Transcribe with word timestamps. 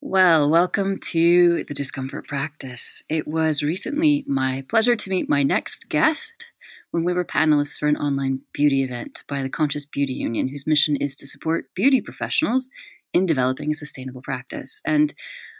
Well, 0.00 0.48
welcome 0.48 1.00
to 1.10 1.64
the 1.66 1.74
Discomfort 1.74 2.28
Practice. 2.28 3.02
It 3.08 3.26
was 3.26 3.64
recently 3.64 4.24
my 4.28 4.64
pleasure 4.68 4.94
to 4.94 5.10
meet 5.10 5.28
my 5.28 5.42
next 5.42 5.88
guest 5.88 6.46
when 6.92 7.02
we 7.02 7.12
were 7.12 7.24
panelists 7.24 7.78
for 7.78 7.88
an 7.88 7.96
online 7.96 8.42
beauty 8.52 8.84
event 8.84 9.24
by 9.26 9.42
the 9.42 9.48
Conscious 9.48 9.84
Beauty 9.84 10.12
Union, 10.12 10.46
whose 10.46 10.68
mission 10.68 10.94
is 10.94 11.16
to 11.16 11.26
support 11.26 11.74
beauty 11.74 12.00
professionals 12.00 12.68
in 13.12 13.26
developing 13.26 13.72
a 13.72 13.74
sustainable 13.74 14.22
practice. 14.22 14.80
And 14.86 15.12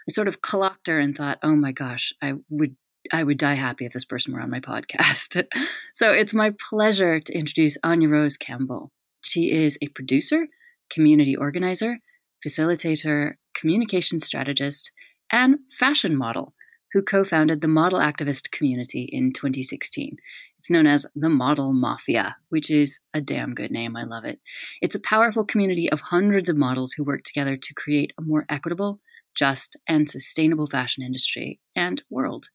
I 0.08 0.12
sort 0.12 0.28
of 0.28 0.40
clocked 0.40 0.86
her 0.86 1.00
and 1.00 1.16
thought, 1.16 1.40
oh 1.42 1.56
my 1.56 1.72
gosh, 1.72 2.12
I 2.22 2.34
would 2.48 2.76
I 3.12 3.24
would 3.24 3.38
die 3.38 3.54
happy 3.54 3.86
if 3.86 3.92
this 3.92 4.04
person 4.04 4.34
were 4.34 4.40
on 4.40 4.50
my 4.50 4.60
podcast. 4.60 5.44
so 5.94 6.12
it's 6.12 6.32
my 6.32 6.52
pleasure 6.70 7.18
to 7.18 7.32
introduce 7.36 7.76
Aine 7.84 8.08
Rose 8.08 8.36
Campbell. 8.36 8.92
She 9.20 9.50
is 9.50 9.78
a 9.82 9.88
producer, 9.88 10.46
community 10.90 11.34
organizer, 11.34 11.98
facilitator, 12.46 13.34
communication 13.58 14.18
strategist, 14.20 14.92
and 15.30 15.58
fashion 15.78 16.16
model 16.16 16.54
who 16.92 17.02
co 17.02 17.24
founded 17.24 17.60
the 17.60 17.68
Model 17.68 17.98
Activist 17.98 18.50
Community 18.50 19.08
in 19.10 19.32
2016. 19.32 20.16
It's 20.58 20.70
known 20.70 20.86
as 20.86 21.06
the 21.14 21.28
Model 21.28 21.72
Mafia, 21.72 22.36
which 22.48 22.70
is 22.70 22.98
a 23.14 23.20
damn 23.20 23.54
good 23.54 23.70
name. 23.70 23.96
I 23.96 24.04
love 24.04 24.24
it. 24.24 24.40
It's 24.80 24.94
a 24.94 25.00
powerful 25.00 25.44
community 25.44 25.90
of 25.90 26.00
hundreds 26.00 26.48
of 26.48 26.56
models 26.56 26.92
who 26.92 27.04
work 27.04 27.22
together 27.22 27.56
to 27.56 27.74
create 27.74 28.12
a 28.18 28.22
more 28.22 28.44
equitable, 28.48 29.00
just, 29.34 29.76
and 29.86 30.08
sustainable 30.08 30.66
fashion 30.66 31.02
industry 31.02 31.60
and 31.76 32.02
world. 32.10 32.48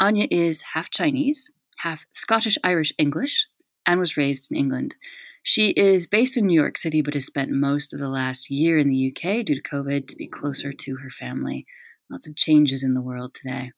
Aine 0.00 0.28
is 0.30 0.62
half 0.74 0.90
Chinese, 0.90 1.50
half 1.78 2.06
Scottish 2.12 2.56
Irish 2.64 2.92
English, 2.98 3.46
and 3.86 4.00
was 4.00 4.16
raised 4.16 4.50
in 4.50 4.56
England. 4.56 4.96
She 5.48 5.70
is 5.70 6.08
based 6.08 6.36
in 6.36 6.44
New 6.48 6.60
York 6.60 6.76
City, 6.76 7.02
but 7.02 7.14
has 7.14 7.24
spent 7.24 7.52
most 7.52 7.94
of 7.94 8.00
the 8.00 8.08
last 8.08 8.50
year 8.50 8.78
in 8.78 8.88
the 8.88 9.12
UK 9.12 9.44
due 9.44 9.54
to 9.54 9.62
COVID 9.62 10.08
to 10.08 10.16
be 10.16 10.26
closer 10.26 10.72
to 10.72 10.96
her 10.96 11.08
family. 11.08 11.66
Lots 12.10 12.26
of 12.26 12.34
changes 12.34 12.82
in 12.82 12.94
the 12.94 13.00
world 13.00 13.32
today. 13.32 13.70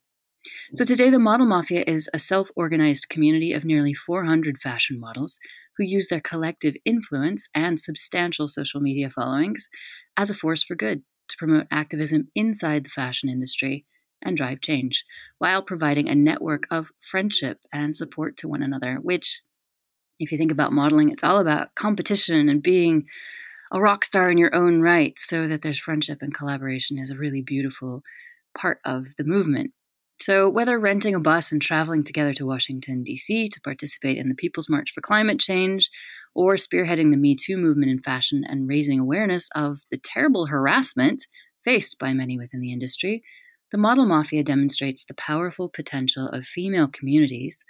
So, 0.72 0.83
today, 0.86 1.11
the 1.11 1.19
Model 1.19 1.44
Mafia 1.44 1.84
is 1.86 2.08
a 2.14 2.19
self 2.19 2.48
organized 2.56 3.11
community 3.11 3.52
of 3.52 3.66
nearly 3.66 3.92
400 3.92 4.56
fashion 4.62 4.98
models 4.98 5.39
who 5.77 5.84
use 5.84 6.08
their 6.08 6.22
collective 6.22 6.74
influence 6.86 7.50
and 7.55 7.78
substantial 7.78 8.48
social 8.48 8.80
media 8.80 9.11
followings 9.11 9.69
as 10.16 10.30
a 10.30 10.34
force 10.34 10.62
for 10.62 10.74
good 10.74 11.02
to 11.28 11.36
promote 11.36 11.66
activism 11.70 12.28
inside 12.34 12.86
the 12.86 12.89
fashion 12.89 13.28
industry 13.28 13.84
and 14.24 14.39
drive 14.39 14.62
change, 14.62 15.05
while 15.36 15.61
providing 15.61 16.08
a 16.08 16.14
network 16.14 16.66
of 16.70 16.92
friendship 16.98 17.58
and 17.74 17.94
support 17.94 18.39
to 18.39 18.48
one 18.48 18.62
another, 18.62 18.94
which 19.02 19.42
if 20.19 20.33
you 20.33 20.38
think 20.38 20.52
about 20.52 20.72
modeling, 20.72 21.11
it's 21.11 21.24
all 21.24 21.38
about 21.38 21.74
competition 21.74 22.48
and 22.48 22.62
being 22.62 23.05
a 23.70 23.80
rock 23.80 24.05
star 24.05 24.30
in 24.30 24.38
your 24.38 24.55
own 24.55 24.80
right, 24.80 25.14
so 25.19 25.47
that 25.47 25.62
there's 25.62 25.78
friendship 25.78 26.19
and 26.22 26.34
collaboration 26.34 26.98
is 26.98 27.11
a 27.11 27.16
really 27.16 27.42
beautiful 27.42 28.02
part 28.56 28.80
of 28.84 29.08
the 29.19 29.24
movement. 29.24 29.72
So, 30.20 30.48
whether 30.48 30.78
renting 30.78 31.14
a 31.14 31.20
bus 31.20 31.52
and 31.52 31.62
traveling 31.62 32.02
together 32.02 32.34
to 32.34 32.46
Washington, 32.46 33.05
D.C. 33.05 33.48
to 33.48 33.61
participate 33.61 34.18
in 34.18 34.29
the 34.29 34.34
People's 34.34 34.68
March 34.68 34.92
for 34.92 35.01
Climate 35.01 35.39
Change, 35.39 35.90
or 36.35 36.55
spearheading 36.55 37.11
the 37.11 37.17
Me 37.17 37.36
Too 37.36 37.56
movement 37.56 37.90
in 37.90 38.00
fashion 38.00 38.45
and 38.48 38.68
raising 38.68 38.98
awareness 38.98 39.48
of 39.55 39.80
the 39.90 39.98
terrible 39.98 40.46
harassment 40.46 41.27
faced 41.64 41.98
by 41.98 42.12
many 42.12 42.39
within 42.39 42.61
the 42.61 42.73
industry, 42.73 43.23
the 43.70 43.79
Model 43.79 44.06
Mafia 44.06 44.42
demonstrates 44.42 45.05
the 45.05 45.14
powerful 45.14 45.68
potential 45.68 46.27
of 46.29 46.46
female 46.46 46.89
communities 46.89 47.64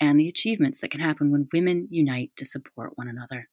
and 0.00 0.18
the 0.18 0.28
achievements 0.28 0.80
that 0.80 0.90
can 0.90 1.00
happen 1.00 1.30
when 1.30 1.48
women 1.52 1.88
unite 1.90 2.32
to 2.36 2.44
support 2.44 2.92
one 2.96 3.08
another. 3.08 3.48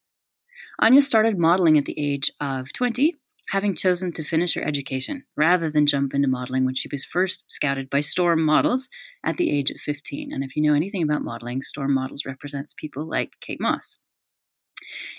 Aine 0.82 1.02
started 1.02 1.38
modeling 1.38 1.78
at 1.78 1.86
the 1.86 2.00
age 2.00 2.32
of 2.40 2.72
20, 2.74 3.16
having 3.50 3.76
chosen 3.76 4.12
to 4.14 4.24
finish 4.24 4.54
her 4.54 4.64
education 4.66 5.24
rather 5.36 5.70
than 5.70 5.86
jump 5.86 6.14
into 6.14 6.28
modeling 6.28 6.66
when 6.66 6.76
she 6.76 6.90
was 6.92 7.06
first 7.06 7.50
scouted 7.50 7.90
by 7.90 8.00
Storm 8.00 8.44
Models 8.44 8.90
at 9.24 9.38
the 9.38 9.52
age 9.52 9.72
of 9.72 9.78
15. 9.78 10.32
And 10.32 10.44
if 10.44 10.56
you 10.56 10.62
know 10.62 10.74
anything 10.74 11.04
about 11.04 11.24
modeling, 11.24 11.62
Storm 11.62 11.94
Models 11.94 12.26
represents 12.26 12.74
people 12.74 13.08
like 13.08 13.34
Kate 13.42 13.60
Moss. 13.60 13.98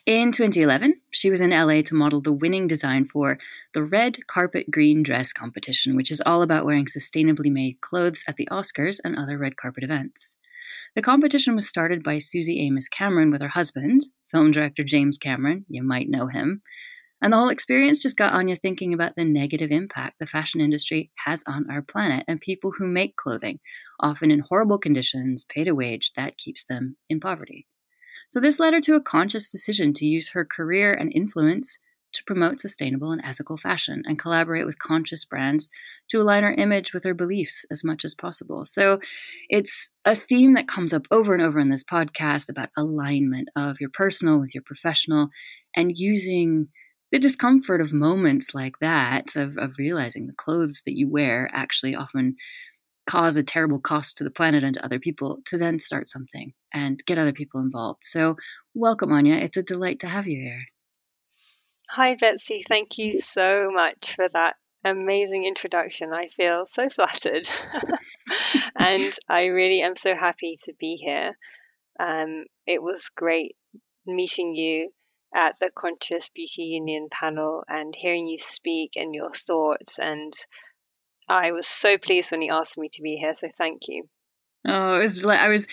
In 0.07 0.33
2011, 0.33 1.01
she 1.11 1.31
was 1.31 1.41
in 1.41 1.51
LA 1.51 1.83
to 1.83 1.95
model 1.95 2.21
the 2.21 2.33
winning 2.33 2.67
design 2.67 3.05
for 3.05 3.39
the 3.75 3.83
Red 3.83 4.27
Carpet 4.27 4.71
Green 4.71 5.03
Dress 5.03 5.33
competition, 5.33 5.97
which 5.97 6.11
is 6.11 6.23
all 6.25 6.43
about 6.43 6.65
wearing 6.65 6.87
sustainably 6.87 7.53
made 7.53 7.81
clothes 7.81 8.25
at 8.27 8.37
the 8.37 8.49
Oscars 8.51 9.01
and 9.05 9.17
other 9.17 9.37
red 9.37 9.57
carpet 9.57 9.85
events. 9.85 10.37
The 10.95 11.03
competition 11.03 11.55
was 11.55 11.69
started 11.69 12.03
by 12.03 12.19
Suzy 12.19 12.67
Amis 12.67 12.89
Cameron 12.89 13.31
with 13.31 13.41
her 13.41 13.49
husband, 13.49 14.07
film 14.27 14.51
director 14.51 14.83
James 14.85 15.19
Cameron. 15.19 15.65
You 15.69 15.83
might 15.83 16.09
know 16.09 16.27
him. 16.27 16.61
And 17.23 17.33
the 17.33 17.37
whole 17.37 17.51
experience 17.51 18.03
just 18.03 18.17
got 18.17 18.35
Aine 18.35 18.57
thinking 18.57 18.95
about 18.95 19.15
the 19.15 19.25
negative 19.25 19.71
impact 19.71 20.19
the 20.19 20.27
fashion 20.27 20.61
industry 20.61 21.11
has 21.27 21.45
on 21.47 21.71
our 21.71 21.83
planet 21.83 22.25
and 22.27 22.41
people 22.41 22.73
who 22.79 22.87
make 22.87 23.17
clothing, 23.17 23.61
often 24.01 24.31
in 24.31 24.41
horrible 24.41 24.79
conditions, 24.79 25.45
paid 25.45 25.69
a 25.69 25.75
wage 25.75 26.13
that 26.17 26.39
keeps 26.39 26.65
them 26.65 26.97
in 27.11 27.21
poverty. 27.21 27.67
So, 28.29 28.41
this 28.41 28.59
led 28.59 28.73
her 28.73 28.81
to 28.83 28.95
a 28.95 29.03
conscious 29.03 29.51
decision 29.51 29.93
to 29.95 30.07
use 30.07 30.31
her 30.31 30.45
career 30.45 30.95
and 30.95 31.13
influence 31.13 31.79
to 32.13 32.25
promote 32.25 32.61
sustainable 32.61 33.13
and 33.13 33.23
ethical 33.25 33.57
fashion 33.57 34.03
and 34.07 34.19
collaborate 34.19 34.67
with 34.67 34.79
conscious 34.79 35.25
brands 35.25 35.69
to 36.09 36.21
align 36.21 36.45
our 36.45 36.55
image 36.55 36.93
with 36.93 37.07
our 37.07 37.15
beliefs 37.15 37.65
as 37.71 37.85
much 37.85 38.05
as 38.05 38.15
possible. 38.15 38.65
So 38.65 38.99
it's 39.49 39.93
a 40.05 40.17
theme 40.17 40.55
that 40.55 40.69
comes 40.69 40.93
up 40.93 41.07
over 41.11 41.35
and 41.35 41.43
over 41.43 41.59
in 41.59 41.71
this 41.71 41.85
podcast 41.85 42.49
about 42.49 42.71
alignment 42.77 43.49
of 43.57 43.81
your 43.81 43.91
personal 43.91 44.41
with 44.41 44.55
your 44.55 44.65
professional 44.65 45.29
and 45.77 45.93
using 45.97 46.69
the 47.13 47.19
discomfort 47.19 47.81
of 47.81 47.93
moments 47.93 48.55
like 48.55 48.75
that, 48.81 49.35
of, 49.37 49.57
of 49.59 49.75
realizing 49.79 50.27
the 50.27 50.33
clothes 50.37 50.83
that 50.87 50.97
you 50.97 51.09
wear 51.09 51.51
actually 51.53 51.95
often 51.95 52.37
cause 53.07 53.37
a 53.37 53.43
terrible 53.43 53.81
cost 53.81 54.17
to 54.17 54.25
the 54.25 54.31
planet 54.31 54.63
and 54.63 54.75
to 54.75 54.85
other 54.85 55.01
people, 55.01 55.39
to 55.47 55.59
then 55.59 55.79
start 55.79 56.09
something 56.09 56.53
and 56.73 57.03
get 57.07 57.19
other 57.19 57.33
people 57.33 57.61
involved. 57.61 58.05
So, 58.05 58.37
welcome, 58.75 59.13
Aine. 59.13 59.33
It's 59.33 59.57
a 59.57 59.63
delight 59.63 59.99
to 60.01 60.09
have 60.09 60.29
you 60.29 60.41
here. 60.41 60.63
Hi, 61.95 62.15
Betsy. 62.15 62.63
Thank 62.63 62.99
you 62.99 63.21
so 63.21 63.69
much 63.73 64.15
for 64.15 64.29
that 64.29 64.55
amazing 64.85 65.45
introduction. 65.45 66.13
I 66.13 66.29
feel 66.29 66.65
so 66.65 66.89
flattered. 66.89 67.51
and 68.77 69.13
I 69.29 69.47
really 69.47 69.83
am 69.83 69.97
so 69.97 70.15
happy 70.15 70.57
to 70.67 70.73
be 70.79 70.95
here. 70.95 71.37
Um, 71.99 72.45
it 72.65 72.81
was 72.81 73.11
great 73.17 73.57
meeting 74.07 74.55
you 74.55 74.93
at 75.35 75.57
the 75.59 75.73
Conscious 75.77 76.29
Beauty 76.29 76.63
Union 76.63 77.09
panel 77.11 77.65
and 77.67 77.93
hearing 77.97 78.29
you 78.29 78.39
speak 78.39 78.93
and 78.95 79.13
your 79.13 79.33
thoughts. 79.33 79.99
And 79.99 80.33
I 81.29 81.51
was 81.51 81.67
so 81.67 81.99
pleased 81.99 82.31
when 82.31 82.43
you 82.43 82.53
asked 82.53 82.79
me 82.79 82.89
to 82.93 83.03
be 83.03 83.17
here. 83.17 83.35
So 83.35 83.49
thank 83.59 83.89
you. 83.89 84.05
Oh, 84.67 84.97
it 85.01 85.05
was 85.05 85.25
like 85.25 85.41
I 85.41 85.49
was 85.49 85.67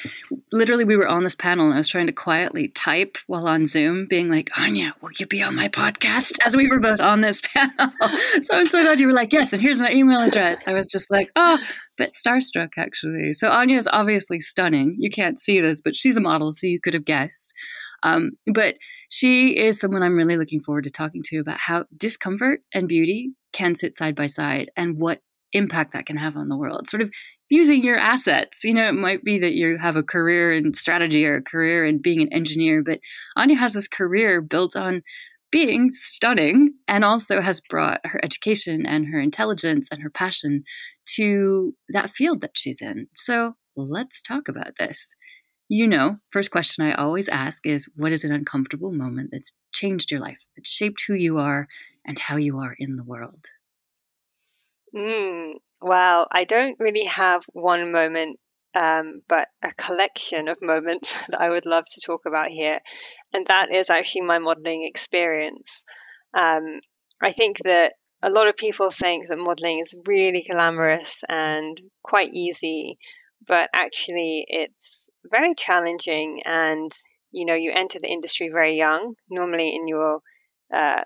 literally 0.54 0.86
we 0.86 0.96
were 0.96 1.08
on 1.08 1.24
this 1.24 1.36
panel 1.36 1.66
and 1.66 1.74
I 1.74 1.78
was 1.78 1.90
trying 1.90 2.08
to 2.08 2.14
quietly 2.14 2.70
type 2.70 3.18
while 3.28 3.48
on 3.48 3.66
Zoom, 3.66 4.08
being 4.08 4.32
like, 4.32 4.50
Aine, 4.58 4.94
will 5.02 5.10
you 5.20 5.28
be 5.28 5.44
on 5.44 5.56
my 5.56 5.68
podcast? 5.68 6.38
As 6.46 6.56
we 6.56 6.70
were 6.70 6.80
both 6.80 7.02
on 7.02 7.20
this 7.20 7.42
panel. 7.54 7.92
so 8.42 8.54
I'm 8.54 8.66
so 8.66 8.82
glad 8.82 9.00
you 9.00 9.08
were 9.08 9.14
like, 9.14 9.34
yes, 9.34 9.52
and 9.52 9.62
here's 9.62 9.82
my 9.82 9.92
email 9.92 10.22
address. 10.22 10.66
I 10.68 10.72
was 10.72 10.88
just 10.88 11.12
like, 11.12 11.30
oh, 11.36 11.60
bit 11.98 12.14
starstruck 12.14 12.70
actually. 12.78 13.34
So 13.34 13.52
Aine 13.52 13.72
is 13.72 13.90
obviously 13.92 14.40
stunning. 14.40 14.96
You 15.00 15.10
can't 15.10 15.38
see 15.38 15.60
this, 15.60 15.82
but 15.82 15.96
she's 15.96 16.16
a 16.16 16.22
model, 16.22 16.54
so 16.54 16.66
you 16.66 16.80
could 16.80 16.94
have 16.94 17.06
guessed. 17.06 17.54
Um, 18.04 18.32
but 18.54 18.76
she 19.10 19.58
is 19.58 19.80
someone 19.80 20.04
I'm 20.04 20.16
really 20.16 20.38
looking 20.38 20.62
forward 20.62 20.86
to 20.86 20.90
talking 20.90 21.24
to 21.26 21.40
about 21.40 21.60
how 21.60 21.86
discomfort 21.98 22.62
and 22.74 22.88
beauty 22.88 23.34
can 23.52 23.76
sit 23.76 23.98
side 23.98 24.16
by 24.16 24.28
side 24.28 24.70
and 24.78 24.98
what 24.98 25.20
impact 25.54 25.94
that 25.94 26.06
can 26.06 26.18
have 26.18 26.36
on 26.38 26.50
the 26.50 26.58
world. 26.58 26.88
Sort 26.90 27.02
of 27.02 27.12
using 27.50 27.84
your 27.84 27.98
assets. 27.98 28.64
You 28.64 28.74
know, 28.74 28.88
it 28.88 28.94
might 28.94 29.24
be 29.24 29.40
that 29.40 29.54
you 29.54 29.78
have 29.78 29.96
a 29.96 30.04
career 30.04 30.52
in 30.52 30.74
strategy 30.74 31.26
or 31.26 31.38
a 31.38 31.42
career 31.42 31.86
in 31.86 32.02
being 32.02 32.22
an 32.22 32.34
engineer, 32.34 32.84
but 32.84 33.00
Aine 33.38 33.56
has 33.56 33.74
this 33.74 33.88
career 33.88 34.42
built 34.42 34.76
on 34.76 35.04
being 35.52 35.90
stunning 35.90 36.74
and 36.88 37.06
also 37.06 37.42
has 37.42 37.62
brought 37.62 38.02
her 38.06 38.20
education 38.24 38.86
and 38.86 39.08
her 39.08 39.20
intelligence 39.20 39.88
and 39.92 40.02
her 40.02 40.10
passion 40.10 40.64
to 41.16 41.74
that 41.90 42.10
field 42.10 42.42
that 42.42 42.52
she's 42.56 42.82
in. 42.82 43.08
So 43.16 43.54
let's 43.76 44.22
talk 44.22 44.50
about 44.50 44.78
this. 44.78 45.16
You 45.70 45.88
know, 45.88 46.18
first 46.32 46.52
question 46.52 46.86
I 46.86 46.94
always 46.94 47.30
ask 47.30 47.66
is 47.66 47.90
what 47.96 48.12
is 48.12 48.24
an 48.24 48.32
uncomfortable 48.32 48.92
moment 48.92 49.30
that's 49.32 49.54
changed 49.74 50.12
your 50.12 50.22
life, 50.22 50.40
that 50.56 50.68
shaped 50.68 51.04
who 51.08 51.14
you 51.14 51.38
are 51.38 51.68
and 52.06 52.20
how 52.20 52.36
you 52.38 52.58
are 52.60 52.76
in 52.78 52.96
the 52.96 53.04
world? 53.04 53.46
Mm, 54.96 55.54
well, 55.82 56.28
I 56.32 56.44
don't 56.44 56.80
really 56.80 57.06
have 57.06 57.44
one 57.54 57.92
moment, 57.92 58.40
um, 58.74 59.22
but 59.28 59.48
a 59.62 59.72
collection 59.74 60.48
of 60.48 60.62
moments 60.62 61.14
that 61.28 61.42
I 61.42 61.50
would 61.50 61.66
love 61.66 61.86
to 61.92 62.02
talk 62.02 62.22
about 62.26 62.50
here. 62.50 62.80
And 63.34 63.46
that 63.48 63.72
is 63.74 63.90
actually 63.90 64.22
my 64.22 64.40
modeling 64.40 64.84
experience. 64.84 65.84
Um, 66.34 66.80
I 67.22 67.32
think 67.32 67.60
that 67.64 67.94
a 68.22 68.30
lot 68.30 68.48
of 68.48 68.56
people 68.58 68.90
think 68.90 69.28
that 69.28 69.38
modeling 69.38 69.80
is 69.80 69.94
really 70.06 70.44
glamorous 70.50 71.24
and 71.30 71.80
quite 72.04 72.34
easy, 72.34 72.98
but 73.46 73.70
actually 73.74 74.46
it's 74.48 75.08
very 75.26 75.54
challenging. 75.56 76.42
And, 76.46 76.92
you 77.32 77.46
know, 77.46 77.56
you 77.56 77.72
enter 77.74 78.00
the 78.00 78.12
industry 78.12 78.50
very 78.50 78.78
young, 78.78 79.16
normally 79.30 79.76
in 79.76 79.88
your 79.88 80.22
uh, 80.74 81.04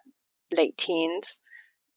late 0.51 0.77
teens, 0.77 1.39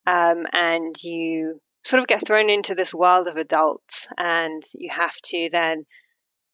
um, 0.07 0.47
and 0.53 0.95
you 1.03 1.61
sort 1.85 2.01
of 2.01 2.07
get 2.07 2.27
thrown 2.27 2.51
into 2.51 2.75
this 2.75 2.95
world 2.95 3.27
of 3.27 3.37
adults, 3.37 4.09
and 4.17 4.63
you 4.75 4.91
have 4.91 5.17
to 5.25 5.49
then 5.51 5.85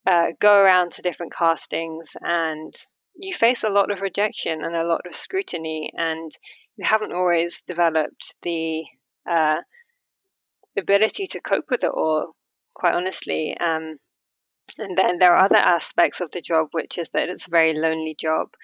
uh, 0.07 0.29
go 0.41 0.55
around 0.55 0.93
to 0.93 1.03
different 1.03 1.33
castings 1.33 2.17
and 2.21 2.75
you 3.21 3.35
face 3.35 3.65
a 3.65 3.69
lot 3.69 3.91
of 3.91 4.01
rejection 4.01 4.65
and 4.65 4.75
a 4.75 4.87
lot 4.87 5.03
of 5.07 5.15
scrutiny, 5.15 5.93
and 5.95 6.31
you 6.77 6.87
haven't 6.87 7.13
always 7.13 7.63
developed 7.67 8.37
the 8.43 8.85
uh, 9.31 9.59
ability 10.79 11.27
to 11.27 11.41
cope 11.41 11.71
with 11.71 11.85
it 11.85 11.91
all, 11.93 12.35
quite 12.75 12.95
honestly. 12.95 13.57
Um, 13.59 13.99
and 14.79 14.97
then 14.97 15.19
there 15.19 15.35
are 15.35 15.45
other 15.45 15.57
aspects 15.57 16.21
of 16.21 16.31
the 16.31 16.41
job, 16.41 16.69
which 16.73 16.97
is 16.97 17.11
that 17.11 17.29
it's 17.29 17.47
a 17.47 17.51
very 17.51 17.75
lonely 17.75 18.17
job. 18.19 18.55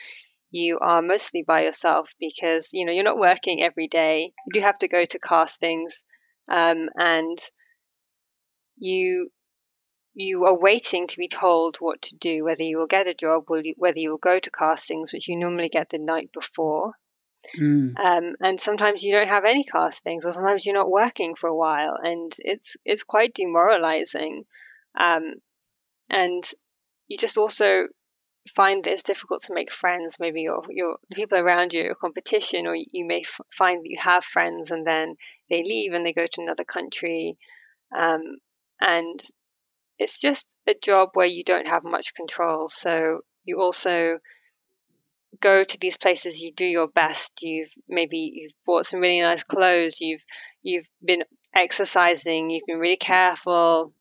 You 0.51 0.79
are 0.81 1.03
mostly 1.03 1.43
by 1.43 1.65
yourself 1.65 2.12
because 2.19 2.71
you 2.73 2.87
know 2.87 2.93
you're 2.93 3.05
not 3.05 3.19
working 3.19 3.62
every 3.62 3.89
day. 3.89 4.33
You 4.47 4.61
do 4.61 4.61
have 4.61 4.79
to 4.79 4.89
go 4.89 5.05
to 5.05 5.19
castings, 5.19 6.03
um, 6.51 6.89
and 6.97 7.39
you 8.79 9.31
you 10.15 10.45
are 10.45 10.59
waiting 10.59 11.07
to 11.07 11.19
be 11.19 11.29
told 11.29 11.77
what 11.77 12.01
to 12.01 12.17
do, 12.17 12.43
whether 12.43 12.63
you 12.63 12.79
will 12.79 12.87
get 12.87 13.07
a 13.07 13.15
job, 13.15 13.45
whether 13.49 14.01
you 14.01 14.11
will 14.11 14.19
go 14.19 14.39
to 14.39 14.51
castings, 14.51 15.13
which 15.13 15.29
you 15.29 15.37
normally 15.37 15.69
get 15.69 15.91
the 15.91 15.99
night 15.99 16.31
before. 16.33 16.95
Mm. 17.59 17.99
Um, 17.99 18.35
and 18.41 18.59
sometimes 18.59 19.03
you 19.03 19.13
don't 19.13 19.29
have 19.29 19.45
any 19.45 19.63
castings, 19.63 20.25
or 20.25 20.33
sometimes 20.33 20.65
you're 20.65 20.75
not 20.75 20.91
working 20.91 21.35
for 21.35 21.49
a 21.49 21.55
while, 21.55 21.99
and 22.03 22.33
it's 22.39 22.77
it's 22.85 23.05
quite 23.05 23.35
demoralizing. 23.35 24.45
Um, 24.99 25.35
and 26.09 26.43
you 27.09 27.19
just 27.19 27.37
also 27.37 27.87
find 28.55 28.87
it's 28.87 29.03
difficult 29.03 29.43
to 29.45 29.55
make 29.55 29.73
friends. 29.73 30.17
Maybe 30.19 30.43
your 30.43 30.63
your 30.69 30.99
the 31.09 31.17
people 31.17 31.39
around 31.39 31.73
you, 31.75 31.83
your 31.83 31.95
competition, 31.95 32.67
or 32.67 32.75
you 32.75 33.05
may 33.05 33.21
f- 33.21 33.41
find 33.51 33.83
that 33.83 33.91
you 33.91 33.99
have 33.99 34.25
friends 34.25 34.71
and 34.71 34.87
then 34.87 35.17
they 35.51 35.63
leave 35.63 35.93
and 35.93 36.05
they 36.05 36.13
go 36.13 36.27
to 36.27 36.43
another 36.43 36.65
country. 36.65 37.39
Um, 37.97 38.39
and 38.81 39.21
it's 39.99 40.21
just 40.21 40.47
a 40.67 40.75
job 40.75 41.11
where 41.15 41.27
you 41.27 41.45
don't 41.45 41.69
have 41.69 41.83
much 41.85 42.15
control. 42.15 42.69
So 42.69 43.21
you 43.45 43.61
also 43.61 44.19
go 45.41 45.65
to 45.65 45.79
these 45.79 45.97
places 45.97 46.43
you 46.43 46.53
do 46.53 46.65
your 46.65 46.89
best 46.89 47.43
you've 47.43 47.71
maybe 47.89 48.31
you've 48.35 48.53
bought 48.65 48.87
some 48.87 49.01
really 49.01 49.21
nice 49.21 49.43
clothes 49.43 50.01
you've 50.01 50.25
you've 50.63 50.89
been 51.05 51.25
exercising 51.55 52.49
you've 52.49 52.67
been 52.67 52.79
really 52.79 52.97
careful 52.97 53.93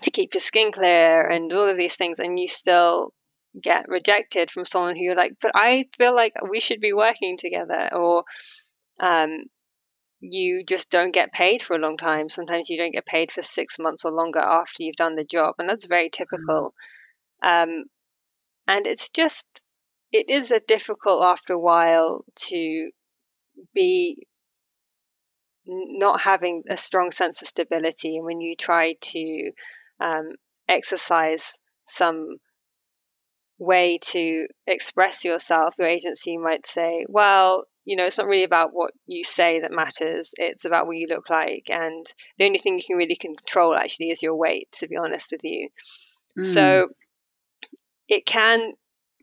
to 0.00 0.10
keep 0.10 0.34
your 0.34 0.40
skin 0.40 0.72
clear 0.72 1.26
and 1.28 1.52
all 1.52 1.68
of 1.68 1.76
these 1.76 1.94
things 1.94 2.18
and 2.18 2.38
you 2.38 2.48
still 2.48 3.12
get 3.60 3.88
rejected 3.88 4.50
from 4.50 4.64
someone 4.64 4.96
who 4.96 5.02
you're 5.02 5.16
like 5.16 5.32
but 5.40 5.52
i 5.54 5.86
feel 5.96 6.14
like 6.14 6.34
we 6.50 6.60
should 6.60 6.80
be 6.80 6.92
working 6.92 7.36
together 7.36 7.88
or 7.92 8.24
um, 9.00 9.44
you 10.20 10.64
just 10.64 10.90
don't 10.90 11.12
get 11.12 11.32
paid 11.32 11.62
for 11.62 11.76
a 11.76 11.78
long 11.78 11.96
time. 11.96 12.28
Sometimes 12.28 12.70
you 12.70 12.78
don't 12.78 12.92
get 12.92 13.06
paid 13.06 13.30
for 13.30 13.42
six 13.42 13.78
months 13.78 14.04
or 14.04 14.10
longer 14.10 14.40
after 14.40 14.82
you've 14.82 14.96
done 14.96 15.16
the 15.16 15.24
job, 15.24 15.56
and 15.58 15.68
that's 15.68 15.84
very 15.86 16.08
typical. 16.08 16.74
Um, 17.42 17.84
and 18.66 18.86
it's 18.86 19.10
just, 19.10 19.46
it 20.12 20.30
is 20.30 20.50
a 20.50 20.60
difficult 20.60 21.24
after 21.24 21.52
a 21.52 21.58
while 21.58 22.24
to 22.46 22.90
be 23.74 24.26
not 25.66 26.20
having 26.20 26.62
a 26.70 26.76
strong 26.76 27.10
sense 27.10 27.42
of 27.42 27.48
stability. 27.48 28.16
And 28.16 28.24
when 28.24 28.40
you 28.40 28.56
try 28.56 28.94
to 28.98 29.50
um, 30.00 30.30
exercise 30.68 31.58
some 31.86 32.36
way 33.58 33.98
to 33.98 34.46
express 34.66 35.24
yourself, 35.24 35.74
your 35.78 35.88
agency 35.88 36.38
might 36.38 36.66
say, 36.66 37.06
well, 37.08 37.64
you 37.84 37.96
know, 37.96 38.04
it's 38.04 38.18
not 38.18 38.26
really 38.26 38.44
about 38.44 38.70
what 38.72 38.92
you 39.06 39.24
say 39.24 39.60
that 39.60 39.70
matters. 39.70 40.32
It's 40.38 40.64
about 40.64 40.86
what 40.86 40.96
you 40.96 41.06
look 41.08 41.28
like. 41.28 41.68
And 41.68 42.06
the 42.38 42.46
only 42.46 42.58
thing 42.58 42.76
you 42.76 42.84
can 42.84 42.96
really 42.96 43.16
control 43.16 43.74
actually 43.74 44.10
is 44.10 44.22
your 44.22 44.36
weight, 44.36 44.68
to 44.78 44.88
be 44.88 44.96
honest 44.96 45.32
with 45.32 45.44
you. 45.44 45.68
Mm. 46.38 46.44
So 46.44 46.88
it 48.08 48.24
can, 48.26 48.72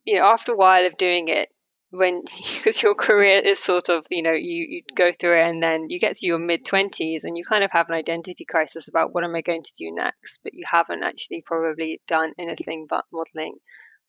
you 0.06 0.20
know, 0.20 0.26
after 0.26 0.54
a 0.54 0.58
while 0.58 0.86
of 0.86 0.98
doing 0.98 1.28
it, 1.28 1.50
when 1.92 2.22
because 2.58 2.82
your 2.82 2.96
career 2.96 3.40
is 3.40 3.60
sort 3.60 3.90
of 3.90 4.06
you 4.10 4.24
know 4.24 4.32
you 4.32 4.66
you 4.70 4.82
go 4.96 5.12
through 5.12 5.38
it 5.38 5.50
and 5.50 5.62
then 5.62 5.90
you 5.90 6.00
get 6.00 6.16
to 6.16 6.26
your 6.26 6.40
mid 6.40 6.66
20s 6.66 7.24
and 7.24 7.38
you 7.38 7.44
kind 7.44 7.64
of 7.64 7.72
have 7.72 7.90
an 7.90 7.96
identity 7.96 8.46
crisis 8.46 8.88
about 8.88 9.14
what 9.14 9.24
am 9.24 9.36
i 9.36 9.42
going 9.42 9.62
to 9.62 9.74
do 9.78 9.92
next 9.94 10.40
but 10.44 10.54
you 10.54 10.64
haven't 10.66 11.04
actually 11.04 11.44
probably 11.46 12.02
done 12.08 12.32
anything 12.40 12.88
but 12.90 13.04
modeling 13.12 13.56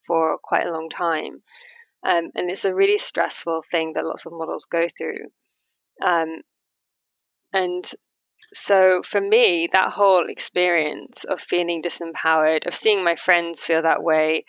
for 0.07 0.39
quite 0.43 0.67
a 0.67 0.73
long 0.73 0.89
time 0.89 1.43
um, 2.05 2.31
and 2.35 2.51
it's 2.51 2.65
a 2.65 2.75
really 2.75 2.99
stressful 2.99 3.63
thing 3.63 3.93
that 3.95 4.05
lots 4.05 4.27
of 4.27 4.33
models 4.33 4.67
go 4.67 4.87
through. 4.89 5.27
Um, 6.05 6.43
and 7.53 7.89
so 8.53 9.03
for 9.05 9.21
me, 9.21 9.69
that 9.73 9.93
whole 9.93 10.29
experience 10.29 11.25
of 11.25 11.41
feeling 11.41 11.83
disempowered, 11.83 12.67
of 12.67 12.75
seeing 12.75 13.05
my 13.05 13.15
friends 13.15 13.63
feel 13.63 13.83
that 13.83 14.03
way, 14.03 14.45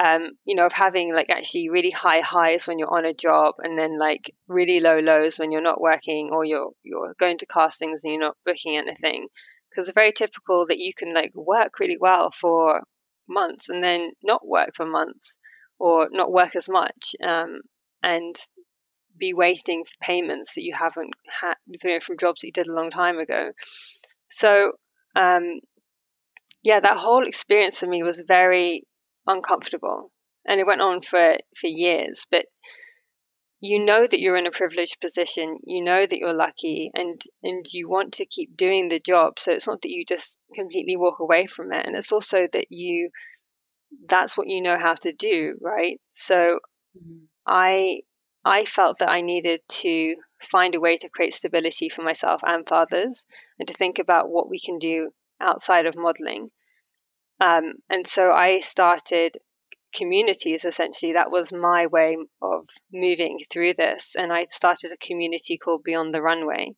um, 0.00 0.30
you 0.44 0.54
know, 0.54 0.66
of 0.66 0.72
having 0.72 1.12
like 1.12 1.28
actually 1.28 1.68
really 1.70 1.90
high 1.90 2.20
highs 2.20 2.68
when 2.68 2.78
you're 2.78 2.96
on 2.96 3.04
a 3.04 3.12
job 3.12 3.56
and 3.58 3.76
then 3.76 3.98
like 3.98 4.32
really 4.46 4.78
low 4.80 5.00
lows 5.00 5.38
when 5.38 5.50
you're 5.50 5.60
not 5.60 5.80
working 5.80 6.30
or 6.32 6.44
you're 6.44 6.70
you're 6.82 7.14
going 7.18 7.36
to 7.38 7.46
castings 7.46 8.04
and 8.04 8.12
you're 8.12 8.22
not 8.22 8.36
booking 8.46 8.76
anything. 8.76 9.26
Because 9.70 9.88
it's 9.88 9.94
very 9.94 10.12
typical 10.12 10.66
that 10.68 10.78
you 10.78 10.92
can 10.96 11.12
like 11.12 11.32
work 11.34 11.80
really 11.80 11.98
well 11.98 12.30
for 12.30 12.82
months 13.32 13.68
and 13.68 13.82
then 13.82 14.10
not 14.22 14.46
work 14.46 14.70
for 14.76 14.86
months 14.86 15.36
or 15.78 16.08
not 16.12 16.32
work 16.32 16.54
as 16.56 16.68
much 16.68 17.14
um, 17.22 17.60
and 18.02 18.36
be 19.18 19.34
waiting 19.34 19.84
for 19.84 19.92
payments 20.00 20.54
that 20.54 20.62
you 20.62 20.74
haven't 20.74 21.12
had 21.40 21.54
you 21.66 21.78
know, 21.84 22.00
from 22.00 22.16
jobs 22.18 22.40
that 22.40 22.46
you 22.48 22.52
did 22.52 22.66
a 22.66 22.72
long 22.72 22.90
time 22.90 23.18
ago. 23.18 23.52
So, 24.30 24.72
um, 25.14 25.60
yeah, 26.64 26.80
that 26.80 26.96
whole 26.96 27.22
experience 27.22 27.80
for 27.80 27.86
me 27.86 28.02
was 28.02 28.22
very 28.26 28.84
uncomfortable, 29.26 30.10
and 30.46 30.60
it 30.60 30.66
went 30.66 30.80
on 30.80 31.00
for 31.02 31.36
for 31.56 31.66
years. 31.66 32.24
But 32.30 32.46
you 33.62 33.78
know 33.78 34.04
that 34.04 34.18
you're 34.18 34.36
in 34.36 34.48
a 34.48 34.50
privileged 34.50 35.00
position. 35.00 35.58
You 35.62 35.84
know 35.84 36.04
that 36.04 36.18
you're 36.18 36.34
lucky, 36.34 36.90
and 36.94 37.22
and 37.44 37.64
you 37.72 37.88
want 37.88 38.14
to 38.14 38.26
keep 38.26 38.56
doing 38.56 38.88
the 38.88 38.98
job. 38.98 39.38
So 39.38 39.52
it's 39.52 39.68
not 39.68 39.82
that 39.82 39.90
you 39.90 40.04
just 40.04 40.36
completely 40.52 40.96
walk 40.96 41.20
away 41.20 41.46
from 41.46 41.72
it, 41.72 41.86
and 41.86 41.94
it's 41.94 42.10
also 42.10 42.48
that 42.52 42.66
you 42.70 43.10
that's 44.08 44.36
what 44.36 44.48
you 44.48 44.62
know 44.62 44.76
how 44.76 44.94
to 44.94 45.12
do, 45.12 45.56
right? 45.60 46.00
So 46.10 46.58
mm-hmm. 46.98 47.24
I 47.46 48.00
I 48.44 48.64
felt 48.64 48.98
that 48.98 49.08
I 49.08 49.20
needed 49.20 49.60
to 49.82 50.16
find 50.50 50.74
a 50.74 50.80
way 50.80 50.96
to 50.96 51.08
create 51.08 51.34
stability 51.34 51.88
for 51.88 52.02
myself 52.02 52.40
and 52.44 52.66
for 52.66 52.74
others, 52.74 53.24
and 53.60 53.68
to 53.68 53.74
think 53.74 54.00
about 54.00 54.28
what 54.28 54.50
we 54.50 54.58
can 54.58 54.80
do 54.80 55.12
outside 55.40 55.86
of 55.86 55.94
modeling. 55.96 56.46
Um, 57.40 57.74
and 57.88 58.08
so 58.08 58.32
I 58.32 58.58
started 58.58 59.36
communities 59.92 60.64
essentially. 60.64 61.12
That 61.12 61.30
was 61.30 61.52
my 61.52 61.86
way 61.86 62.16
of 62.40 62.68
moving 62.92 63.38
through 63.50 63.74
this. 63.74 64.14
And 64.16 64.32
I 64.32 64.46
started 64.46 64.92
a 64.92 64.96
community 64.96 65.58
called 65.58 65.84
Beyond 65.84 66.12
the 66.12 66.22
Runway. 66.22 66.74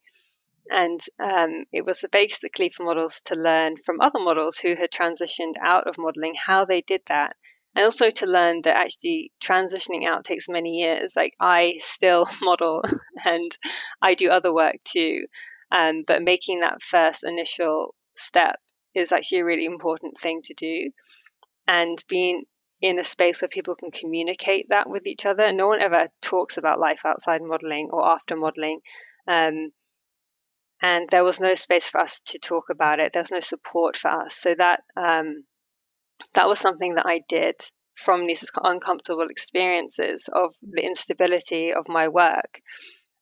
And 0.71 1.00
um, 1.23 1.64
it 1.73 1.85
was 1.85 2.04
basically 2.11 2.71
for 2.71 2.85
models 2.85 3.21
to 3.26 3.35
learn 3.35 3.76
from 3.85 4.00
other 4.00 4.18
models 4.18 4.56
who 4.56 4.75
had 4.75 4.90
transitioned 4.90 5.54
out 5.62 5.87
of 5.87 5.99
modeling 5.99 6.35
how 6.35 6.64
they 6.64 6.80
did 6.80 7.02
that. 7.06 7.37
And 7.76 7.85
also 7.85 8.11
to 8.11 8.26
learn 8.26 8.62
that 8.62 8.76
actually 8.76 9.33
transitioning 9.42 10.06
out 10.06 10.25
takes 10.25 10.49
many 10.49 10.76
years. 10.80 11.14
Like 11.16 11.35
I 11.40 11.75
still 11.80 12.26
model 12.42 12.83
and 13.25 13.56
I 14.00 14.14
do 14.14 14.30
other 14.30 14.54
work 14.54 14.76
too. 14.85 15.26
Um, 15.71 16.04
but 16.06 16.23
making 16.23 16.61
that 16.61 16.83
first 16.83 17.25
initial 17.25 17.94
step 18.16 18.56
is 18.94 19.12
actually 19.12 19.40
a 19.40 19.44
really 19.44 19.66
important 19.66 20.16
thing 20.16 20.40
to 20.44 20.54
do. 20.54 20.90
And 21.66 22.02
being 22.09 22.44
in 22.85 22.99
a 22.99 23.05
space 23.05 23.41
where 23.41 23.49
people 23.49 23.75
can 23.75 23.91
communicate 23.91 24.67
that 24.69 24.91
with 24.91 25.07
each 25.07 25.25
other. 25.25 25.50
No 25.50 25.69
one 25.69 25.81
ever 25.81 26.09
talks 26.21 26.59
about 26.59 26.79
life 26.79 27.00
outside 27.07 27.41
modeling 27.43 27.88
or 27.91 28.07
after 28.07 28.37
modeling. 28.37 28.81
Um, 29.26 29.73
and 30.83 31.09
there 31.09 31.25
was 31.25 31.41
no 31.41 31.55
space 31.55 31.88
for 31.88 31.99
us 31.99 32.21
to 32.26 32.38
talk 32.38 32.64
about 32.71 33.00
it. 33.00 33.12
There 33.14 33.23
was 33.23 33.31
no 33.31 33.41
support 33.41 33.97
for 33.97 34.09
us. 34.09 34.37
So 34.37 34.55
that 34.59 34.83
um, 34.99 35.45
that 36.35 36.47
was 36.47 36.59
something 36.59 36.97
that 36.97 37.07
I 37.07 37.23
did 37.26 37.55
from 37.95 38.26
these 38.26 38.45
uncomfortable 38.62 39.29
experiences 39.31 40.29
of 40.31 40.55
the 40.61 40.85
instability 40.85 41.73
of 41.73 41.88
my 41.88 42.09
work. 42.09 42.61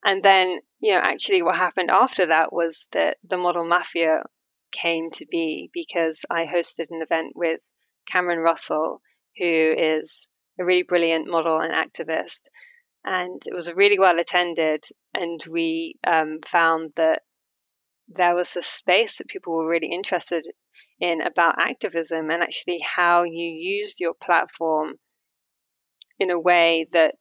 And 0.04 0.24
then, 0.24 0.58
you 0.80 0.94
know, 0.94 0.98
actually, 0.98 1.42
what 1.42 1.54
happened 1.54 1.90
after 1.92 2.26
that 2.26 2.52
was 2.52 2.88
that 2.90 3.18
the 3.22 3.38
model 3.38 3.64
mafia 3.64 4.24
came 4.72 5.08
to 5.10 5.26
be 5.30 5.70
because 5.72 6.24
I 6.28 6.46
hosted 6.46 6.90
an 6.90 7.00
event 7.00 7.34
with 7.36 7.60
Cameron 8.10 8.40
Russell, 8.40 9.00
who 9.36 9.74
is 9.76 10.26
a 10.58 10.64
really 10.64 10.82
brilliant 10.82 11.28
model 11.28 11.60
and 11.60 11.72
activist. 11.72 12.40
And 13.04 13.42
it 13.46 13.54
was 13.54 13.72
really 13.72 13.98
well 13.98 14.18
attended, 14.20 14.84
and 15.12 15.40
we 15.50 15.96
um, 16.06 16.38
found 16.46 16.92
that 16.96 17.22
there 18.08 18.34
was 18.34 18.54
a 18.56 18.62
space 18.62 19.18
that 19.18 19.28
people 19.28 19.56
were 19.56 19.68
really 19.68 19.90
interested 19.90 20.46
in 21.00 21.20
about 21.20 21.58
activism 21.58 22.30
and 22.30 22.42
actually 22.42 22.78
how 22.78 23.24
you 23.24 23.48
use 23.48 23.98
your 23.98 24.14
platform 24.14 24.94
in 26.18 26.30
a 26.30 26.38
way 26.38 26.86
that 26.92 27.14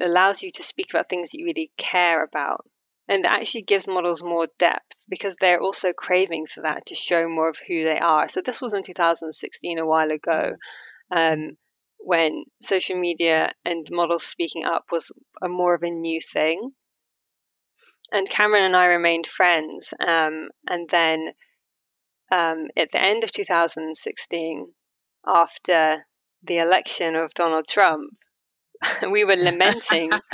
allows 0.00 0.42
you 0.42 0.50
to 0.50 0.62
speak 0.62 0.90
about 0.90 1.08
things 1.08 1.30
that 1.30 1.38
you 1.38 1.46
really 1.46 1.70
care 1.76 2.22
about 2.22 2.64
and 3.08 3.24
actually 3.24 3.62
gives 3.62 3.86
models 3.86 4.22
more 4.22 4.48
depth 4.58 5.04
because 5.08 5.36
they're 5.36 5.60
also 5.60 5.92
craving 5.92 6.46
for 6.46 6.62
that 6.62 6.86
to 6.86 6.94
show 6.94 7.28
more 7.28 7.48
of 7.48 7.58
who 7.66 7.84
they 7.84 7.98
are. 7.98 8.28
So 8.28 8.40
this 8.40 8.60
was 8.60 8.72
in 8.72 8.82
2016, 8.82 9.78
a 9.78 9.86
while 9.86 10.10
ago, 10.10 10.56
um, 11.10 11.56
when 11.98 12.44
social 12.62 12.96
media 12.96 13.52
and 13.64 13.86
models 13.90 14.24
speaking 14.24 14.64
up 14.64 14.84
was 14.92 15.10
a 15.42 15.48
more 15.48 15.74
of 15.74 15.82
a 15.82 15.90
new 15.90 16.20
thing. 16.20 16.70
And 18.14 18.28
Cameron 18.28 18.62
and 18.62 18.76
I 18.76 18.86
remained 18.86 19.26
friends, 19.26 19.92
um, 19.98 20.48
and 20.68 20.88
then 20.88 21.32
um, 22.30 22.68
at 22.76 22.92
the 22.92 23.02
end 23.02 23.24
of 23.24 23.32
2016, 23.32 24.66
after 25.26 26.06
the 26.44 26.58
election 26.58 27.16
of 27.16 27.34
Donald 27.34 27.66
Trump, 27.68 28.12
we 29.10 29.24
were 29.24 29.36
lamenting. 29.36 30.10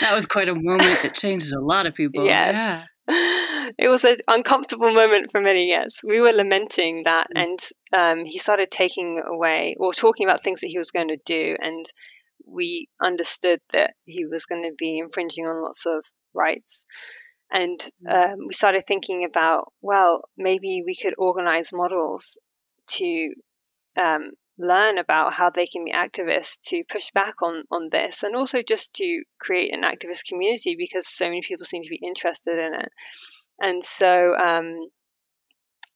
that 0.00 0.14
was 0.14 0.26
quite 0.26 0.48
a 0.48 0.54
moment 0.54 1.00
that 1.02 1.14
changed 1.14 1.52
a 1.52 1.60
lot 1.60 1.86
of 1.86 1.94
people. 1.94 2.24
Yes. 2.24 2.88
It 3.78 3.88
was 3.88 4.04
an 4.04 4.16
uncomfortable 4.28 4.92
moment 4.92 5.30
for 5.30 5.40
many, 5.40 5.68
yes. 5.68 6.00
We 6.02 6.20
were 6.20 6.32
lamenting 6.32 7.02
that, 7.04 7.28
mm. 7.34 7.42
and 7.42 7.58
um, 7.92 8.24
he 8.24 8.38
started 8.38 8.70
taking 8.70 9.22
away 9.24 9.76
or 9.78 9.92
talking 9.92 10.26
about 10.26 10.42
things 10.42 10.60
that 10.60 10.68
he 10.68 10.78
was 10.78 10.90
going 10.90 11.08
to 11.08 11.18
do, 11.24 11.56
and 11.60 11.84
we 12.46 12.88
understood 13.02 13.60
that 13.72 13.94
he 14.04 14.26
was 14.26 14.46
going 14.46 14.62
to 14.64 14.74
be 14.76 14.98
infringing 14.98 15.46
on 15.46 15.62
lots 15.62 15.86
of 15.86 16.04
rights. 16.34 16.84
And 17.50 17.78
mm. 18.06 18.32
um, 18.32 18.38
we 18.48 18.54
started 18.54 18.84
thinking 18.86 19.24
about, 19.24 19.72
well, 19.80 20.22
maybe 20.36 20.82
we 20.84 20.96
could 20.96 21.14
organize 21.18 21.70
models 21.72 22.38
to 22.92 23.34
um, 23.96 24.30
learn 24.58 24.98
about 24.98 25.32
how 25.32 25.50
they 25.50 25.66
can 25.66 25.84
be 25.84 25.92
activists 25.92 26.60
to 26.60 26.84
push 26.88 27.10
back 27.12 27.42
on 27.42 27.64
on 27.70 27.88
this 27.90 28.22
and 28.22 28.36
also 28.36 28.62
just 28.62 28.94
to 28.94 29.24
create 29.40 29.72
an 29.72 29.82
activist 29.82 30.26
community 30.28 30.76
because 30.76 31.08
so 31.08 31.26
many 31.26 31.40
people 31.40 31.64
seem 31.64 31.82
to 31.82 31.88
be 31.88 32.00
interested 32.02 32.58
in 32.58 32.74
it. 32.74 32.88
And 33.58 33.84
so 33.84 34.34
um, 34.36 34.88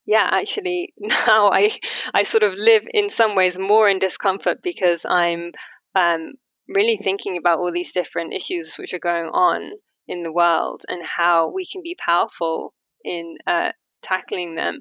yeah 0.06 0.28
actually 0.30 0.94
now 0.98 1.50
i 1.50 1.70
i 2.14 2.22
sort 2.22 2.44
of 2.44 2.54
live 2.54 2.84
in 2.94 3.08
some 3.08 3.34
ways 3.34 3.58
more 3.58 3.88
in 3.88 3.98
discomfort 3.98 4.58
because 4.62 5.04
i'm 5.04 5.50
um, 5.96 6.34
really 6.68 6.96
thinking 6.96 7.36
about 7.36 7.58
all 7.58 7.72
these 7.72 7.92
different 7.92 8.32
issues 8.32 8.76
which 8.76 8.94
are 8.94 8.98
going 8.98 9.26
on 9.26 9.70
in 10.08 10.22
the 10.22 10.32
world 10.32 10.82
and 10.88 11.04
how 11.04 11.50
we 11.50 11.66
can 11.66 11.82
be 11.82 11.96
powerful 11.98 12.74
in 13.04 13.36
uh, 13.46 13.72
tackling 14.02 14.54
them. 14.54 14.80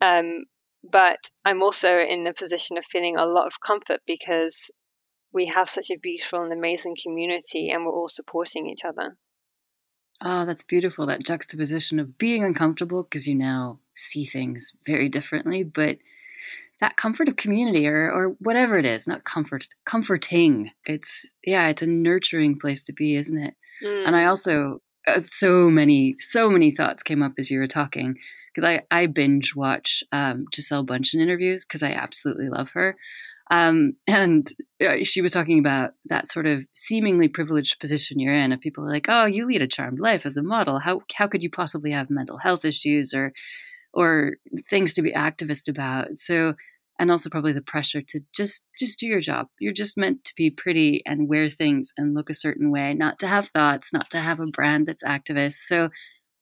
Um, 0.00 0.44
but 0.90 1.30
I'm 1.44 1.62
also 1.62 1.98
in 1.98 2.24
the 2.24 2.34
position 2.34 2.76
of 2.76 2.84
feeling 2.84 3.16
a 3.16 3.24
lot 3.24 3.46
of 3.46 3.60
comfort 3.60 4.00
because 4.06 4.70
we 5.32 5.46
have 5.46 5.68
such 5.68 5.90
a 5.90 5.98
beautiful 5.98 6.42
and 6.42 6.52
amazing 6.52 6.96
community 7.02 7.70
and 7.70 7.84
we're 7.84 7.92
all 7.92 8.08
supporting 8.08 8.68
each 8.68 8.84
other. 8.84 9.16
Oh, 10.22 10.46
that's 10.46 10.62
beautiful. 10.62 11.06
That 11.06 11.24
juxtaposition 11.24 11.98
of 11.98 12.18
being 12.18 12.44
uncomfortable 12.44 13.02
because 13.02 13.26
you 13.26 13.34
now 13.34 13.80
see 13.94 14.24
things 14.24 14.72
very 14.86 15.08
differently, 15.08 15.64
but 15.64 15.98
that 16.80 16.96
comfort 16.96 17.28
of 17.28 17.36
community 17.36 17.86
or, 17.86 18.10
or 18.10 18.36
whatever 18.38 18.78
it 18.78 18.86
is, 18.86 19.08
not 19.08 19.24
comfort, 19.24 19.66
comforting. 19.84 20.70
It's, 20.84 21.32
yeah, 21.44 21.68
it's 21.68 21.82
a 21.82 21.86
nurturing 21.86 22.58
place 22.58 22.82
to 22.84 22.92
be, 22.92 23.16
isn't 23.16 23.38
it? 23.38 23.54
Mm. 23.84 24.06
And 24.06 24.16
I 24.16 24.26
also, 24.26 24.80
uh, 25.06 25.20
so 25.24 25.68
many, 25.68 26.14
so 26.18 26.48
many 26.48 26.70
thoughts 26.70 27.02
came 27.02 27.22
up 27.22 27.32
as 27.38 27.50
you 27.50 27.58
were 27.58 27.66
talking 27.66 28.16
because 28.54 28.68
I, 28.68 28.82
I 28.90 29.06
binge 29.06 29.54
watch 29.54 30.04
um, 30.12 30.46
Gisele 30.52 30.86
Bündchen 30.86 31.20
interviews 31.20 31.64
because 31.64 31.82
I 31.82 31.90
absolutely 31.90 32.48
love 32.48 32.70
her. 32.70 32.96
Um, 33.50 33.94
and 34.06 34.48
uh, 34.84 35.02
she 35.02 35.20
was 35.20 35.32
talking 35.32 35.58
about 35.58 35.90
that 36.06 36.30
sort 36.30 36.46
of 36.46 36.64
seemingly 36.72 37.28
privileged 37.28 37.78
position 37.78 38.18
you're 38.18 38.34
in 38.34 38.52
of 38.52 38.60
people 38.60 38.88
like, 38.88 39.06
oh, 39.08 39.26
you 39.26 39.46
lead 39.46 39.62
a 39.62 39.66
charmed 39.66 39.98
life 39.98 40.24
as 40.24 40.36
a 40.36 40.42
model. 40.42 40.78
How, 40.78 41.02
how 41.14 41.26
could 41.26 41.42
you 41.42 41.50
possibly 41.50 41.90
have 41.90 42.08
mental 42.08 42.38
health 42.38 42.64
issues 42.64 43.12
or, 43.12 43.32
or 43.92 44.36
things 44.70 44.94
to 44.94 45.02
be 45.02 45.12
activist 45.12 45.68
about? 45.68 46.16
So, 46.16 46.54
and 46.98 47.10
also 47.10 47.28
probably 47.28 47.52
the 47.52 47.60
pressure 47.60 48.02
to 48.02 48.20
just 48.34 48.62
just 48.78 49.00
do 49.00 49.06
your 49.06 49.20
job. 49.20 49.48
You're 49.58 49.72
just 49.72 49.96
meant 49.96 50.24
to 50.24 50.32
be 50.36 50.48
pretty 50.48 51.02
and 51.04 51.28
wear 51.28 51.50
things 51.50 51.92
and 51.96 52.14
look 52.14 52.30
a 52.30 52.34
certain 52.34 52.70
way, 52.70 52.94
not 52.94 53.18
to 53.18 53.26
have 53.26 53.48
thoughts, 53.48 53.92
not 53.92 54.10
to 54.10 54.20
have 54.20 54.38
a 54.38 54.46
brand 54.46 54.86
that's 54.86 55.02
activist. 55.02 55.54
So 55.66 55.90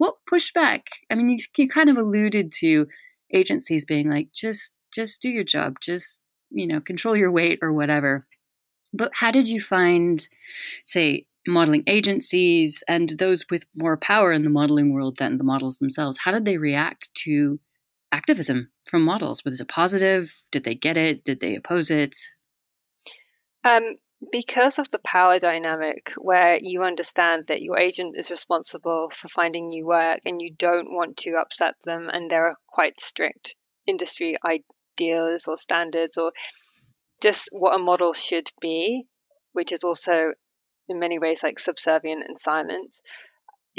what 0.03 0.17
pushback? 0.29 0.81
I 1.09 1.15
mean, 1.15 1.31
you, 1.31 1.39
you 1.57 1.69
kind 1.69 1.89
of 1.89 1.97
alluded 1.97 2.51
to 2.59 2.89
agencies 3.33 3.85
being 3.85 4.11
like, 4.11 4.33
just 4.35 4.75
just 4.93 5.23
do 5.23 5.31
your 5.31 5.45
job, 5.45 5.77
just 5.81 6.23
you 6.51 6.67
know, 6.67 6.81
control 6.81 7.17
your 7.17 7.31
weight 7.31 7.61
or 7.63 7.73
whatever. 7.73 8.27
But 8.93 9.13
how 9.15 9.31
did 9.31 9.49
you 9.49 9.61
find, 9.61 10.27
say, 10.85 11.27
modeling 11.47 11.85
agencies 11.87 12.83
and 12.89 13.11
those 13.11 13.45
with 13.49 13.65
more 13.77 13.97
power 13.97 14.33
in 14.33 14.43
the 14.43 14.51
modeling 14.51 14.93
world 14.93 15.19
than 15.19 15.39
the 15.39 15.45
models 15.45 15.79
themselves? 15.79 16.19
How 16.25 16.33
did 16.33 16.47
they 16.47 16.59
react 16.59 17.15
to 17.23 17.61
activism 18.11 18.73
from 18.85 19.05
models? 19.05 19.45
Was 19.45 19.61
it 19.61 19.69
positive? 19.69 20.43
Did 20.51 20.65
they 20.65 20.75
get 20.75 20.97
it? 20.97 21.23
Did 21.23 21.39
they 21.39 21.55
oppose 21.55 21.93
it? 21.93 22.17
Um, 23.63 23.99
because 24.31 24.79
of 24.79 24.89
the 24.91 24.99
power 25.01 25.39
dynamic 25.39 26.13
where 26.17 26.59
you 26.61 26.83
understand 26.85 27.47
that 27.49 27.63
your 27.63 27.79
agent 27.79 28.17
is 28.17 28.31
responsible 28.31 29.11
for 29.11 29.29
finding 29.29 29.69
new 29.69 29.87
work 29.87 30.21
and 30.25 30.41
you 30.41 30.55
don't 30.57 30.93
want 30.93 31.17
to 31.17 31.35
upset 31.35 31.75
them 31.85 32.09
and 32.13 32.31
there 32.31 32.47
are 32.47 32.57
quite 32.69 33.01
strict 33.01 33.57
industry 33.87 34.37
ideals 34.45 35.49
or 35.49 35.57
standards 35.57 36.17
or 36.17 36.33
just 37.21 37.49
what 37.53 37.75
a 37.75 37.83
model 37.83 38.13
should 38.13 38.51
be 38.61 39.05
which 39.53 39.73
is 39.73 39.83
also 39.83 40.33
in 40.89 40.99
many 40.99 41.19
ways 41.19 41.43
like 41.43 41.59
subservient 41.59 42.25
and 42.27 42.39
silent 42.39 42.95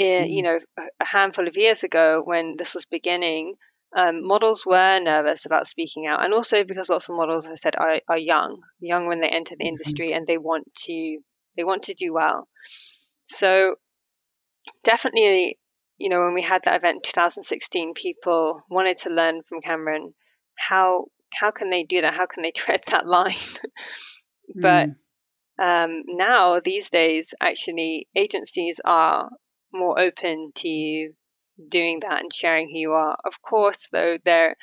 mm-hmm. 0.00 0.28
you 0.28 0.42
know 0.42 0.58
a 1.00 1.04
handful 1.04 1.48
of 1.48 1.56
years 1.56 1.84
ago 1.84 2.22
when 2.24 2.56
this 2.58 2.74
was 2.74 2.84
beginning 2.84 3.54
um, 3.94 4.26
models 4.26 4.66
were 4.66 4.98
nervous 5.00 5.46
about 5.46 5.66
speaking 5.66 6.06
out, 6.06 6.24
and 6.24 6.34
also 6.34 6.64
because 6.64 6.88
lots 6.88 7.08
of 7.08 7.16
models, 7.16 7.46
as 7.46 7.52
I 7.52 7.54
said, 7.56 7.76
are, 7.76 8.00
are 8.08 8.18
young, 8.18 8.60
young 8.80 9.06
when 9.06 9.20
they 9.20 9.28
enter 9.28 9.54
the 9.56 9.64
mm-hmm. 9.64 9.68
industry, 9.68 10.12
and 10.12 10.26
they 10.26 10.38
want 10.38 10.64
to 10.86 11.18
they 11.56 11.64
want 11.64 11.84
to 11.84 11.94
do 11.94 12.12
well. 12.12 12.48
So 13.24 13.76
definitely, 14.82 15.58
you 15.98 16.08
know, 16.08 16.20
when 16.20 16.34
we 16.34 16.42
had 16.42 16.62
that 16.64 16.76
event 16.76 16.96
in 16.96 17.02
2016, 17.02 17.94
people 17.94 18.62
wanted 18.68 18.98
to 18.98 19.10
learn 19.10 19.42
from 19.48 19.60
Cameron 19.60 20.14
how 20.56 21.06
how 21.32 21.50
can 21.50 21.70
they 21.70 21.84
do 21.84 22.00
that? 22.00 22.14
How 22.14 22.26
can 22.26 22.42
they 22.42 22.50
tread 22.56 22.82
that 22.88 23.06
line? 23.06 23.32
but 24.54 24.90
mm. 25.60 25.84
um, 25.84 26.02
now 26.08 26.60
these 26.60 26.90
days, 26.90 27.34
actually, 27.40 28.08
agencies 28.16 28.80
are 28.84 29.30
more 29.72 29.98
open 30.00 30.52
to 30.54 31.12
doing 31.68 32.00
that 32.00 32.20
and 32.20 32.32
sharing 32.32 32.68
who 32.68 32.78
you 32.78 32.92
are. 32.92 33.16
Of 33.24 33.40
course, 33.42 33.88
though, 33.92 34.18
they're 34.24 34.56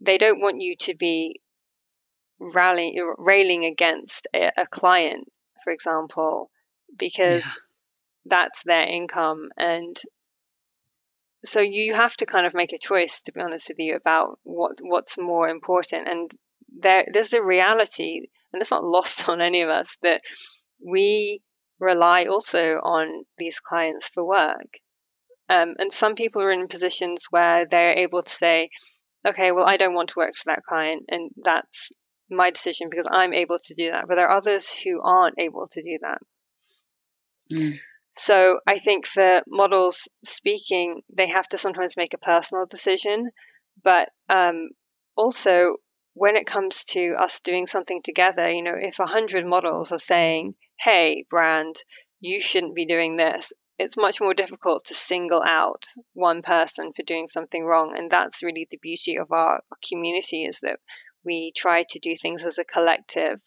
they 0.00 0.18
don't 0.18 0.40
want 0.40 0.60
you 0.60 0.76
to 0.76 0.94
be 0.94 1.40
rallying, 2.38 3.14
railing 3.18 3.64
against 3.64 4.26
a, 4.34 4.50
a 4.56 4.66
client, 4.66 5.30
for 5.62 5.72
example, 5.72 6.50
because 6.96 7.44
yeah. 7.44 7.52
that's 8.24 8.62
their 8.64 8.86
income 8.86 9.48
and 9.56 10.00
so 11.44 11.60
you 11.60 11.94
have 11.94 12.16
to 12.18 12.26
kind 12.26 12.46
of 12.46 12.54
make 12.54 12.72
a 12.72 12.78
choice 12.78 13.22
to 13.22 13.32
be 13.32 13.40
honest 13.40 13.68
with 13.68 13.78
you 13.78 13.96
about 13.96 14.38
what 14.42 14.72
what's 14.82 15.16
more 15.18 15.48
important 15.48 16.08
and 16.08 16.30
there 16.78 17.06
there's 17.12 17.32
a 17.32 17.42
reality 17.42 18.26
and 18.52 18.60
it's 18.60 18.70
not 18.70 18.84
lost 18.98 19.28
on 19.28 19.40
any 19.40 19.62
of 19.62 19.68
us 19.68 19.96
that 20.02 20.20
we 20.84 21.40
rely 21.78 22.26
also 22.26 22.74
on 22.74 23.24
these 23.38 23.60
clients 23.60 24.08
for 24.08 24.24
work 24.24 24.78
um, 25.50 25.74
and 25.80 25.92
some 25.92 26.14
people 26.14 26.42
are 26.42 26.52
in 26.52 26.68
positions 26.68 27.26
where 27.30 27.66
they're 27.66 27.98
able 27.98 28.22
to 28.22 28.30
say, 28.30 28.70
okay, 29.26 29.50
well, 29.50 29.68
I 29.68 29.78
don't 29.78 29.94
want 29.94 30.10
to 30.10 30.18
work 30.18 30.34
for 30.36 30.44
that 30.46 30.62
client, 30.62 31.06
and 31.08 31.32
that's 31.42 31.90
my 32.30 32.50
decision 32.50 32.86
because 32.88 33.08
I'm 33.10 33.34
able 33.34 33.58
to 33.58 33.74
do 33.74 33.90
that. 33.90 34.04
But 34.06 34.14
there 34.14 34.28
are 34.28 34.36
others 34.36 34.70
who 34.70 35.02
aren't 35.02 35.40
able 35.40 35.66
to 35.72 35.82
do 35.82 35.98
that. 36.02 36.18
Mm. 37.52 37.80
So 38.16 38.60
I 38.64 38.78
think 38.78 39.06
for 39.06 39.42
models 39.48 40.08
speaking, 40.24 41.02
they 41.16 41.26
have 41.26 41.48
to 41.48 41.58
sometimes 41.58 41.96
make 41.96 42.14
a 42.14 42.18
personal 42.18 42.66
decision. 42.66 43.30
But 43.82 44.08
um, 44.28 44.68
also, 45.16 45.78
when 46.14 46.36
it 46.36 46.46
comes 46.46 46.84
to 46.90 47.16
us 47.18 47.40
doing 47.40 47.66
something 47.66 48.02
together, 48.04 48.48
you 48.48 48.62
know, 48.62 48.76
if 48.76 49.00
a 49.00 49.06
hundred 49.06 49.46
models 49.46 49.90
are 49.90 49.98
saying, 49.98 50.54
"Hey, 50.78 51.24
brand, 51.28 51.74
you 52.20 52.40
shouldn't 52.40 52.76
be 52.76 52.86
doing 52.86 53.16
this," 53.16 53.52
it's 53.80 53.96
much 53.96 54.20
more 54.20 54.34
difficult 54.34 54.84
to 54.86 54.94
single 54.94 55.42
out 55.42 55.86
one 56.12 56.42
person 56.42 56.92
for 56.94 57.02
doing 57.02 57.26
something 57.26 57.64
wrong. 57.64 57.94
And 57.96 58.10
that's 58.10 58.42
really 58.42 58.68
the 58.70 58.76
beauty 58.76 59.16
of 59.16 59.32
our 59.32 59.62
community 59.88 60.44
is 60.44 60.60
that 60.60 60.78
we 61.24 61.52
try 61.56 61.84
to 61.88 61.98
do 61.98 62.14
things 62.14 62.44
as 62.44 62.58
a 62.58 62.64
collective. 62.64 63.40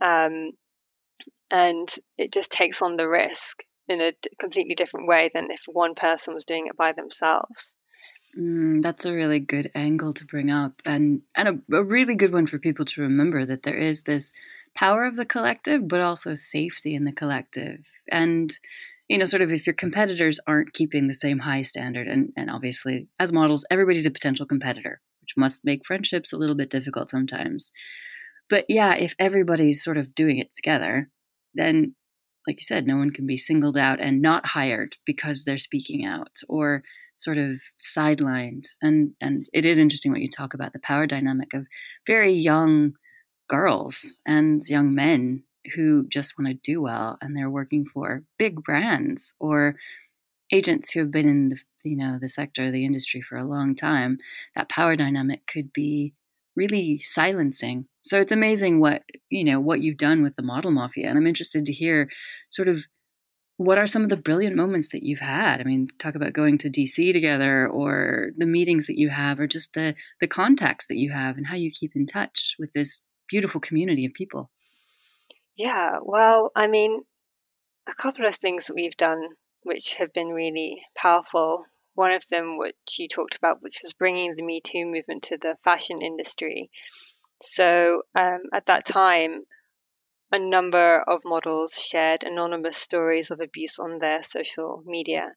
Um, 0.00 0.52
and 1.50 1.92
it 2.16 2.32
just 2.32 2.52
takes 2.52 2.80
on 2.80 2.96
the 2.96 3.08
risk 3.08 3.64
in 3.88 4.00
a 4.00 4.12
completely 4.38 4.76
different 4.76 5.08
way 5.08 5.30
than 5.34 5.50
if 5.50 5.62
one 5.66 5.94
person 5.94 6.34
was 6.34 6.44
doing 6.44 6.68
it 6.68 6.76
by 6.76 6.92
themselves. 6.92 7.76
Mm, 8.38 8.82
that's 8.82 9.04
a 9.04 9.14
really 9.14 9.40
good 9.40 9.70
angle 9.74 10.12
to 10.14 10.24
bring 10.26 10.50
up, 10.50 10.82
and 10.84 11.22
and 11.34 11.48
a, 11.48 11.76
a, 11.76 11.82
really 11.82 12.16
good 12.16 12.32
one 12.32 12.46
for 12.46 12.58
people 12.58 12.84
to 12.84 13.00
remember 13.00 13.46
that 13.46 13.62
there 13.62 13.76
is 13.76 14.02
this 14.02 14.32
power 14.74 15.06
of 15.06 15.16
the 15.16 15.24
collective, 15.24 15.88
but 15.88 16.02
also 16.02 16.34
safety 16.34 16.94
in 16.94 17.04
the 17.04 17.12
collective. 17.12 17.80
And 18.08 18.52
you 19.08 19.18
know, 19.18 19.24
sort 19.24 19.42
of 19.42 19.52
if 19.52 19.66
your 19.66 19.74
competitors 19.74 20.40
aren't 20.46 20.72
keeping 20.72 21.06
the 21.06 21.14
same 21.14 21.40
high 21.40 21.62
standard, 21.62 22.08
and 22.08 22.32
and 22.36 22.50
obviously 22.50 23.08
as 23.18 23.32
models, 23.32 23.64
everybody's 23.70 24.06
a 24.06 24.10
potential 24.10 24.46
competitor, 24.46 25.00
which 25.20 25.36
must 25.36 25.64
make 25.64 25.86
friendships 25.86 26.32
a 26.32 26.36
little 26.36 26.56
bit 26.56 26.70
difficult 26.70 27.10
sometimes. 27.10 27.72
But 28.48 28.64
yeah, 28.68 28.94
if 28.94 29.14
everybody's 29.18 29.82
sort 29.82 29.96
of 29.96 30.14
doing 30.14 30.38
it 30.38 30.54
together, 30.54 31.10
then 31.54 31.94
like 32.46 32.58
you 32.58 32.64
said, 32.64 32.86
no 32.86 32.96
one 32.96 33.10
can 33.10 33.26
be 33.26 33.36
singled 33.36 33.76
out 33.76 34.00
and 34.00 34.22
not 34.22 34.46
hired 34.46 34.96
because 35.04 35.44
they're 35.44 35.58
speaking 35.58 36.04
out 36.04 36.38
or 36.48 36.82
sort 37.16 37.38
of 37.38 37.60
sidelined. 37.80 38.66
And 38.80 39.12
and 39.20 39.46
it 39.52 39.64
is 39.64 39.78
interesting 39.78 40.12
what 40.12 40.20
you 40.20 40.30
talk 40.30 40.54
about 40.54 40.72
the 40.72 40.78
power 40.80 41.06
dynamic 41.06 41.54
of 41.54 41.66
very 42.06 42.32
young 42.32 42.92
girls 43.48 44.18
and 44.26 44.60
young 44.68 44.94
men 44.94 45.44
who 45.74 46.06
just 46.08 46.34
want 46.38 46.48
to 46.48 46.54
do 46.54 46.80
well 46.80 47.18
and 47.20 47.36
they're 47.36 47.50
working 47.50 47.84
for 47.84 48.22
big 48.38 48.62
brands 48.62 49.34
or 49.38 49.76
agents 50.52 50.92
who 50.92 51.00
have 51.00 51.10
been 51.10 51.28
in 51.28 51.48
the 51.48 51.58
you 51.82 51.96
know 51.96 52.18
the 52.20 52.28
sector 52.28 52.70
the 52.70 52.84
industry 52.84 53.20
for 53.20 53.36
a 53.36 53.44
long 53.44 53.74
time 53.74 54.18
that 54.54 54.68
power 54.68 54.96
dynamic 54.96 55.46
could 55.46 55.72
be 55.72 56.14
really 56.56 57.00
silencing. 57.04 57.86
So 58.02 58.20
it's 58.20 58.32
amazing 58.32 58.80
what, 58.80 59.02
you 59.28 59.44
know, 59.44 59.60
what 59.60 59.82
you've 59.82 59.98
done 59.98 60.22
with 60.22 60.34
the 60.36 60.42
model 60.42 60.70
mafia. 60.70 61.08
And 61.08 61.18
I'm 61.18 61.26
interested 61.26 61.64
to 61.66 61.72
hear 61.72 62.08
sort 62.48 62.68
of 62.68 62.84
what 63.58 63.78
are 63.78 63.86
some 63.86 64.02
of 64.02 64.10
the 64.10 64.16
brilliant 64.16 64.54
moments 64.54 64.90
that 64.90 65.02
you've 65.02 65.20
had? 65.20 65.60
I 65.60 65.64
mean, 65.64 65.88
talk 65.98 66.14
about 66.14 66.34
going 66.34 66.58
to 66.58 66.70
DC 66.70 67.12
together 67.12 67.66
or 67.66 68.30
the 68.36 68.44
meetings 68.44 68.86
that 68.86 68.98
you 68.98 69.08
have 69.08 69.40
or 69.40 69.46
just 69.46 69.72
the 69.72 69.94
the 70.20 70.26
contacts 70.26 70.86
that 70.88 70.98
you 70.98 71.10
have 71.12 71.38
and 71.38 71.46
how 71.46 71.56
you 71.56 71.70
keep 71.70 71.92
in 71.96 72.04
touch 72.04 72.54
with 72.58 72.70
this 72.74 73.00
beautiful 73.30 73.60
community 73.60 74.04
of 74.04 74.12
people. 74.12 74.50
Yeah, 75.56 75.98
well, 76.02 76.52
I 76.54 76.66
mean, 76.66 77.04
a 77.88 77.94
couple 77.94 78.26
of 78.26 78.36
things 78.36 78.66
that 78.66 78.74
we've 78.74 78.96
done 78.96 79.36
which 79.62 79.94
have 79.94 80.12
been 80.12 80.28
really 80.28 80.82
powerful 80.94 81.66
one 81.94 82.12
of 82.12 82.26
them, 82.28 82.58
which 82.58 82.98
you 82.98 83.08
talked 83.08 83.36
about, 83.36 83.62
which 83.62 83.80
was 83.82 83.94
bringing 83.94 84.36
the 84.36 84.44
Me 84.44 84.60
Too 84.60 84.84
movement 84.84 85.24
to 85.24 85.38
the 85.38 85.56
fashion 85.64 86.02
industry. 86.02 86.70
So 87.40 88.02
um, 88.14 88.42
at 88.52 88.66
that 88.66 88.84
time, 88.84 89.46
a 90.30 90.38
number 90.38 91.00
of 91.00 91.22
models 91.24 91.72
shared 91.74 92.22
anonymous 92.22 92.76
stories 92.76 93.30
of 93.30 93.40
abuse 93.40 93.78
on 93.78 93.98
their 93.98 94.22
social 94.22 94.82
media. 94.84 95.32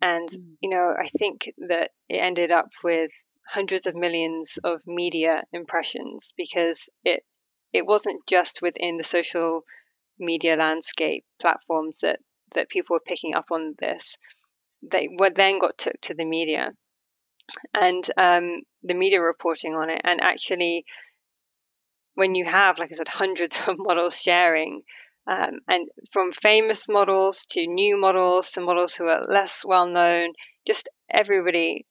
And, 0.00 0.28
mm. 0.28 0.56
you 0.60 0.70
know, 0.70 0.94
I 0.98 1.08
think 1.08 1.52
that 1.68 1.90
it 2.08 2.16
ended 2.16 2.50
up 2.50 2.70
with 2.82 3.10
hundreds 3.46 3.86
of 3.86 3.94
millions 3.94 4.58
of 4.64 4.80
media 4.86 5.44
impressions 5.52 6.32
because 6.36 6.88
it 7.04 7.22
it 7.72 7.86
wasn't 7.86 8.26
just 8.26 8.62
within 8.62 8.96
the 8.96 9.04
social 9.04 9.62
media 10.18 10.56
landscape 10.56 11.24
platforms 11.40 12.00
that 12.00 12.18
that 12.54 12.68
people 12.68 12.94
were 12.94 13.00
picking 13.06 13.34
up 13.34 13.46
on 13.50 13.74
this 13.78 14.16
they 14.82 15.08
were 15.18 15.30
then 15.30 15.58
got 15.58 15.76
took 15.78 16.00
to 16.00 16.14
the 16.14 16.24
media 16.24 16.72
and 17.74 18.08
um, 18.16 18.62
the 18.82 18.94
media 18.94 19.20
reporting 19.20 19.74
on 19.74 19.90
it. 19.90 20.00
And 20.04 20.20
actually, 20.20 20.84
when 22.14 22.34
you 22.34 22.44
have, 22.44 22.78
like 22.78 22.90
I 22.92 22.96
said, 22.96 23.08
hundreds 23.22 23.66
of 23.68 23.76
models 23.78 24.20
sharing, 24.20 24.82
um, 25.26 25.60
and 25.68 25.88
from 26.10 26.32
famous 26.32 26.88
models 26.88 27.44
to 27.50 27.66
new 27.66 27.98
models 27.98 28.50
to 28.52 28.62
models 28.62 28.94
who 28.94 29.04
are 29.04 29.26
less 29.28 29.62
well 29.64 29.86
known, 29.86 30.32
just 30.66 30.88
everybody 31.10 31.86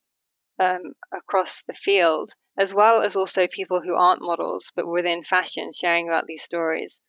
um, 0.59 0.93
across 1.11 1.63
the 1.63 1.73
field, 1.73 2.31
as 2.57 2.73
well 2.73 3.01
as 3.01 3.15
also 3.15 3.47
people 3.47 3.81
who 3.81 3.95
aren't 3.95 4.21
models 4.21 4.71
but 4.75 4.87
within 4.87 5.23
fashion 5.23 5.69
sharing 5.71 6.07
about 6.07 6.25
these 6.27 6.43
stories. 6.43 6.99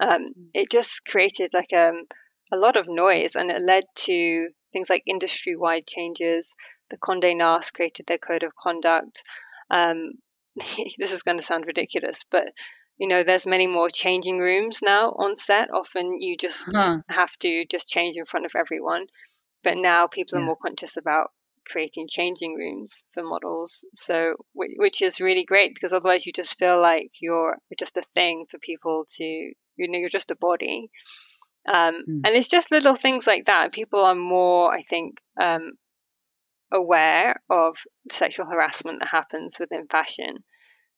Um, 0.00 0.22
mm. 0.22 0.48
it 0.54 0.70
just 0.70 1.04
created 1.04 1.54
like 1.54 1.72
um, 1.72 2.04
a 2.52 2.56
lot 2.56 2.76
of 2.76 2.88
noise 2.88 3.36
and 3.36 3.50
it 3.50 3.60
led 3.60 3.84
to 3.94 4.48
things 4.72 4.90
like 4.90 5.02
industry 5.06 5.56
wide 5.56 5.86
changes. 5.86 6.54
The 6.90 6.96
Conde 6.96 7.36
Nast 7.36 7.74
created 7.74 8.06
their 8.06 8.18
code 8.18 8.42
of 8.42 8.54
conduct. 8.56 9.22
Um, 9.70 10.12
this 10.98 11.12
is 11.12 11.22
going 11.22 11.38
to 11.38 11.42
sound 11.42 11.66
ridiculous, 11.66 12.24
but 12.30 12.48
you 12.98 13.08
know, 13.08 13.22
there's 13.24 13.46
many 13.46 13.66
more 13.66 13.90
changing 13.90 14.38
rooms 14.38 14.80
now 14.82 15.10
on 15.10 15.36
set. 15.36 15.68
Often 15.72 16.18
you 16.18 16.36
just 16.36 16.66
huh. 16.72 16.98
have 17.08 17.36
to 17.40 17.66
just 17.70 17.88
change 17.88 18.16
in 18.16 18.24
front 18.24 18.46
of 18.46 18.52
everyone. 18.56 19.06
But 19.62 19.76
now 19.76 20.06
people 20.06 20.38
yeah. 20.38 20.42
are 20.42 20.46
more 20.46 20.56
conscious 20.56 20.96
about 20.96 21.30
creating 21.70 22.08
changing 22.08 22.54
rooms 22.54 23.04
for 23.12 23.22
models. 23.22 23.84
So, 23.94 24.36
which 24.54 25.02
is 25.02 25.20
really 25.20 25.44
great 25.44 25.74
because 25.74 25.92
otherwise 25.92 26.26
you 26.26 26.32
just 26.32 26.58
feel 26.58 26.80
like 26.80 27.10
you're 27.20 27.56
just 27.78 27.96
a 27.96 28.02
thing 28.14 28.46
for 28.50 28.58
people 28.58 29.06
to, 29.16 29.24
you 29.24 29.88
know, 29.88 29.98
you're 29.98 30.08
just 30.08 30.30
a 30.30 30.36
body. 30.36 30.90
Um, 31.68 32.02
mm. 32.08 32.20
And 32.24 32.28
it's 32.28 32.50
just 32.50 32.70
little 32.70 32.94
things 32.94 33.26
like 33.26 33.46
that. 33.46 33.72
People 33.72 34.04
are 34.04 34.14
more, 34.14 34.72
I 34.72 34.82
think, 34.82 35.20
um, 35.40 35.72
aware 36.72 37.40
of 37.50 37.76
sexual 38.10 38.46
harassment 38.46 39.00
that 39.00 39.08
happens 39.08 39.58
within 39.58 39.86
fashion. 39.86 40.44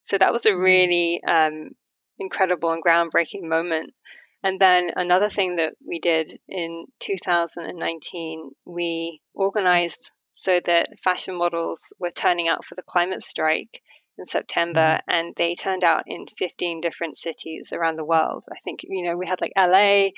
So 0.03 0.17
that 0.19 0.33
was 0.33 0.47
a 0.47 0.53
hmm. 0.53 0.61
really 0.61 1.23
um, 1.25 1.71
incredible 2.19 2.73
and 2.73 2.83
groundbreaking 2.83 3.43
moment. 3.43 3.93
And 4.43 4.61
then 4.61 4.93
another 4.95 5.29
thing 5.29 5.57
that 5.57 5.75
we 5.85 5.99
did 5.99 6.39
in 6.49 6.87
2019, 7.01 8.51
we 8.65 9.21
organized 9.35 10.11
so 10.41 10.61
that 10.65 10.89
fashion 11.03 11.37
models 11.37 11.93
were 11.99 12.11
turning 12.11 12.49
out 12.49 12.65
for 12.65 12.75
the 12.75 12.83
climate 12.83 13.23
strike 13.23 13.83
in 14.17 14.27
September, 14.27 15.01
hmm. 15.05 15.11
and 15.11 15.35
they 15.37 15.55
turned 15.55 15.85
out 15.85 16.05
in 16.07 16.27
15 16.27 16.81
different 16.81 17.17
cities 17.17 17.73
around 17.73 17.97
the 17.97 18.05
world. 18.05 18.45
I 18.51 18.59
think, 18.63 18.81
you 18.85 19.05
know, 19.05 19.17
we 19.17 19.27
had 19.27 19.41
like 19.41 19.53
LA, 19.57 20.11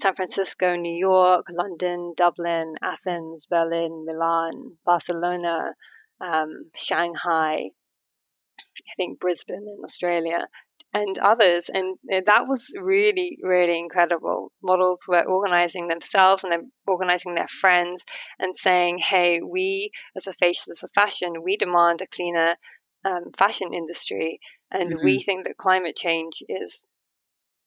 San 0.00 0.14
Francisco, 0.14 0.76
New 0.76 0.96
York, 0.96 1.46
London, 1.50 2.14
Dublin, 2.16 2.74
Athens, 2.82 3.46
Berlin, 3.46 4.04
Milan, 4.06 4.78
Barcelona, 4.84 5.74
um, 6.20 6.70
Shanghai, 6.74 7.70
I 8.88 8.94
think 8.96 9.20
Brisbane 9.20 9.66
in 9.68 9.84
Australia, 9.84 10.48
and 10.94 11.18
others. 11.18 11.70
And 11.72 11.96
that 12.26 12.46
was 12.46 12.72
really, 12.78 13.38
really 13.42 13.78
incredible. 13.78 14.52
Models 14.62 15.06
were 15.08 15.24
organizing 15.24 15.88
themselves 15.88 16.44
and 16.44 16.70
organizing 16.86 17.34
their 17.34 17.48
friends 17.48 18.04
and 18.38 18.54
saying, 18.56 18.98
hey, 18.98 19.40
we 19.40 19.90
as 20.16 20.26
a 20.26 20.34
faces 20.34 20.82
of 20.82 20.90
fashion, 20.94 21.42
we 21.42 21.56
demand 21.56 22.00
a 22.00 22.06
cleaner 22.06 22.56
um, 23.04 23.32
fashion 23.36 23.72
industry. 23.72 24.40
And 24.70 24.94
mm-hmm. 24.94 25.04
we 25.04 25.20
think 25.20 25.44
that 25.44 25.56
climate 25.56 25.96
change 25.96 26.42
is 26.48 26.84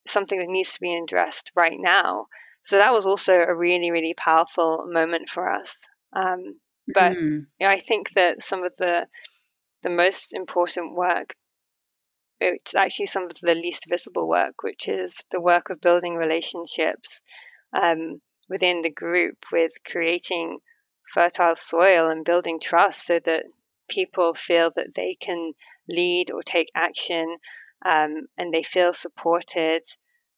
something 0.08 0.40
that 0.40 0.48
needs 0.48 0.74
to 0.74 0.82
be 0.82 0.96
addressed 0.96 1.52
right 1.56 1.78
now. 1.80 2.28
So 2.62 2.78
that 2.78 2.94
was 2.94 3.06
also 3.06 3.34
a 3.34 3.56
really, 3.56 3.92
really 3.92 4.16
powerful 4.16 4.86
moment 4.88 5.30
for 5.30 5.52
us. 5.52 5.86
Um, 6.14 6.60
but 6.88 7.14
mm. 7.14 7.46
you 7.60 7.68
know, 7.68 7.68
I 7.68 7.80
think 7.80 8.12
that 8.12 8.42
some 8.42 8.64
of 8.64 8.76
the 8.78 9.08
the 9.84 9.90
most 9.90 10.34
important 10.34 10.96
work, 10.96 11.36
it's 12.39 12.76
actually 12.76 13.08
some 13.08 13.24
of 13.24 13.34
the 13.41 13.56
least 13.56 13.86
visible 13.88 14.28
work, 14.28 14.63
which 14.63 14.88
is 14.88 15.24
the 15.32 15.41
work 15.41 15.69
of 15.69 15.82
building 15.82 16.15
relationships 16.15 17.21
um, 17.74 18.21
within 18.50 18.82
the 18.82 18.91
group 18.91 19.38
with 19.52 19.71
creating 19.86 20.60
fertile 21.12 21.56
soil 21.56 22.10
and 22.10 22.26
building 22.26 22.60
trust 22.60 23.06
so 23.06 23.19
that 23.19 23.45
people 23.89 24.34
feel 24.34 24.71
that 24.76 24.93
they 24.95 25.15
can 25.15 25.54
lead 25.88 26.32
or 26.32 26.41
take 26.41 26.69
action 26.76 27.38
um, 27.86 28.28
and 28.38 28.54
they 28.54 28.63
feel 28.63 28.93
supported. 28.93 29.84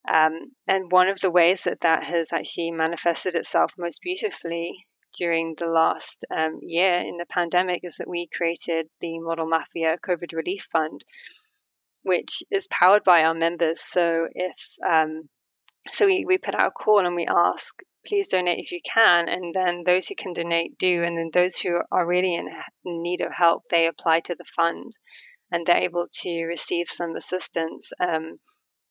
Um, 0.08 0.52
and 0.68 0.92
one 0.92 1.10
of 1.10 1.20
the 1.20 1.32
ways 1.32 1.64
that 1.64 1.82
that 1.82 2.04
has 2.04 2.32
actually 2.32 2.72
manifested 2.72 3.36
itself 3.36 3.74
most 3.78 4.02
beautifully 4.02 4.88
during 5.18 5.56
the 5.58 5.68
last 5.68 6.26
um, 6.36 6.60
year 6.62 7.00
in 7.00 7.18
the 7.18 7.26
pandemic 7.26 7.82
is 7.84 7.96
that 7.98 8.10
we 8.10 8.28
created 8.28 8.88
the 9.00 9.20
Model 9.20 9.48
Mafia 9.48 9.98
COVID 10.06 10.34
Relief 10.34 10.68
Fund, 10.72 11.04
which 12.04 12.44
is 12.52 12.68
powered 12.68 13.04
by 13.04 13.24
our 13.24 13.34
members. 13.34 13.82
So 13.82 14.28
if 14.34 14.56
um, 14.88 15.30
so, 15.90 16.06
we, 16.06 16.26
we 16.26 16.38
put 16.38 16.56
out 16.56 16.68
a 16.68 16.72
call 16.72 17.06
and 17.06 17.16
we 17.16 17.28
ask, 17.28 17.76
please 18.06 18.28
donate 18.28 18.60
if 18.60 18.72
you 18.72 18.82
can, 18.84 19.30
and 19.30 19.54
then 19.54 19.84
those 19.86 20.08
who 20.08 20.16
can 20.16 20.34
donate 20.34 20.78
do, 20.78 21.04
and 21.04 21.18
then 21.18 21.30
those 21.34 21.58
who 21.58 21.80
are 21.92 22.06
really 22.06 22.36
in 22.36 22.50
need 22.86 23.22
of 23.22 23.32
help, 23.32 23.64
they 23.70 23.88
apply 23.88 24.22
to 24.22 24.36
the 24.36 24.46
fund 24.56 24.92
and 25.52 25.66
they're 25.66 25.78
able 25.78 26.08
to 26.12 26.46
receive 26.46 26.88
some 26.88 27.16
assistance. 27.16 27.92
Um, 28.00 28.40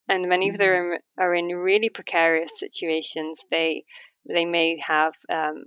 and 0.09 0.29
many 0.29 0.49
of 0.49 0.57
them 0.57 0.69
mm-hmm. 0.69 1.23
are 1.23 1.35
in 1.35 1.49
really 1.49 1.91
precarious 1.91 2.59
situations. 2.59 3.41
They 3.51 3.85
they 4.29 4.45
may 4.45 4.79
have 4.85 5.15
um, 5.31 5.65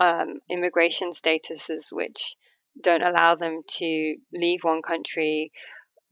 um, 0.00 0.34
immigration 0.48 1.10
statuses 1.10 1.86
which 1.92 2.36
don't 2.80 3.02
allow 3.02 3.34
them 3.34 3.62
to 3.66 4.16
leave 4.32 4.60
one 4.62 4.82
country 4.82 5.50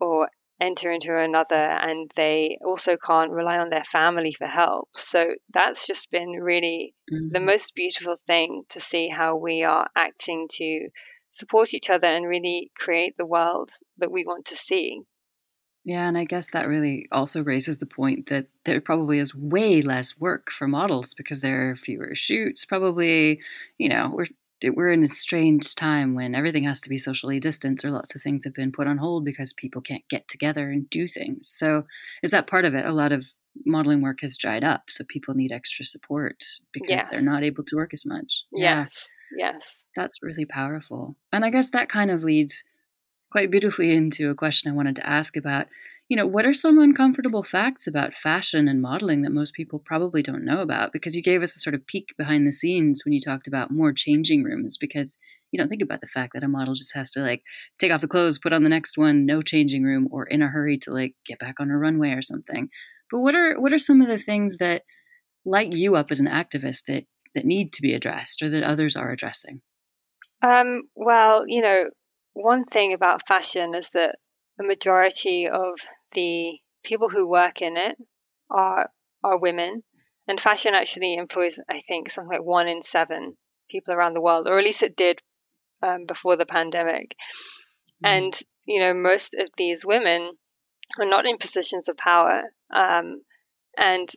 or 0.01 0.29
enter 0.61 0.91
into 0.91 1.15
another 1.15 1.55
and 1.55 2.11
they 2.17 2.59
also 2.65 2.97
can't 2.97 3.31
rely 3.31 3.59
on 3.59 3.69
their 3.69 3.85
family 3.85 4.33
for 4.33 4.47
help 4.47 4.89
so 4.95 5.35
that's 5.53 5.87
just 5.87 6.11
been 6.11 6.31
really 6.31 6.95
mm-hmm. 7.13 7.29
the 7.31 7.41
most 7.41 7.75
beautiful 7.75 8.17
thing 8.27 8.63
to 8.71 8.81
see 8.81 9.09
how 9.09 9.37
we 9.37 9.65
are 9.65 9.87
acting 9.95 10.47
to 10.51 10.89
support 11.31 11.75
each 11.75 11.91
other 11.91 12.07
and 12.07 12.27
really 12.27 12.71
create 12.75 13.15
the 13.19 13.27
world 13.27 13.71
that 13.99 14.11
we 14.11 14.25
want 14.25 14.47
to 14.47 14.57
see 14.57 15.03
yeah, 15.87 16.09
and 16.09 16.19
I 16.19 16.25
guess 16.25 16.51
that 16.51 16.67
really 16.67 17.07
also 17.13 17.45
raises 17.45 17.79
the 17.79 17.87
point 17.87 18.29
that 18.29 18.47
there 18.65 18.81
probably 18.81 19.21
is 19.21 19.37
way 19.37 19.83
less 19.83 20.19
work 20.19 20.51
for 20.51 20.67
models 20.67 21.15
because 21.15 21.43
there 21.43 21.71
are 21.71 21.77
fewer 21.77 22.11
shoots. 22.17 22.65
Probably, 22.65 23.39
you 23.79 23.89
know, 23.89 24.11
we're 24.13 24.27
we're 24.63 24.91
in 24.91 25.05
a 25.05 25.09
strange 25.09 25.75
time 25.75 26.15
when 26.15 26.35
everything 26.35 26.65
has 26.65 26.81
to 26.83 26.89
be 26.89 26.99
socially 26.99 27.39
distanced 27.39 27.85
or 27.85 27.91
lots 27.91 28.15
of 28.15 28.23
things 28.23 28.45
have 28.45 28.55
been 28.55 28.73
put 28.73 28.87
on 28.87 28.99
hold 28.99 29.25
because 29.25 29.53
people 29.53 29.83
can't 29.83 30.09
get 30.09 30.29
together 30.29 30.71
and 30.71 30.89
do 30.89 31.09
things. 31.09 31.49
So, 31.49 31.85
is 32.23 32.31
that 32.31 32.47
part 32.47 32.65
of 32.65 32.75
it? 32.75 32.87
A 32.87 32.93
lot 32.93 33.13
of 33.13 33.27
modeling 33.65 34.03
work 34.03 34.21
has 34.23 34.37
dried 34.37 34.65
up, 34.65 34.85
so 34.89 35.05
people 35.05 35.35
need 35.35 35.53
extra 35.53 35.85
support 35.85 36.45
because 36.73 36.91
yes. 36.91 37.09
they're 37.11 37.23
not 37.23 37.45
able 37.45 37.65
to 37.65 37.77
work 37.77 37.93
as 37.93 38.05
much. 38.05 38.45
Yes. 38.53 39.13
Yeah. 39.37 39.53
Yes. 39.53 39.83
That's 39.97 40.23
really 40.23 40.45
powerful. 40.45 41.17
And 41.33 41.45
I 41.45 41.51
guess 41.51 41.71
that 41.71 41.89
kind 41.89 42.11
of 42.11 42.23
leads 42.23 42.65
quite 43.31 43.51
beautifully 43.51 43.93
into 43.93 44.31
a 44.31 44.35
question 44.35 44.71
I 44.71 44.75
wanted 44.75 44.97
to 44.97 45.07
ask 45.07 45.37
about, 45.37 45.67
you 46.09 46.17
know, 46.17 46.27
what 46.27 46.47
are 46.47 46.55
some 46.55 46.79
uncomfortable 46.79 47.43
facts 47.43 47.87
about 47.87 48.15
fashion 48.15 48.69
and 48.69 48.81
modeling 48.81 49.23
that 49.23 49.33
most 49.33 49.55
people 49.55 49.83
probably 49.85 50.23
don't 50.23 50.45
know 50.45 50.61
about? 50.61 50.93
Because 50.93 51.17
you 51.17 51.23
gave 51.23 51.43
us 51.43 51.57
a 51.57 51.59
sort 51.59 51.75
of 51.75 51.87
peek 51.87 52.15
behind 52.17 52.47
the 52.47 52.53
scenes 52.53 53.05
when 53.05 53.13
you 53.13 53.21
talked 53.21 53.49
about 53.49 53.73
more 53.73 53.93
changing 53.93 54.45
rooms, 54.45 54.77
because 54.77 55.17
you 55.51 55.59
don't 55.59 55.69
think 55.69 55.83
about 55.83 56.01
the 56.01 56.07
fact 56.07 56.33
that 56.35 56.45
a 56.45 56.49
model 56.49 56.75
just 56.75 56.95
has 56.95 57.11
to 57.13 57.21
like 57.21 57.43
take 57.79 57.93
off 57.93 58.01
the 58.01 58.09
clothes, 58.09 58.39
put 58.39 58.53
on 58.53 58.63
the 58.63 58.69
next 58.69 58.97
one, 58.97 59.27
no 59.27 59.43
changing 59.43 59.83
room, 59.83 60.09
or 60.13 60.25
in 60.25 60.43
a 60.43 60.49
hurry 60.49 60.79
to 60.79 60.93
like 60.93 61.15
get 61.25 61.41
back 61.41 61.59
on 61.59 61.71
a 61.71 61.77
runway 61.77 62.11
or 62.11 62.23
something. 62.23 62.69
But 63.11 63.21
what 63.21 63.35
are 63.35 63.61
what 63.61 63.73
are 63.73 63.79
some 63.79 64.01
of 64.01 64.09
the 64.09 64.19
things 64.19 64.59
that 64.59 64.83
light 65.45 65.73
you 65.73 65.97
up 65.97 66.11
as 66.11 66.21
an 66.21 66.29
activist 66.29 66.83
that 66.87 67.05
that 67.35 67.45
need 67.45 67.73
to 67.73 67.83
be 67.83 67.95
addressed 67.95 68.43
or 68.43 68.51
that 68.51 68.63
others 68.63 68.97
are 68.97 69.11
addressing? 69.11 69.61
Um, 70.43 70.83
well, 70.95 71.45
you 71.47 71.63
know, 71.63 71.91
one 72.35 72.65
thing 72.65 72.93
about 72.93 73.27
fashion 73.27 73.75
is 73.75 73.91
that 73.91 74.17
a 74.59 74.63
majority 74.63 75.49
of 75.49 75.81
the 76.13 76.59
people 76.83 77.09
who 77.09 77.29
work 77.29 77.63
in 77.63 77.77
it 77.77 77.97
are 78.51 78.91
are 79.23 79.39
women, 79.39 79.83
and 80.29 80.41
fashion 80.41 80.75
actually 80.75 81.17
employs, 81.17 81.59
I 81.69 81.81
think, 81.81 82.11
something 82.11 82.39
like 82.39 82.47
one 82.47 82.69
in 82.69 82.83
seven 82.83 83.37
people 83.69 83.93
around 83.93 84.15
the 84.15 84.21
world, 84.21 84.47
or 84.47 84.59
at 84.59 84.65
least 84.65 84.83
it 84.83 84.97
did 84.97 85.21
um, 85.83 86.05
before 86.07 86.37
the 86.37 86.47
pandemic. 86.47 87.17
Mm. 88.05 88.09
And 88.09 88.41
you 88.65 88.81
know, 88.81 88.95
most 88.95 89.35
of 89.35 89.49
these 89.57 89.85
women 89.85 90.31
are 90.99 91.07
not 91.07 91.27
in 91.27 91.39
positions 91.39 91.89
of 91.89 91.97
power, 91.97 92.45
um, 92.73 93.23
and 93.77 94.09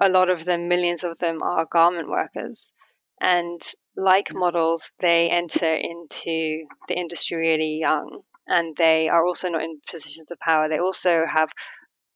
a 0.00 0.08
lot 0.08 0.30
of 0.30 0.44
them, 0.44 0.68
millions 0.68 1.04
of 1.04 1.18
them, 1.18 1.38
are 1.42 1.66
garment 1.70 2.08
workers. 2.08 2.72
And 3.20 3.60
like 3.96 4.32
models, 4.32 4.94
they 5.00 5.28
enter 5.28 5.74
into 5.74 6.66
the 6.86 6.96
industry 6.96 7.36
really 7.36 7.78
young 7.80 8.22
and 8.48 8.76
they 8.76 9.08
are 9.08 9.24
also 9.24 9.48
not 9.48 9.62
in 9.62 9.80
positions 9.90 10.30
of 10.30 10.38
power. 10.40 10.68
They 10.68 10.78
also 10.78 11.24
have 11.26 11.50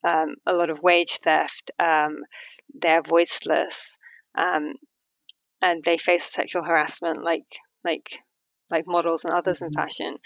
um, 0.04 0.36
a 0.46 0.52
lot 0.52 0.70
of 0.70 0.82
wage 0.82 1.18
theft. 1.22 1.70
Um, 1.78 2.20
they're 2.74 3.02
voiceless, 3.02 3.96
um, 4.36 4.74
and 5.60 5.82
they 5.84 5.98
face 5.98 6.24
sexual 6.24 6.64
harassment 6.64 7.22
like 7.22 7.46
like 7.84 8.18
like 8.70 8.84
models 8.86 9.24
and 9.24 9.32
others 9.32 9.62
in 9.62 9.68
mm-hmm. 9.68 9.80
fashion. 9.80 10.18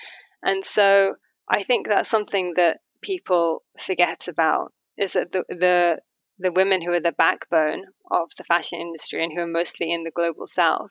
And 0.43 0.65
so 0.65 1.15
I 1.49 1.63
think 1.63 1.89
that's 1.89 2.09
something 2.09 2.53
that 2.57 2.79
people 3.03 3.63
forget 3.79 4.29
about 4.29 4.73
is 4.97 5.13
that 5.13 5.33
the 5.33 5.45
the 5.49 6.01
the 6.39 6.53
women 6.53 6.83
who 6.83 6.93
are 6.93 7.01
the 7.01 7.13
backbone 7.13 7.85
of 8.11 8.31
the 8.37 8.45
fashion 8.45 8.79
industry 8.81 9.25
and 9.25 9.33
who 9.33 9.41
are 9.41 9.47
mostly 9.47 9.91
in 9.91 10.05
the 10.05 10.11
global 10.11 10.47
south 10.47 10.91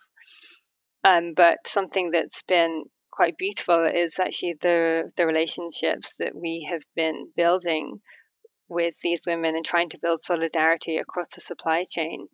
um, 1.06 1.34
but 1.36 1.60
something 1.68 2.12
that's 2.12 2.42
been 2.44 2.84
quite 3.16 3.38
beautiful 3.38 3.86
is 3.86 4.20
actually 4.20 4.56
the 4.60 5.12
the 5.16 5.26
relationships 5.26 6.18
that 6.18 6.36
we 6.36 6.68
have 6.70 6.84
been 6.96 7.32
building 7.36 8.02
with 8.68 9.00
these 9.02 9.26
women 9.26 9.56
and 9.56 9.66
trying 9.66 9.90
to 9.90 10.00
build 10.00 10.24
solidarity 10.24 10.98
across 10.98 11.28
the 11.34 11.42
supply 11.42 11.84
chain. 11.84 12.28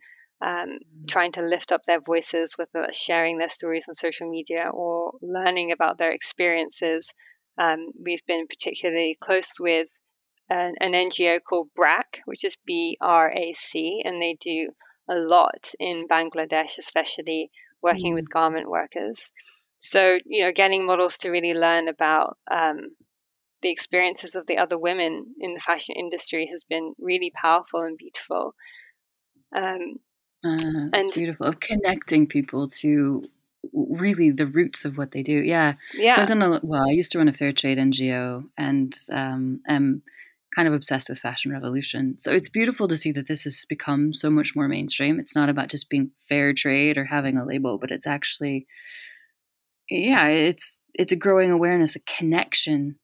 Um, 0.44 0.50
mm-hmm. 0.50 1.06
trying 1.08 1.34
to 1.34 1.44
lift 1.44 1.72
up 1.72 1.84
their 1.84 2.02
voices, 2.02 2.56
with 2.58 2.70
that's 2.74 2.98
sharing 2.98 3.38
their 3.38 3.50
stories 3.50 3.86
on 3.88 3.94
social 3.94 4.28
media 4.28 4.72
or 4.74 5.14
learning 5.22 5.72
about 5.72 6.00
their 6.00 6.12
experiences. 6.12 7.14
Um, 7.60 7.92
we've 8.04 8.26
been 8.26 8.48
particularly 8.48 9.18
close 9.22 9.60
with 9.60 9.90
an, 10.50 10.74
an, 10.82 10.94
NGO 10.94 11.42
called 11.48 11.70
BRAC, 11.76 12.22
which 12.26 12.44
is 12.44 12.58
B 12.66 12.98
R 13.00 13.32
A 13.32 13.54
C, 13.54 14.02
and 14.04 14.20
they 14.20 14.36
do 14.42 14.72
a 15.08 15.16
lot 15.16 15.74
in 15.80 16.08
Bangladesh, 16.08 16.80
especially 16.80 17.52
working 17.84 18.14
mm. 18.14 18.16
with 18.16 18.32
garment 18.32 18.68
workers. 18.68 19.30
So, 19.82 20.20
you 20.26 20.44
know, 20.44 20.52
getting 20.52 20.86
models 20.86 21.18
to 21.20 21.32
really 21.32 21.56
learn 21.56 21.88
about 21.88 22.38
um, 22.50 22.96
the 23.64 23.72
experiences 23.72 24.36
of 24.36 24.46
the 24.46 24.60
other 24.60 24.78
women 24.78 25.34
in 25.40 25.56
the 25.56 25.60
fashion 25.60 25.96
industry 25.98 26.48
has 26.52 26.64
been 26.64 26.94
really 27.00 27.32
powerful 27.34 27.82
and 27.82 27.98
beautiful. 27.98 28.54
Um, 29.56 30.00
uh, 30.46 30.90
and 30.94 31.08
beautiful 31.14 31.48
of 31.48 31.60
connecting 31.60 32.28
people 32.28 32.68
to 32.68 33.24
really 33.74 34.30
the 34.30 34.46
roots 34.46 34.86
of 34.86 35.00
what 35.00 35.12
they 35.12 35.24
do. 35.24 35.34
Yeah, 35.34 35.74
yeah. 35.96 36.16
So 36.16 36.22
I've 36.22 36.28
done 36.28 36.42
a 36.44 36.60
well. 36.64 36.88
I 36.88 36.92
used 36.92 37.12
to 37.14 37.18
run 37.18 37.28
a 37.28 37.34
fair 37.34 37.52
trade 37.52 37.80
NGO, 37.80 38.46
and 38.58 38.96
um, 39.12 39.60
am 39.68 40.04
kind 40.56 40.68
of 40.68 40.74
obsessed 40.76 41.10
with 41.10 41.20
fashion 41.20 41.52
revolution. 41.52 42.20
So 42.20 42.32
it's 42.32 42.50
beautiful 42.50 42.88
to 42.88 42.98
see 42.98 43.12
that 43.14 43.28
this 43.28 43.46
has 43.46 43.66
become 43.66 44.14
so 44.14 44.30
much 44.30 44.56
more 44.56 44.68
mainstream. 44.68 45.20
It's 45.20 45.36
not 45.36 45.50
about 45.50 45.70
just 45.70 45.90
being 45.90 46.12
fair 46.28 46.54
trade 46.54 46.98
or 46.98 47.06
having 47.06 47.38
a 47.38 47.46
label, 47.46 47.78
but 47.78 47.92
it's 47.92 48.08
actually 48.08 48.68
yeah, 49.92 50.28
it's 50.28 50.80
it's 50.94 51.12
a 51.12 51.18
growing 51.18 51.52
awareness, 51.52 51.96
a 51.96 52.00
connection 52.00 52.96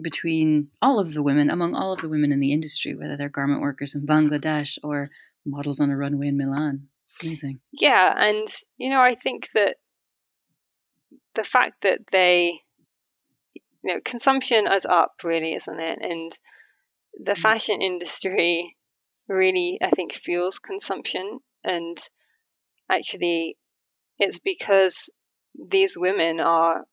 between 0.00 0.68
all 0.80 0.98
of 1.00 1.14
the 1.14 1.22
women, 1.22 1.50
among 1.50 1.74
all 1.74 1.92
of 1.92 2.00
the 2.00 2.08
women 2.08 2.30
in 2.30 2.40
the 2.40 2.52
industry, 2.52 2.94
whether 2.94 3.16
they're 3.16 3.28
garment 3.28 3.62
workers 3.62 3.94
in 3.94 4.06
Bangladesh 4.06 4.78
or 4.84 5.10
models 5.44 5.80
on 5.80 5.90
a 5.90 5.96
runway 5.96 6.28
in 6.28 6.36
Milan. 6.36 6.88
Amazing. 7.22 7.60
Yeah, 7.72 8.14
and 8.16 8.46
you 8.76 8.90
know, 8.90 9.00
I 9.00 9.14
think 9.14 9.50
that 9.52 9.76
the 11.34 11.44
fact 11.44 11.82
that 11.82 12.00
they 12.12 12.60
you 13.54 13.94
know, 13.94 14.00
consumption 14.04 14.66
is 14.70 14.86
up 14.86 15.14
really, 15.24 15.54
isn't 15.54 15.80
it? 15.80 15.98
And 16.00 16.32
the 17.14 17.32
mm. 17.32 17.38
fashion 17.38 17.80
industry 17.80 18.76
really, 19.28 19.78
I 19.82 19.90
think, 19.90 20.12
fuels 20.12 20.58
consumption. 20.58 21.40
And 21.64 21.98
actually, 22.90 23.56
it's 24.18 24.38
because 24.38 25.10
these 25.58 25.96
women 25.96 26.40
are 26.40 26.84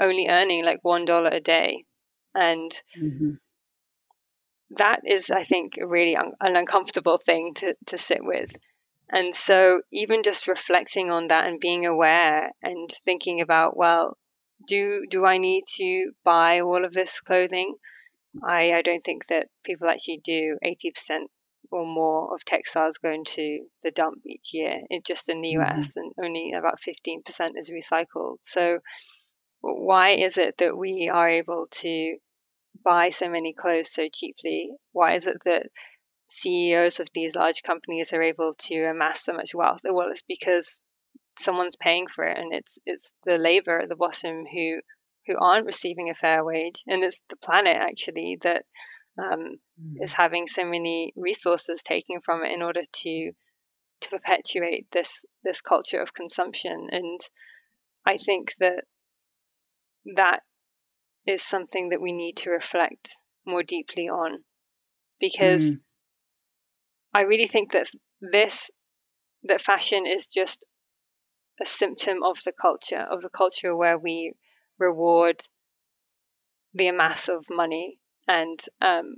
only 0.00 0.28
earning 0.28 0.64
like 0.64 0.80
one 0.82 1.04
dollar 1.04 1.30
a 1.30 1.40
day. 1.40 1.84
And 2.34 2.70
mm-hmm. 2.96 3.30
that 4.76 5.00
is, 5.04 5.30
I 5.30 5.42
think, 5.42 5.78
a 5.78 5.86
really 5.86 6.16
un- 6.16 6.34
an 6.40 6.56
uncomfortable 6.56 7.18
thing 7.18 7.54
to, 7.54 7.74
to 7.86 7.98
sit 7.98 8.22
with. 8.22 8.54
And 9.10 9.34
so, 9.34 9.80
even 9.90 10.22
just 10.22 10.48
reflecting 10.48 11.10
on 11.10 11.28
that 11.28 11.46
and 11.46 11.58
being 11.58 11.86
aware 11.86 12.50
and 12.62 12.90
thinking 13.04 13.40
about, 13.40 13.76
well, 13.76 14.18
do 14.66 15.06
do 15.08 15.24
I 15.24 15.38
need 15.38 15.64
to 15.76 16.12
buy 16.24 16.60
all 16.60 16.84
of 16.84 16.92
this 16.92 17.20
clothing? 17.20 17.76
I, 18.44 18.74
I 18.74 18.82
don't 18.82 19.02
think 19.02 19.26
that 19.26 19.48
people 19.64 19.88
actually 19.88 20.20
do 20.22 20.58
80% 20.62 21.26
or 21.70 21.86
more 21.86 22.34
of 22.34 22.44
textiles 22.44 22.98
going 22.98 23.24
to 23.24 23.66
the 23.82 23.90
dump 23.90 24.22
each 24.26 24.54
year, 24.54 24.80
it, 24.88 25.04
just 25.04 25.28
in 25.28 25.40
the 25.40 25.54
mm-hmm. 25.54 25.80
US, 25.80 25.96
and 25.96 26.12
only 26.22 26.52
about 26.52 26.80
15% 26.80 27.22
is 27.56 27.70
recycled. 27.70 28.38
So, 28.40 28.78
why 29.60 30.10
is 30.10 30.38
it 30.38 30.58
that 30.58 30.76
we 30.76 31.10
are 31.12 31.28
able 31.28 31.66
to 31.82 32.16
buy 32.84 33.10
so 33.10 33.28
many 33.28 33.52
clothes 33.52 33.92
so 33.92 34.08
cheaply? 34.12 34.70
Why 34.92 35.14
is 35.14 35.26
it 35.26 35.38
that 35.44 35.66
CEOs 36.30 37.00
of 37.00 37.08
these 37.12 37.36
large 37.36 37.62
companies 37.62 38.12
are 38.12 38.22
able 38.22 38.52
to 38.54 38.84
amass 38.84 39.24
so 39.24 39.32
much 39.32 39.54
wealth? 39.54 39.80
Well, 39.84 40.08
it's 40.10 40.22
because 40.26 40.80
someone's 41.38 41.76
paying 41.76 42.06
for 42.06 42.24
it, 42.24 42.38
and 42.38 42.52
it's 42.52 42.78
it's 42.86 43.12
the 43.24 43.38
labor 43.38 43.80
at 43.80 43.88
the 43.88 43.96
bottom 43.96 44.44
who 44.46 44.80
who 45.26 45.36
aren't 45.38 45.66
receiving 45.66 46.08
a 46.10 46.14
fair 46.14 46.44
wage, 46.44 46.82
and 46.86 47.02
it's 47.02 47.20
the 47.28 47.36
planet 47.36 47.76
actually 47.76 48.38
that 48.42 48.64
um, 49.18 49.58
mm. 49.80 50.02
is 50.02 50.12
having 50.12 50.46
so 50.46 50.64
many 50.64 51.12
resources 51.16 51.82
taken 51.82 52.20
from 52.20 52.44
it 52.44 52.52
in 52.52 52.62
order 52.62 52.82
to 52.92 53.32
to 54.00 54.08
perpetuate 54.10 54.86
this 54.92 55.24
this 55.42 55.60
culture 55.60 56.00
of 56.00 56.14
consumption. 56.14 56.88
And 56.90 57.20
I 58.06 58.16
think 58.16 58.54
that 58.60 58.84
that 60.16 60.40
is 61.26 61.42
something 61.42 61.90
that 61.90 62.00
we 62.00 62.12
need 62.12 62.38
to 62.38 62.50
reflect 62.50 63.18
more 63.44 63.62
deeply 63.62 64.08
on, 64.08 64.44
because 65.20 65.74
mm. 65.74 65.80
I 67.12 67.22
really 67.22 67.46
think 67.46 67.72
that 67.72 67.90
this 68.20 68.70
that 69.44 69.60
fashion 69.60 70.06
is 70.06 70.26
just 70.26 70.64
a 71.60 71.66
symptom 71.66 72.22
of 72.22 72.38
the 72.44 72.52
culture, 72.52 73.00
of 73.10 73.20
the 73.22 73.30
culture 73.30 73.76
where 73.76 73.98
we 73.98 74.34
reward 74.78 75.40
the 76.74 76.88
amass 76.88 77.28
of 77.28 77.44
money. 77.50 77.98
And 78.28 78.60
um, 78.82 79.16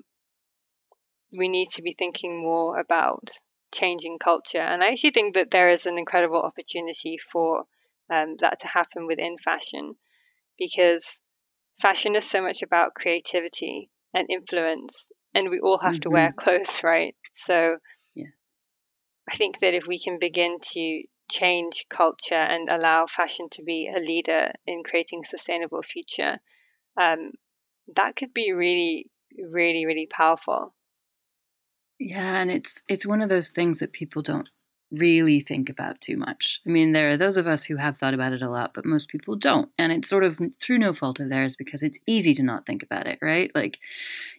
we 1.36 1.48
need 1.48 1.68
to 1.70 1.82
be 1.82 1.92
thinking 1.92 2.40
more 2.40 2.78
about 2.78 3.30
changing 3.72 4.18
culture. 4.18 4.60
And 4.60 4.82
I 4.82 4.90
actually 4.90 5.10
think 5.10 5.34
that 5.34 5.50
there 5.50 5.70
is 5.70 5.86
an 5.86 5.98
incredible 5.98 6.40
opportunity 6.40 7.18
for 7.18 7.64
um, 8.08 8.36
that 8.38 8.60
to 8.60 8.68
happen 8.68 9.06
within 9.06 9.36
fashion 9.38 9.94
because 10.58 11.20
fashion 11.80 12.14
is 12.16 12.28
so 12.28 12.42
much 12.42 12.62
about 12.62 12.94
creativity 12.94 13.90
and 14.12 14.26
influence, 14.28 15.12
and 15.34 15.48
we 15.48 15.60
all 15.60 15.78
have 15.78 15.94
mm-hmm. 15.94 16.00
to 16.00 16.10
wear 16.10 16.28
mm-hmm. 16.28 16.36
clothes, 16.36 16.82
right? 16.82 17.14
So 17.32 17.76
yeah. 18.14 18.26
I 19.28 19.36
think 19.36 19.60
that 19.60 19.74
if 19.74 19.86
we 19.86 20.00
can 20.00 20.18
begin 20.18 20.58
to 20.72 21.02
change 21.30 21.86
culture 21.88 22.34
and 22.34 22.68
allow 22.68 23.06
fashion 23.06 23.48
to 23.52 23.62
be 23.62 23.88
a 23.94 24.00
leader 24.00 24.52
in 24.66 24.82
creating 24.82 25.22
a 25.24 25.28
sustainable 25.28 25.82
future, 25.82 26.38
um, 26.96 27.32
that 27.96 28.16
could 28.16 28.34
be 28.34 28.52
really, 28.52 29.10
really, 29.38 29.86
really 29.86 30.06
powerful. 30.06 30.74
Yeah, 31.98 32.40
and 32.40 32.50
it's 32.50 32.82
it's 32.88 33.06
one 33.06 33.20
of 33.20 33.28
those 33.28 33.50
things 33.50 33.78
that 33.78 33.92
people 33.92 34.22
don't 34.22 34.48
really 34.90 35.40
think 35.40 35.68
about 35.68 36.00
too 36.00 36.16
much. 36.16 36.60
I 36.66 36.70
mean, 36.70 36.92
there 36.92 37.10
are 37.10 37.16
those 37.16 37.36
of 37.36 37.46
us 37.46 37.64
who 37.64 37.76
have 37.76 37.96
thought 37.96 38.14
about 38.14 38.32
it 38.32 38.42
a 38.42 38.50
lot, 38.50 38.72
but 38.74 38.84
most 38.84 39.08
people 39.08 39.36
don't. 39.36 39.70
And 39.78 39.92
it's 39.92 40.08
sort 40.08 40.24
of 40.24 40.40
through 40.60 40.78
no 40.78 40.92
fault 40.92 41.20
of 41.20 41.28
theirs 41.28 41.54
because 41.56 41.82
it's 41.82 41.98
easy 42.06 42.34
to 42.34 42.42
not 42.42 42.66
think 42.66 42.82
about 42.82 43.06
it, 43.06 43.18
right? 43.22 43.50
Like 43.54 43.78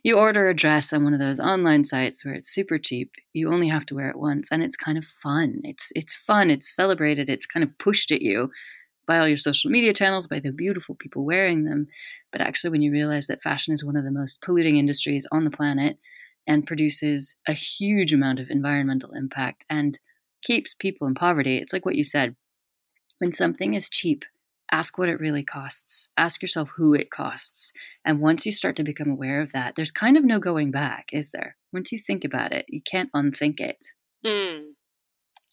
you 0.03 0.17
order 0.17 0.49
a 0.49 0.53
dress 0.53 0.91
on 0.91 1.03
one 1.03 1.13
of 1.13 1.19
those 1.19 1.39
online 1.39 1.85
sites 1.85 2.25
where 2.25 2.33
it's 2.33 2.53
super 2.53 2.77
cheap. 2.77 3.13
You 3.33 3.51
only 3.51 3.69
have 3.69 3.85
to 3.87 3.95
wear 3.95 4.09
it 4.09 4.19
once 4.19 4.49
and 4.51 4.61
it's 4.61 4.75
kind 4.75 4.97
of 4.97 5.05
fun. 5.05 5.61
It's 5.63 5.91
it's 5.95 6.13
fun, 6.13 6.49
it's 6.49 6.73
celebrated, 6.75 7.29
it's 7.29 7.45
kind 7.45 7.63
of 7.63 7.77
pushed 7.77 8.11
at 8.11 8.21
you 8.21 8.51
by 9.11 9.19
all 9.19 9.27
your 9.27 9.35
social 9.35 9.69
media 9.69 9.91
channels, 9.91 10.25
by 10.25 10.39
the 10.39 10.53
beautiful 10.53 10.95
people 10.95 11.25
wearing 11.25 11.65
them. 11.65 11.85
But 12.31 12.39
actually 12.39 12.69
when 12.69 12.81
you 12.81 12.93
realize 12.93 13.27
that 13.27 13.43
fashion 13.43 13.73
is 13.73 13.83
one 13.83 13.97
of 13.97 14.05
the 14.05 14.09
most 14.09 14.41
polluting 14.41 14.77
industries 14.77 15.27
on 15.33 15.43
the 15.43 15.51
planet 15.51 15.97
and 16.47 16.65
produces 16.65 17.35
a 17.45 17.51
huge 17.51 18.13
amount 18.13 18.39
of 18.39 18.49
environmental 18.49 19.11
impact 19.11 19.65
and 19.69 19.99
keeps 20.41 20.73
people 20.73 21.09
in 21.09 21.13
poverty. 21.13 21.57
It's 21.57 21.73
like 21.73 21.85
what 21.85 21.97
you 21.97 22.05
said. 22.05 22.37
When 23.19 23.33
something 23.33 23.73
is 23.73 23.89
cheap, 23.89 24.23
ask 24.71 24.97
what 24.97 25.09
it 25.09 25.19
really 25.19 25.43
costs. 25.43 26.07
Ask 26.15 26.41
yourself 26.41 26.71
who 26.77 26.93
it 26.93 27.11
costs. 27.11 27.73
And 28.05 28.21
once 28.21 28.45
you 28.45 28.53
start 28.53 28.77
to 28.77 28.83
become 28.85 29.09
aware 29.09 29.41
of 29.41 29.51
that, 29.51 29.75
there's 29.75 29.91
kind 29.91 30.15
of 30.15 30.23
no 30.23 30.39
going 30.39 30.71
back, 30.71 31.09
is 31.11 31.31
there? 31.31 31.57
Once 31.73 31.91
you 31.91 31.99
think 31.99 32.23
about 32.23 32.53
it, 32.53 32.63
you 32.69 32.81
can't 32.81 33.09
unthink 33.13 33.59
it. 33.59 33.87
Mm. 34.25 34.67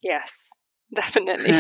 Yes, 0.01 0.33
definitely. 0.95 1.53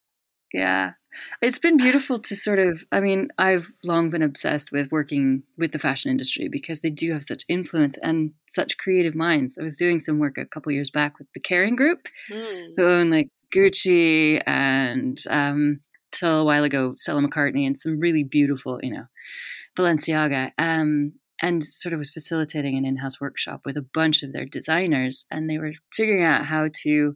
yeah. 0.54 0.92
It's 1.40 1.58
been 1.58 1.76
beautiful 1.76 2.18
to 2.20 2.36
sort 2.36 2.58
of, 2.58 2.84
I 2.92 3.00
mean, 3.00 3.28
I've 3.38 3.68
long 3.84 4.10
been 4.10 4.22
obsessed 4.22 4.72
with 4.72 4.90
working 4.90 5.42
with 5.56 5.72
the 5.72 5.78
fashion 5.78 6.10
industry 6.10 6.48
because 6.48 6.80
they 6.80 6.90
do 6.90 7.12
have 7.12 7.24
such 7.24 7.44
influence 7.48 7.96
and 8.02 8.32
such 8.46 8.78
creative 8.78 9.14
minds. 9.14 9.56
I 9.58 9.62
was 9.62 9.76
doing 9.76 10.00
some 10.00 10.18
work 10.18 10.38
a 10.38 10.46
couple 10.46 10.72
years 10.72 10.90
back 10.90 11.18
with 11.18 11.28
the 11.34 11.40
Kering 11.40 11.76
Group, 11.76 12.08
mm. 12.30 12.72
who 12.76 12.84
own 12.84 13.10
like 13.10 13.28
Gucci 13.54 14.42
and 14.46 15.18
um, 15.30 15.80
till 16.12 16.40
a 16.40 16.44
while 16.44 16.64
ago, 16.64 16.94
Stella 16.96 17.22
McCartney 17.22 17.66
and 17.66 17.78
some 17.78 18.00
really 18.00 18.24
beautiful, 18.24 18.80
you 18.82 18.92
know, 18.92 19.04
Balenciaga. 19.76 20.52
Um, 20.58 21.12
and 21.40 21.62
sort 21.62 21.92
of 21.92 21.98
was 21.98 22.10
facilitating 22.10 22.76
an 22.76 22.84
in-house 22.84 23.20
workshop 23.20 23.60
with 23.64 23.76
a 23.76 23.86
bunch 23.94 24.22
of 24.22 24.32
their 24.32 24.44
designers 24.44 25.24
and 25.30 25.48
they 25.48 25.58
were 25.58 25.72
figuring 25.94 26.24
out 26.24 26.46
how 26.46 26.68
to 26.82 27.14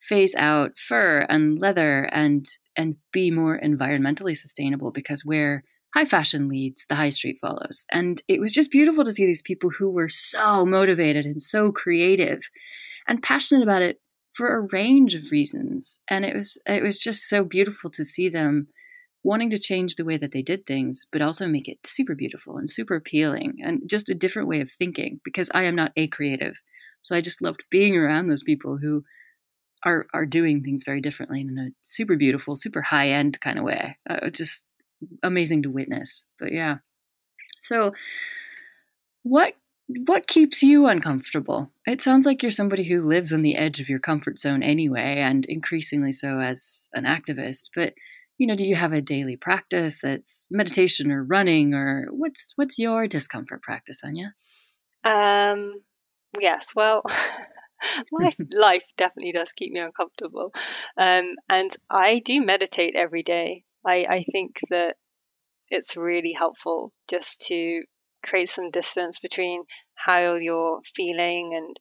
phase 0.00 0.34
out 0.36 0.78
fur 0.78 1.26
and 1.28 1.58
leather 1.58 2.04
and 2.04 2.46
and 2.76 2.96
be 3.12 3.30
more 3.30 3.58
environmentally 3.58 4.36
sustainable 4.36 4.90
because 4.90 5.24
where 5.24 5.64
high 5.94 6.04
fashion 6.04 6.48
leads, 6.48 6.86
the 6.86 6.96
high 6.96 7.10
street 7.10 7.38
follows. 7.40 7.86
And 7.92 8.20
it 8.26 8.40
was 8.40 8.52
just 8.52 8.70
beautiful 8.70 9.04
to 9.04 9.12
see 9.12 9.26
these 9.26 9.42
people 9.42 9.70
who 9.70 9.90
were 9.90 10.08
so 10.08 10.66
motivated 10.66 11.24
and 11.24 11.40
so 11.40 11.70
creative 11.70 12.40
and 13.06 13.22
passionate 13.22 13.62
about 13.62 13.82
it 13.82 14.00
for 14.32 14.54
a 14.54 14.66
range 14.72 15.14
of 15.14 15.30
reasons. 15.30 16.00
And 16.08 16.24
it 16.24 16.34
was 16.34 16.60
it 16.66 16.82
was 16.82 16.98
just 16.98 17.28
so 17.28 17.44
beautiful 17.44 17.90
to 17.90 18.04
see 18.04 18.28
them 18.28 18.68
wanting 19.22 19.50
to 19.50 19.58
change 19.58 19.96
the 19.96 20.04
way 20.04 20.18
that 20.18 20.32
they 20.32 20.42
did 20.42 20.66
things, 20.66 21.06
but 21.10 21.22
also 21.22 21.46
make 21.46 21.66
it 21.66 21.78
super 21.86 22.14
beautiful 22.14 22.58
and 22.58 22.70
super 22.70 22.96
appealing 22.96 23.56
and 23.64 23.80
just 23.88 24.10
a 24.10 24.14
different 24.14 24.48
way 24.48 24.60
of 24.60 24.70
thinking 24.70 25.20
because 25.24 25.50
I 25.54 25.62
am 25.62 25.74
not 25.74 25.92
a 25.96 26.08
creative. 26.08 26.60
So 27.00 27.14
I 27.16 27.20
just 27.20 27.40
loved 27.40 27.64
being 27.70 27.96
around 27.96 28.28
those 28.28 28.42
people 28.42 28.78
who 28.78 29.04
are 29.84 30.06
are 30.14 30.26
doing 30.26 30.62
things 30.62 30.82
very 30.84 31.00
differently 31.00 31.40
in 31.40 31.58
a 31.58 31.70
super 31.82 32.16
beautiful, 32.16 32.56
super 32.56 32.82
high 32.82 33.10
end 33.10 33.40
kind 33.40 33.58
of 33.58 33.64
way. 33.64 33.98
Uh, 34.08 34.30
just 34.30 34.66
amazing 35.22 35.62
to 35.62 35.70
witness. 35.70 36.24
But 36.38 36.52
yeah, 36.52 36.76
so 37.60 37.92
what 39.22 39.54
what 40.06 40.26
keeps 40.26 40.62
you 40.62 40.86
uncomfortable? 40.86 41.70
It 41.86 42.00
sounds 42.00 42.24
like 42.24 42.42
you're 42.42 42.50
somebody 42.50 42.84
who 42.84 43.06
lives 43.06 43.32
on 43.32 43.42
the 43.42 43.56
edge 43.56 43.80
of 43.80 43.88
your 43.88 43.98
comfort 43.98 44.38
zone 44.38 44.62
anyway, 44.62 45.16
and 45.18 45.44
increasingly 45.46 46.12
so 46.12 46.40
as 46.40 46.88
an 46.94 47.04
activist. 47.04 47.70
But 47.74 47.94
you 48.38 48.46
know, 48.46 48.56
do 48.56 48.66
you 48.66 48.74
have 48.76 48.92
a 48.92 49.00
daily 49.00 49.36
practice 49.36 50.00
that's 50.00 50.46
meditation 50.50 51.12
or 51.12 51.22
running, 51.22 51.74
or 51.74 52.08
what's 52.10 52.52
what's 52.56 52.78
your 52.78 53.06
discomfort 53.06 53.62
practice, 53.62 54.00
Aine? 54.04 54.32
Um, 55.04 55.82
yes, 56.40 56.72
well, 56.74 57.02
life 58.12 58.36
life 58.52 58.86
definitely 58.96 59.32
does 59.32 59.52
keep 59.52 59.72
me 59.72 59.80
uncomfortable. 59.80 60.52
Um, 60.96 61.34
and 61.48 61.70
i 61.90 62.20
do 62.24 62.42
meditate 62.42 62.94
every 62.96 63.22
day. 63.22 63.64
I, 63.86 64.06
I 64.08 64.22
think 64.30 64.58
that 64.70 64.96
it's 65.68 65.96
really 65.96 66.32
helpful 66.32 66.92
just 67.08 67.46
to 67.48 67.82
create 68.24 68.48
some 68.48 68.70
distance 68.70 69.20
between 69.20 69.64
how 69.94 70.34
you're 70.34 70.80
feeling 70.94 71.52
and 71.54 71.76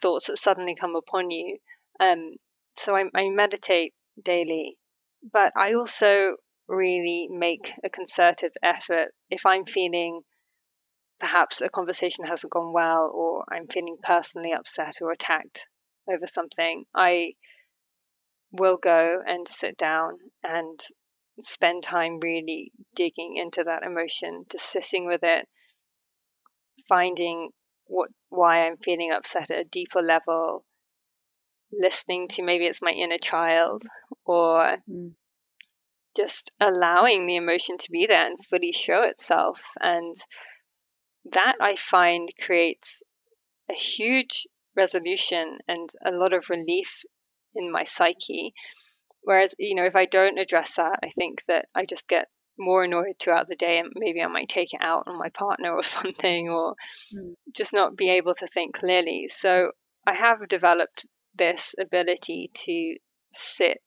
thoughts 0.00 0.28
that 0.28 0.38
suddenly 0.38 0.74
come 0.74 0.96
upon 0.96 1.30
you. 1.30 1.58
Um, 2.00 2.36
so 2.76 2.96
I, 2.96 3.04
I 3.14 3.28
meditate 3.28 3.92
daily 4.22 4.78
but 5.32 5.52
i 5.56 5.74
also 5.74 6.36
really 6.68 7.28
make 7.30 7.72
a 7.82 7.88
concerted 7.88 8.52
effort. 8.62 9.08
If 9.30 9.46
i'm 9.46 9.64
feeling 9.64 10.20
perhaps 11.18 11.60
a 11.60 11.68
conversation 11.68 12.24
hasn't 12.24 12.52
gone 12.52 12.72
well 12.72 13.10
or 13.12 13.44
I'm 13.50 13.66
feeling 13.66 13.96
personally 14.02 14.52
upset 14.52 14.96
or 15.00 15.12
attacked 15.12 15.66
over 16.08 16.26
something, 16.26 16.84
I 16.94 17.32
will 18.52 18.76
go 18.76 19.22
and 19.26 19.46
sit 19.46 19.76
down 19.76 20.18
and 20.42 20.80
spend 21.40 21.82
time 21.82 22.18
really 22.20 22.72
digging 22.94 23.36
into 23.36 23.64
that 23.64 23.82
emotion, 23.82 24.44
just 24.50 24.70
sitting 24.70 25.06
with 25.06 25.22
it, 25.22 25.46
finding 26.88 27.50
what 27.86 28.10
why 28.28 28.66
I'm 28.66 28.76
feeling 28.76 29.12
upset 29.12 29.50
at 29.50 29.60
a 29.60 29.64
deeper 29.64 30.02
level, 30.02 30.64
listening 31.72 32.28
to 32.28 32.42
maybe 32.42 32.66
it's 32.66 32.82
my 32.82 32.90
inner 32.90 33.18
child 33.18 33.82
or 34.24 34.76
mm. 34.88 35.12
just 36.16 36.50
allowing 36.60 37.26
the 37.26 37.36
emotion 37.36 37.78
to 37.78 37.90
be 37.90 38.06
there 38.06 38.26
and 38.26 38.44
fully 38.46 38.72
show 38.72 39.02
itself 39.02 39.70
and 39.80 40.16
that 41.32 41.56
I 41.60 41.76
find 41.76 42.28
creates 42.40 43.02
a 43.70 43.74
huge 43.74 44.46
resolution 44.76 45.58
and 45.66 45.90
a 46.04 46.10
lot 46.10 46.32
of 46.32 46.50
relief 46.50 47.04
in 47.54 47.70
my 47.70 47.84
psyche. 47.84 48.54
Whereas, 49.22 49.54
you 49.58 49.74
know, 49.74 49.84
if 49.84 49.96
I 49.96 50.06
don't 50.06 50.38
address 50.38 50.76
that, 50.76 51.00
I 51.02 51.08
think 51.10 51.44
that 51.46 51.66
I 51.74 51.84
just 51.84 52.08
get 52.08 52.28
more 52.58 52.84
annoyed 52.84 53.16
throughout 53.18 53.46
the 53.46 53.56
day 53.56 53.78
and 53.78 53.92
maybe 53.94 54.22
I 54.22 54.26
might 54.26 54.48
take 54.48 54.74
it 54.74 54.80
out 54.80 55.04
on 55.06 55.18
my 55.18 55.28
partner 55.28 55.72
or 55.72 55.82
something 55.98 56.48
or 56.48 56.74
mm. 57.14 57.34
just 57.54 57.72
not 57.72 57.96
be 57.96 58.10
able 58.10 58.34
to 58.34 58.46
think 58.46 58.74
clearly. 58.76 59.28
So 59.28 59.72
I 60.06 60.14
have 60.14 60.48
developed 60.48 61.06
this 61.34 61.74
ability 61.78 62.50
to 62.52 62.96
sit 63.32 63.82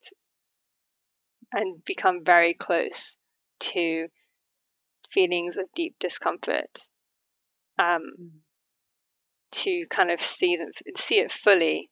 and 1.51 1.83
become 1.83 2.23
very 2.23 2.53
close 2.53 3.15
to 3.59 4.07
feelings 5.11 5.57
of 5.57 5.65
deep 5.75 5.95
discomfort 5.99 6.87
um, 7.81 8.01
mm. 8.19 8.29
to 9.51 9.85
kind 9.89 10.11
of 10.11 10.21
see 10.21 10.57
them, 10.57 10.69
see 10.95 11.19
it 11.19 11.31
fully. 11.31 11.89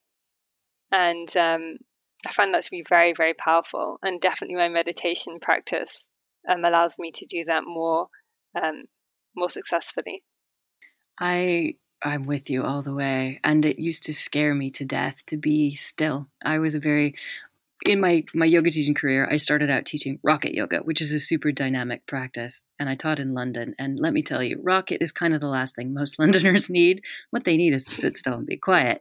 And 0.92 1.34
um, 1.36 1.76
I 2.26 2.30
find 2.30 2.54
that 2.54 2.62
to 2.62 2.70
be 2.70 2.84
very, 2.88 3.12
very 3.12 3.34
powerful. 3.34 3.98
And 4.02 4.20
definitely 4.20 4.56
my 4.56 4.68
meditation 4.68 5.38
practice 5.40 6.08
um, 6.48 6.64
allows 6.64 6.98
me 6.98 7.12
to 7.12 7.26
do 7.26 7.44
that 7.46 7.62
more, 7.66 8.08
um, 8.60 8.84
more 9.36 9.50
successfully. 9.50 10.22
I 11.18 11.74
I'm 12.02 12.22
with 12.22 12.48
you 12.48 12.64
all 12.64 12.82
the 12.82 12.94
way. 12.94 13.40
And 13.44 13.64
it 13.66 13.78
used 13.78 14.04
to 14.04 14.14
scare 14.14 14.54
me 14.54 14.70
to 14.72 14.84
death 14.84 15.16
to 15.26 15.36
be 15.36 15.74
still. 15.74 16.28
I 16.44 16.58
was 16.58 16.74
a 16.74 16.80
very 16.80 17.14
in 17.86 18.00
my 18.00 18.24
my 18.34 18.46
yoga 18.46 18.70
teaching 18.70 18.94
career, 18.94 19.26
I 19.30 19.36
started 19.36 19.70
out 19.70 19.86
teaching 19.86 20.18
rocket 20.22 20.54
yoga, 20.54 20.78
which 20.78 21.00
is 21.00 21.12
a 21.12 21.20
super 21.20 21.52
dynamic 21.52 22.06
practice, 22.06 22.62
and 22.78 22.88
I 22.88 22.94
taught 22.94 23.18
in 23.18 23.34
London. 23.34 23.74
And 23.78 23.98
let 23.98 24.12
me 24.12 24.22
tell 24.22 24.42
you, 24.42 24.60
rocket 24.62 25.02
is 25.02 25.12
kind 25.12 25.34
of 25.34 25.40
the 25.40 25.48
last 25.48 25.76
thing 25.76 25.94
most 25.94 26.18
Londoners 26.18 26.70
need. 26.70 27.02
What 27.30 27.44
they 27.44 27.56
need 27.56 27.72
is 27.72 27.84
to 27.86 27.94
sit 27.94 28.16
still 28.16 28.34
and 28.34 28.46
be 28.46 28.56
quiet. 28.56 29.00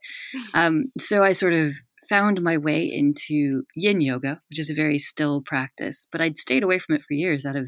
Um, 0.53 0.91
so 0.97 1.23
I 1.23 1.33
sort 1.33 1.53
of 1.53 1.73
found 2.07 2.41
my 2.41 2.57
way 2.57 2.89
into 2.91 3.63
yin 3.75 4.01
yoga, 4.01 4.41
which 4.49 4.59
is 4.59 4.69
a 4.69 4.73
very 4.73 4.97
still 4.97 5.41
practice, 5.45 6.07
but 6.11 6.21
I'd 6.21 6.39
stayed 6.39 6.63
away 6.63 6.79
from 6.79 6.95
it 6.95 7.03
for 7.03 7.13
years 7.13 7.45
out 7.45 7.55
of 7.55 7.67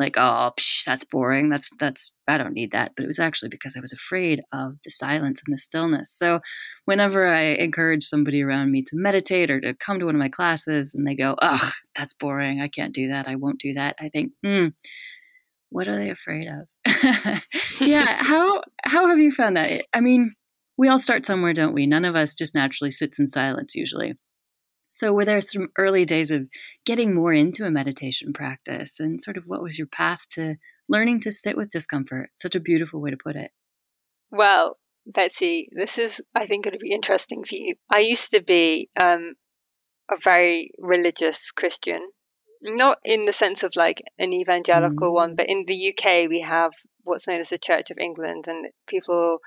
like, 0.00 0.16
oh, 0.16 0.50
psh, 0.58 0.84
that's 0.84 1.04
boring. 1.04 1.48
That's 1.48 1.70
that's 1.78 2.12
I 2.26 2.38
don't 2.38 2.54
need 2.54 2.72
that. 2.72 2.92
But 2.96 3.04
it 3.04 3.06
was 3.06 3.18
actually 3.18 3.50
because 3.50 3.76
I 3.76 3.80
was 3.80 3.92
afraid 3.92 4.42
of 4.52 4.76
the 4.82 4.90
silence 4.90 5.42
and 5.46 5.52
the 5.52 5.58
stillness. 5.58 6.10
So 6.10 6.40
whenever 6.86 7.26
I 7.26 7.42
encourage 7.42 8.04
somebody 8.04 8.42
around 8.42 8.72
me 8.72 8.82
to 8.82 8.96
meditate 8.96 9.50
or 9.50 9.60
to 9.60 9.74
come 9.74 10.00
to 10.00 10.06
one 10.06 10.16
of 10.16 10.18
my 10.18 10.28
classes 10.28 10.94
and 10.94 11.06
they 11.06 11.14
go, 11.14 11.36
"Ugh, 11.40 11.72
that's 11.96 12.14
boring. 12.14 12.60
I 12.60 12.68
can't 12.68 12.94
do 12.94 13.08
that. 13.08 13.28
I 13.28 13.36
won't 13.36 13.60
do 13.60 13.74
that." 13.74 13.94
I 14.00 14.08
think, 14.08 14.32
hmm, 14.44 14.68
what 15.68 15.86
are 15.86 15.96
they 15.96 16.10
afraid 16.10 16.48
of? 16.48 17.42
yeah, 17.80 18.04
how 18.24 18.62
how 18.82 19.08
have 19.08 19.18
you 19.18 19.32
found 19.32 19.56
that? 19.56 19.84
I 19.94 20.00
mean, 20.00 20.34
we 20.76 20.88
all 20.88 20.98
start 20.98 21.26
somewhere, 21.26 21.52
don't 21.52 21.74
we? 21.74 21.86
None 21.86 22.04
of 22.04 22.16
us 22.16 22.34
just 22.34 22.54
naturally 22.54 22.90
sits 22.90 23.18
in 23.18 23.26
silence 23.26 23.74
usually. 23.74 24.14
So, 24.90 25.12
were 25.12 25.24
there 25.24 25.40
some 25.40 25.68
early 25.78 26.04
days 26.04 26.32
of 26.32 26.48
getting 26.84 27.14
more 27.14 27.32
into 27.32 27.64
a 27.64 27.70
meditation 27.70 28.32
practice, 28.32 28.98
and 28.98 29.20
sort 29.20 29.36
of 29.36 29.44
what 29.46 29.62
was 29.62 29.78
your 29.78 29.86
path 29.86 30.22
to 30.32 30.56
learning 30.88 31.20
to 31.20 31.30
sit 31.30 31.56
with 31.56 31.70
discomfort? 31.70 32.30
Such 32.36 32.56
a 32.56 32.60
beautiful 32.60 33.00
way 33.00 33.10
to 33.10 33.16
put 33.16 33.36
it. 33.36 33.52
Well, 34.32 34.78
Betsy, 35.06 35.68
this 35.72 35.96
is, 35.96 36.20
I 36.34 36.46
think, 36.46 36.64
going 36.64 36.72
to 36.72 36.78
be 36.78 36.92
interesting 36.92 37.44
for 37.44 37.54
you. 37.54 37.76
I 37.88 38.00
used 38.00 38.32
to 38.32 38.42
be 38.42 38.90
um, 38.98 39.34
a 40.10 40.16
very 40.20 40.72
religious 40.78 41.52
Christian, 41.52 42.04
not 42.60 42.98
in 43.04 43.26
the 43.26 43.32
sense 43.32 43.62
of 43.62 43.76
like 43.76 44.02
an 44.18 44.32
evangelical 44.32 45.12
mm. 45.12 45.14
one, 45.14 45.34
but 45.36 45.48
in 45.48 45.64
the 45.66 45.94
UK, 45.94 46.28
we 46.28 46.40
have 46.40 46.72
what's 47.04 47.28
known 47.28 47.40
as 47.40 47.50
the 47.50 47.58
Church 47.58 47.92
of 47.92 47.98
England, 47.98 48.46
and 48.48 48.66
people 48.88 49.38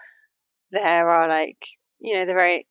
there 0.72 1.10
are 1.10 1.28
like, 1.28 1.68
you 2.00 2.16
know, 2.16 2.26
they're 2.26 2.36
very 2.36 2.66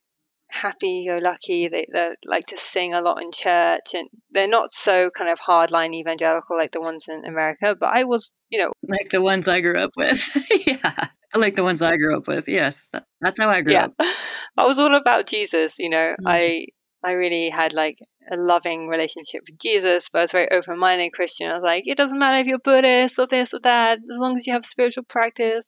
happy 0.53 1.07
go 1.07 1.19
lucky. 1.19 1.69
They, 1.69 1.87
they 1.93 2.15
like 2.25 2.47
to 2.47 2.57
sing 2.57 2.95
a 2.95 3.01
lot 3.01 3.23
in 3.23 3.33
church, 3.33 3.95
and 3.95 4.09
they're 4.31 4.49
not 4.49 4.73
so 4.73 5.11
kind 5.11 5.31
of 5.31 5.41
hardline 5.41 5.95
evangelical 5.95 6.57
like 6.57 6.73
the 6.73 6.81
ones 6.81 7.07
in 7.09 7.25
America. 7.25 7.77
But 7.79 7.91
I 7.95 8.05
was, 8.05 8.33
you 8.51 8.59
know, 8.59 8.73
like 8.87 9.11
the 9.11 9.23
ones 9.23 9.49
I 9.49 9.61
grew 9.61 9.79
up 9.79 9.93
with. 9.97 10.29
yeah, 10.67 11.09
I 11.35 11.39
like 11.39 11.57
the 11.57 11.65
ones 11.65 11.83
I 11.83 11.97
grew 11.97 12.17
up 12.17 12.29
with. 12.29 12.49
Yes, 12.49 12.89
that, 12.93 13.05
that's 13.21 13.41
how 13.41 13.49
I 13.49 13.63
grew 13.63 13.73
yeah. 13.73 13.87
up. 13.87 13.95
I 14.57 14.65
was 14.65 14.79
all 14.79 14.95
about 14.95 15.27
Jesus. 15.27 15.79
You 15.79 15.91
know, 15.91 16.15
mm. 16.21 16.25
I 16.27 16.67
I 17.05 17.13
really 17.13 17.51
had 17.51 17.73
like 17.73 17.99
a 18.31 18.37
loving 18.37 18.89
relationship 18.89 19.43
with 19.49 19.59
Jesus, 19.59 20.09
but 20.13 20.21
I 20.21 20.23
was 20.23 20.33
very 20.33 20.51
open 20.51 20.79
minded 20.79 21.13
Christian. 21.13 21.51
I 21.51 21.55
was 21.55 21.63
like, 21.63 21.85
it 21.87 21.97
doesn't 21.97 22.19
matter 22.19 22.39
if 22.39 22.47
you're 22.47 22.59
Buddhist 22.59 23.19
or 23.19 23.27
this 23.27 23.55
or 23.55 23.61
that, 23.61 23.99
as 23.99 24.19
long 24.19 24.37
as 24.37 24.47
you 24.47 24.53
have 24.53 24.65
spiritual 24.65 25.05
practice. 25.05 25.67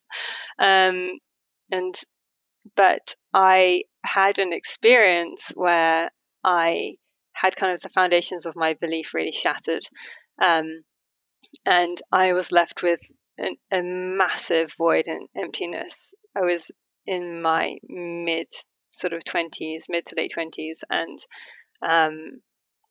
Um, 0.59 1.19
and 1.71 1.95
but 2.77 3.15
I 3.33 3.85
had 4.05 4.39
an 4.39 4.53
experience 4.53 5.53
where 5.55 6.11
I 6.43 6.97
had 7.33 7.57
kind 7.57 7.73
of 7.73 7.81
the 7.81 7.89
foundations 7.89 8.47
of 8.47 8.57
my 8.57 8.75
belief 8.75 9.15
really 9.15 9.33
shattered. 9.33 9.83
Um, 10.41 10.85
and 11.67 12.01
I 12.11 12.33
was 12.33 12.53
left 12.53 12.83
with 12.83 13.01
an, 13.39 13.57
a 13.71 13.83
massive 13.83 14.73
void 14.79 15.07
and 15.07 15.29
emptiness. 15.37 16.15
I 16.37 16.41
was 16.41 16.71
in 17.07 17.43
my 17.43 17.79
mid 17.89 18.49
sort 18.91 19.13
of 19.13 19.25
20s, 19.25 19.85
mid 19.89 20.07
to 20.07 20.15
late 20.17 20.33
20s, 20.37 20.83
and 20.89 21.19
um, 21.83 22.41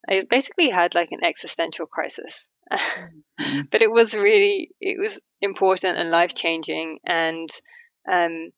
I 0.07 0.23
basically 0.29 0.69
had 0.69 0.95
like 0.95 1.11
an 1.11 1.23
existential 1.23 1.85
crisis. 1.85 2.49
mm-hmm. 2.71 3.61
but 3.71 3.81
it 3.81 3.91
was 3.91 4.13
really, 4.13 4.71
it 4.81 4.99
was 4.99 5.21
important 5.41 5.97
and 5.97 6.09
life 6.09 6.33
changing. 6.33 6.99
And 7.05 7.49
um, 8.11 8.51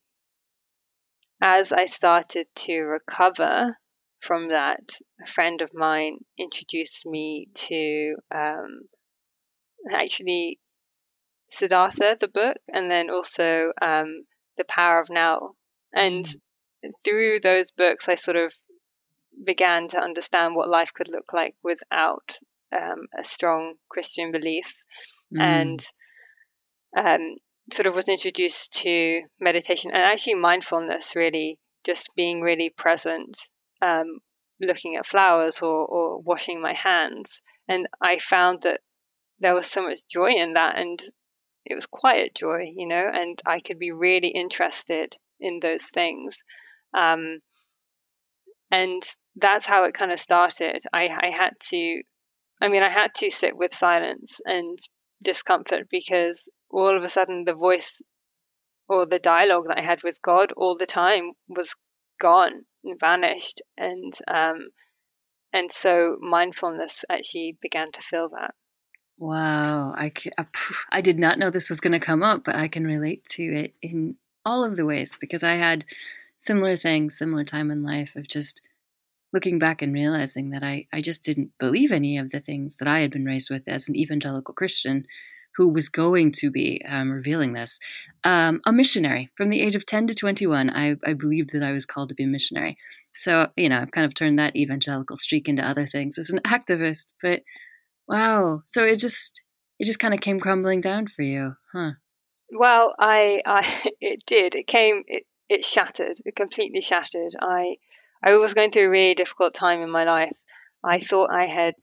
as 1.45 1.71
I 1.71 1.85
started 1.85 2.47
to 2.55 2.81
recover 2.81 3.77
from 4.19 4.49
that, 4.49 4.81
a 5.23 5.27
friend 5.27 5.61
of 5.61 5.75
mine 5.75 6.17
introduced 6.39 7.05
me 7.05 7.49
to 7.53 8.15
um, 8.33 8.79
actually 9.91 10.59
Siddhartha, 11.51 12.17
the 12.19 12.27
book, 12.27 12.57
and 12.67 12.89
then 12.89 13.11
also 13.11 13.71
um, 13.79 14.25
The 14.57 14.65
Power 14.67 14.99
of 14.99 15.11
Now. 15.11 15.51
And 15.93 16.25
mm. 16.25 16.91
through 17.03 17.41
those 17.41 17.69
books, 17.69 18.09
I 18.09 18.15
sort 18.15 18.37
of 18.37 18.51
began 19.45 19.87
to 19.89 19.99
understand 19.99 20.55
what 20.55 20.67
life 20.67 20.93
could 20.95 21.09
look 21.09 21.31
like 21.31 21.53
without 21.63 22.37
um, 22.75 23.05
a 23.15 23.23
strong 23.23 23.75
Christian 23.87 24.31
belief. 24.31 24.81
Mm. 25.31 25.41
And 25.41 25.79
um, 26.97 27.35
sort 27.71 27.87
of 27.87 27.95
was 27.95 28.09
introduced 28.09 28.73
to 28.73 29.21
meditation 29.39 29.91
and 29.93 30.03
actually 30.03 30.35
mindfulness, 30.35 31.15
really 31.15 31.57
just 31.83 32.09
being 32.15 32.41
really 32.41 32.69
present, 32.69 33.37
um, 33.81 34.19
looking 34.61 34.95
at 34.95 35.05
flowers 35.05 35.61
or, 35.61 35.85
or 35.85 36.19
washing 36.19 36.61
my 36.61 36.73
hands. 36.73 37.41
And 37.67 37.87
I 38.01 38.19
found 38.19 38.63
that 38.63 38.81
there 39.39 39.55
was 39.55 39.67
so 39.67 39.81
much 39.81 40.07
joy 40.07 40.31
in 40.35 40.53
that, 40.53 40.77
and 40.77 41.01
it 41.65 41.73
was 41.73 41.87
quiet 41.87 42.35
joy, 42.35 42.71
you 42.75 42.87
know, 42.87 43.09
and 43.11 43.39
I 43.45 43.59
could 43.59 43.79
be 43.79 43.91
really 43.91 44.29
interested 44.29 45.17
in 45.39 45.59
those 45.59 45.85
things. 45.85 46.43
Um, 46.93 47.39
and 48.71 49.01
that's 49.35 49.65
how 49.65 49.83
it 49.85 49.93
kind 49.93 50.11
of 50.11 50.19
started. 50.19 50.83
I, 50.93 51.09
I 51.09 51.29
had 51.29 51.53
to, 51.69 52.03
I 52.61 52.67
mean, 52.67 52.83
I 52.83 52.89
had 52.89 53.13
to 53.15 53.29
sit 53.29 53.57
with 53.57 53.73
silence 53.73 54.39
and 54.45 54.77
discomfort 55.23 55.87
because 55.89 56.49
all 56.69 56.95
of 56.95 57.03
a 57.03 57.09
sudden 57.09 57.43
the 57.45 57.53
voice 57.53 58.01
or 58.87 59.05
the 59.05 59.19
dialogue 59.19 59.67
that 59.67 59.79
I 59.79 59.83
had 59.83 60.03
with 60.03 60.21
God 60.21 60.51
all 60.55 60.77
the 60.77 60.85
time 60.85 61.31
was 61.47 61.75
gone 62.19 62.65
and 62.83 62.99
vanished, 62.99 63.61
and 63.77 64.13
um, 64.27 64.65
and 65.53 65.71
so 65.71 66.17
mindfulness 66.21 67.05
actually 67.09 67.57
began 67.61 67.91
to 67.93 68.01
fill 68.01 68.29
that. 68.29 68.53
Wow, 69.17 69.93
I, 69.95 70.11
I 70.91 70.99
did 70.99 71.17
not 71.17 71.39
know 71.39 71.49
this 71.49 71.69
was 71.69 71.79
going 71.79 71.93
to 71.93 72.05
come 72.05 72.21
up, 72.21 72.43
but 72.43 72.55
I 72.55 72.67
can 72.67 72.85
relate 72.85 73.25
to 73.29 73.43
it 73.43 73.73
in 73.81 74.17
all 74.45 74.63
of 74.65 74.75
the 74.75 74.85
ways 74.85 75.17
because 75.19 75.41
I 75.41 75.53
had 75.53 75.85
similar 76.37 76.75
things, 76.75 77.17
similar 77.17 77.45
time 77.45 77.71
in 77.71 77.81
life 77.81 78.15
of 78.17 78.27
just 78.27 78.61
looking 79.31 79.57
back 79.57 79.81
and 79.81 79.93
realizing 79.93 80.49
that 80.49 80.63
I, 80.63 80.87
I 80.91 81.01
just 81.01 81.23
didn't 81.23 81.51
believe 81.59 81.91
any 81.91 82.17
of 82.17 82.31
the 82.31 82.41
things 82.41 82.75
that 82.77 82.87
I 82.87 82.99
had 82.99 83.11
been 83.11 83.25
raised 83.25 83.49
with 83.49 83.67
as 83.67 83.87
an 83.87 83.95
evangelical 83.95 84.53
Christian 84.53 85.07
who 85.57 85.69
was 85.69 85.89
going 85.89 86.31
to 86.31 86.51
be 86.51 86.81
um, 86.87 87.11
revealing 87.11 87.53
this, 87.53 87.79
um, 88.23 88.61
a 88.65 88.71
missionary 88.71 89.31
from 89.37 89.49
the 89.49 89.61
age 89.61 89.75
of 89.75 89.85
10 89.85 90.07
to 90.07 90.15
21. 90.15 90.69
I, 90.69 90.95
I 91.05 91.13
believed 91.13 91.51
that 91.53 91.63
I 91.63 91.71
was 91.71 91.85
called 91.85 92.09
to 92.09 92.15
be 92.15 92.23
a 92.23 92.27
missionary. 92.27 92.77
So, 93.15 93.49
you 93.55 93.69
know, 93.69 93.79
I've 93.79 93.91
kind 93.91 94.05
of 94.05 94.13
turned 94.13 94.37
that 94.39 94.55
evangelical 94.55 95.15
streak 95.17 95.47
into 95.47 95.65
other 95.67 95.85
things 95.85 96.17
as 96.17 96.29
an 96.29 96.39
activist. 96.45 97.07
But 97.21 97.43
wow, 98.07 98.63
so 98.65 98.83
it 98.83 98.97
just 98.97 99.41
it 99.79 99.85
just 99.85 99.99
kind 99.99 100.13
of 100.13 100.21
came 100.21 100.39
crumbling 100.39 100.81
down 100.81 101.07
for 101.07 101.21
you, 101.21 101.55
huh? 101.73 101.91
Well, 102.53 102.93
I, 102.99 103.41
I 103.45 103.89
it 104.01 104.23
did. 104.25 104.55
It 104.55 104.67
came. 104.67 105.03
It 105.07 105.23
it 105.47 105.63
shattered. 105.63 106.19
It 106.25 106.35
completely 106.35 106.81
shattered. 106.81 107.35
I 107.39 107.77
I 108.23 108.35
was 108.35 108.53
going 108.53 108.71
through 108.71 108.87
a 108.87 108.89
really 108.89 109.15
difficult 109.15 109.53
time 109.53 109.81
in 109.81 109.89
my 109.89 110.03
life. 110.03 110.37
I 110.83 110.99
thought 110.99 111.31
I 111.31 111.45
had 111.47 111.75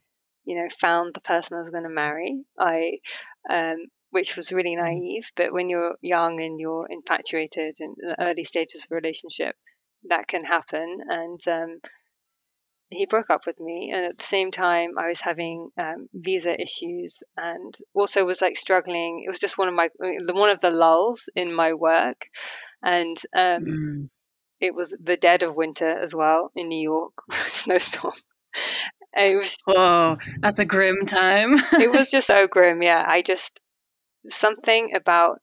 you 0.45 0.57
know, 0.57 0.69
found 0.81 1.15
the 1.15 1.21
person 1.21 1.57
I 1.57 1.61
was 1.61 1.71
going 1.71 1.85
to 1.85 1.89
marry. 1.89 2.45
I, 2.59 2.99
um, 3.49 3.87
which 4.13 4.37
was 4.37 4.53
really 4.53 4.77
mm. 4.77 4.83
naive. 4.83 5.33
But 5.35 5.53
when 5.53 5.69
you're 5.69 5.97
young 6.01 6.41
and 6.41 6.61
you're 6.61 6.87
infatuated 6.89 7.79
in 7.81 7.95
the 7.99 8.15
early 8.21 8.45
stages 8.45 8.85
of 8.85 8.93
a 8.93 8.95
relationship, 8.95 9.57
that 10.09 10.29
can 10.29 10.45
happen. 10.45 10.99
And 11.09 11.41
um, 11.49 11.81
he 12.91 13.07
broke 13.07 13.31
up 13.31 13.47
with 13.47 13.59
me, 13.59 13.91
and 13.93 14.05
at 14.05 14.19
the 14.19 14.25
same 14.25 14.51
time, 14.51 14.99
I 14.99 15.09
was 15.09 15.21
having 15.21 15.71
um, 15.79 16.09
visa 16.13 16.61
issues, 16.61 17.23
and 17.37 17.75
also 17.95 18.25
was 18.25 18.43
like 18.43 18.57
struggling. 18.57 19.25
It 19.27 19.31
was 19.31 19.41
just 19.41 19.59
one 19.59 19.69
of 19.69 19.75
my 19.75 19.89
one 19.99 20.51
of 20.51 20.61
the 20.61 20.71
lulls 20.71 21.29
in 21.35 21.55
my 21.55 21.73
work, 21.73 22.27
and 22.83 23.17
um, 23.35 23.65
mm. 23.65 24.09
it 24.61 24.75
was 24.75 24.95
the 25.03 25.17
dead 25.17 25.43
of 25.43 25.55
winter 25.55 25.89
as 25.89 26.15
well 26.15 26.53
in 26.55 26.69
New 26.69 26.83
York, 26.83 27.15
snowstorm. 27.33 28.13
It 29.15 29.37
was 29.37 29.59
oh, 29.67 30.17
that's 30.41 30.59
a 30.59 30.65
grim 30.65 31.07
time. 31.07 31.55
it 31.73 31.93
was 31.93 32.11
just 32.11 32.27
so 32.27 32.47
grim. 32.47 32.83
Yeah, 32.83 33.05
I 33.07 33.23
just 33.23 33.61
something 34.31 34.95
about 34.95 35.41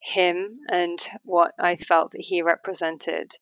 him 0.00 0.52
and 0.70 0.98
what 1.24 1.52
I 1.58 1.76
felt 1.76 2.12
that 2.12 2.20
he 2.20 2.42
represented 2.42 3.32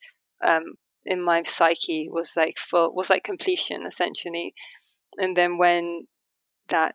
um, 0.43 0.75
in 1.05 1.23
my 1.23 1.43
psyche 1.43 2.09
was 2.11 2.33
like 2.37 2.59
full 2.59 2.93
was 2.95 3.11
like 3.11 3.23
completion 3.23 3.87
essentially. 3.87 4.55
And 5.19 5.37
then 5.37 5.59
when 5.59 6.07
that 6.69 6.95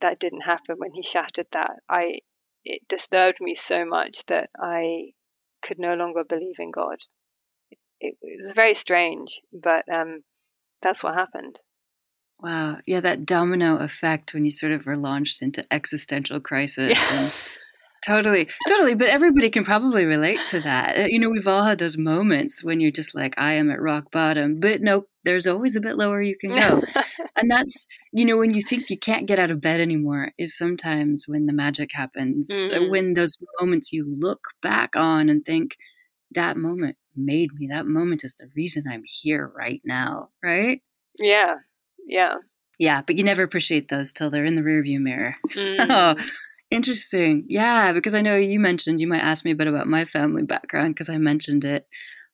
that 0.00 0.18
didn't 0.18 0.40
happen, 0.40 0.76
when 0.78 0.92
he 0.92 1.02
shattered 1.02 1.46
that, 1.52 1.72
I 1.88 2.20
it 2.64 2.82
disturbed 2.88 3.38
me 3.40 3.54
so 3.54 3.84
much 3.84 4.24
that 4.26 4.50
I 4.58 5.12
could 5.62 5.78
no 5.78 5.94
longer 5.94 6.24
believe 6.24 6.56
in 6.58 6.70
God. 6.70 6.98
It, 8.00 8.16
it 8.20 8.38
was 8.42 8.52
very 8.52 8.74
strange, 8.74 9.40
but 9.52 9.84
um, 9.92 10.22
that's 10.82 11.02
what 11.02 11.14
happened. 11.14 11.60
Wow. 12.40 12.78
Yeah, 12.86 13.00
that 13.00 13.24
domino 13.24 13.76
effect 13.76 14.34
when 14.34 14.44
you 14.44 14.50
sort 14.50 14.72
of 14.72 14.86
are 14.88 14.96
launched 14.96 15.42
into 15.42 15.64
existential 15.70 16.40
crisis. 16.40 16.98
Yeah. 17.10 17.30
Totally, 18.04 18.48
totally. 18.66 18.96
But 18.96 19.10
everybody 19.10 19.48
can 19.48 19.64
probably 19.64 20.04
relate 20.04 20.40
to 20.48 20.60
that. 20.62 20.98
Uh, 20.98 21.06
you 21.06 21.20
know, 21.20 21.30
we've 21.30 21.46
all 21.46 21.62
had 21.62 21.78
those 21.78 21.96
moments 21.96 22.64
when 22.64 22.80
you're 22.80 22.90
just 22.90 23.14
like, 23.14 23.32
I 23.38 23.52
am 23.52 23.70
at 23.70 23.80
rock 23.80 24.10
bottom, 24.10 24.58
but 24.58 24.80
nope, 24.80 25.08
there's 25.22 25.46
always 25.46 25.76
a 25.76 25.80
bit 25.80 25.96
lower 25.96 26.20
you 26.20 26.36
can 26.36 26.50
go. 26.56 26.82
and 27.36 27.48
that's, 27.48 27.86
you 28.12 28.24
know, 28.24 28.36
when 28.36 28.54
you 28.54 28.62
think 28.62 28.90
you 28.90 28.98
can't 28.98 29.26
get 29.26 29.38
out 29.38 29.52
of 29.52 29.60
bed 29.60 29.80
anymore, 29.80 30.32
is 30.36 30.58
sometimes 30.58 31.26
when 31.28 31.46
the 31.46 31.52
magic 31.52 31.90
happens, 31.92 32.50
mm-hmm. 32.52 32.90
when 32.90 33.14
those 33.14 33.38
moments 33.60 33.92
you 33.92 34.04
look 34.18 34.48
back 34.60 34.96
on 34.96 35.28
and 35.28 35.44
think, 35.44 35.76
that 36.34 36.56
moment 36.56 36.96
made 37.16 37.50
me. 37.54 37.68
That 37.70 37.86
moment 37.86 38.24
is 38.24 38.34
the 38.34 38.48
reason 38.56 38.84
I'm 38.88 39.04
here 39.06 39.50
right 39.56 39.80
now, 39.84 40.30
right? 40.42 40.80
Yeah. 41.20 41.54
Yeah. 42.06 42.36
Yeah, 42.78 43.02
but 43.06 43.16
you 43.16 43.24
never 43.24 43.42
appreciate 43.42 43.88
those 43.88 44.12
till 44.12 44.30
they're 44.30 44.44
in 44.44 44.56
the 44.56 44.62
rearview 44.62 45.00
mirror. 45.00 45.36
Mm. 45.54 45.86
oh, 45.90 46.22
interesting. 46.70 47.44
Yeah, 47.48 47.92
because 47.92 48.14
I 48.14 48.22
know 48.22 48.36
you 48.36 48.58
mentioned 48.58 49.00
you 49.00 49.06
might 49.06 49.20
ask 49.20 49.44
me 49.44 49.52
a 49.52 49.56
bit 49.56 49.66
about 49.66 49.86
my 49.86 50.04
family 50.04 50.42
background 50.42 50.94
because 50.94 51.08
I 51.08 51.18
mentioned 51.18 51.64
it 51.64 51.86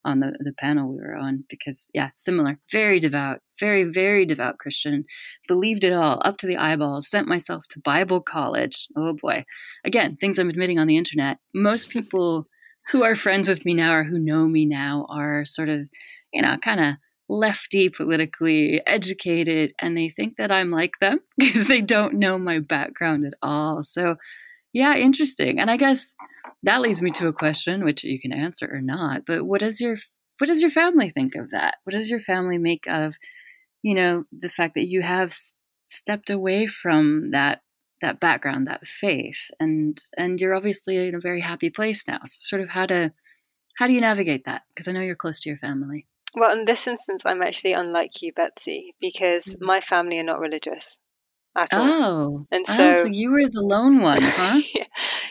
on 0.04 0.20
the, 0.20 0.32
the 0.40 0.52
panel 0.52 0.88
we 0.90 0.96
were 0.96 1.16
on 1.16 1.44
because 1.48 1.90
yeah 1.92 2.08
similar 2.14 2.58
very 2.70 3.00
devout 3.00 3.40
very 3.58 3.84
very 3.84 4.24
devout 4.24 4.58
christian 4.58 5.04
believed 5.46 5.84
it 5.84 5.92
all 5.92 6.22
up 6.24 6.38
to 6.38 6.46
the 6.46 6.56
eyeballs 6.56 7.08
sent 7.08 7.26
myself 7.26 7.66
to 7.68 7.80
bible 7.80 8.20
college 8.20 8.88
oh 8.96 9.12
boy 9.12 9.44
again 9.84 10.16
things 10.20 10.38
i'm 10.38 10.48
admitting 10.48 10.78
on 10.78 10.86
the 10.86 10.96
internet 10.96 11.38
most 11.54 11.90
people 11.90 12.46
who 12.90 13.02
are 13.02 13.14
friends 13.14 13.48
with 13.48 13.64
me 13.64 13.74
now 13.74 13.94
or 13.94 14.04
who 14.04 14.18
know 14.18 14.46
me 14.46 14.66
now 14.66 15.06
are 15.08 15.44
sort 15.44 15.68
of 15.68 15.88
you 16.32 16.42
know 16.42 16.56
kind 16.58 16.80
of 16.80 16.94
lefty, 17.28 17.88
politically 17.88 18.80
educated, 18.86 19.72
and 19.78 19.96
they 19.96 20.08
think 20.08 20.36
that 20.36 20.50
I'm 20.50 20.70
like 20.70 20.98
them 21.00 21.20
because 21.38 21.68
they 21.68 21.80
don't 21.80 22.14
know 22.14 22.38
my 22.38 22.58
background 22.58 23.26
at 23.26 23.34
all. 23.42 23.82
So, 23.82 24.16
yeah, 24.72 24.96
interesting. 24.96 25.60
And 25.60 25.70
I 25.70 25.76
guess 25.76 26.14
that 26.62 26.80
leads 26.80 27.02
me 27.02 27.10
to 27.12 27.28
a 27.28 27.32
question, 27.32 27.84
which 27.84 28.04
you 28.04 28.20
can 28.20 28.32
answer 28.32 28.68
or 28.72 28.80
not. 28.80 29.22
But 29.26 29.44
what 29.44 29.60
does 29.60 29.80
your 29.80 29.96
what 30.38 30.46
does 30.46 30.62
your 30.62 30.70
family 30.70 31.10
think 31.10 31.34
of 31.34 31.50
that? 31.50 31.78
What 31.84 31.92
does 31.92 32.10
your 32.10 32.20
family 32.20 32.58
make 32.58 32.86
of, 32.86 33.14
you 33.82 33.94
know, 33.94 34.24
the 34.30 34.48
fact 34.48 34.74
that 34.74 34.86
you 34.86 35.02
have 35.02 35.34
stepped 35.88 36.30
away 36.30 36.68
from 36.68 37.28
that 37.28 37.62
that 38.00 38.20
background, 38.20 38.66
that 38.66 38.86
faith, 38.86 39.50
and 39.58 40.00
and 40.16 40.40
you're 40.40 40.54
obviously 40.54 41.08
in 41.08 41.14
a 41.14 41.20
very 41.20 41.40
happy 41.40 41.70
place 41.70 42.06
now. 42.06 42.20
So 42.24 42.56
sort 42.56 42.62
of 42.62 42.70
how 42.70 42.86
to 42.86 43.12
how 43.78 43.86
do 43.86 43.92
you 43.92 44.00
navigate 44.00 44.44
that? 44.46 44.62
Because 44.68 44.88
I 44.88 44.92
know 44.92 45.00
you're 45.00 45.14
close 45.14 45.40
to 45.40 45.48
your 45.48 45.58
family. 45.58 46.04
Well, 46.34 46.56
in 46.56 46.64
this 46.64 46.86
instance, 46.86 47.24
I'm 47.24 47.42
actually 47.42 47.72
unlike 47.72 48.22
you, 48.22 48.32
Betsy, 48.32 48.94
because 49.00 49.44
mm. 49.44 49.56
my 49.60 49.80
family 49.80 50.18
are 50.18 50.24
not 50.24 50.40
religious 50.40 50.98
at 51.56 51.72
all. 51.72 51.86
Oh, 51.86 52.46
and 52.50 52.66
so, 52.66 52.90
oh, 52.90 52.94
so 52.94 53.06
you 53.06 53.30
were 53.30 53.48
the 53.48 53.62
lone 53.62 54.00
one, 54.00 54.18
huh? 54.20 54.60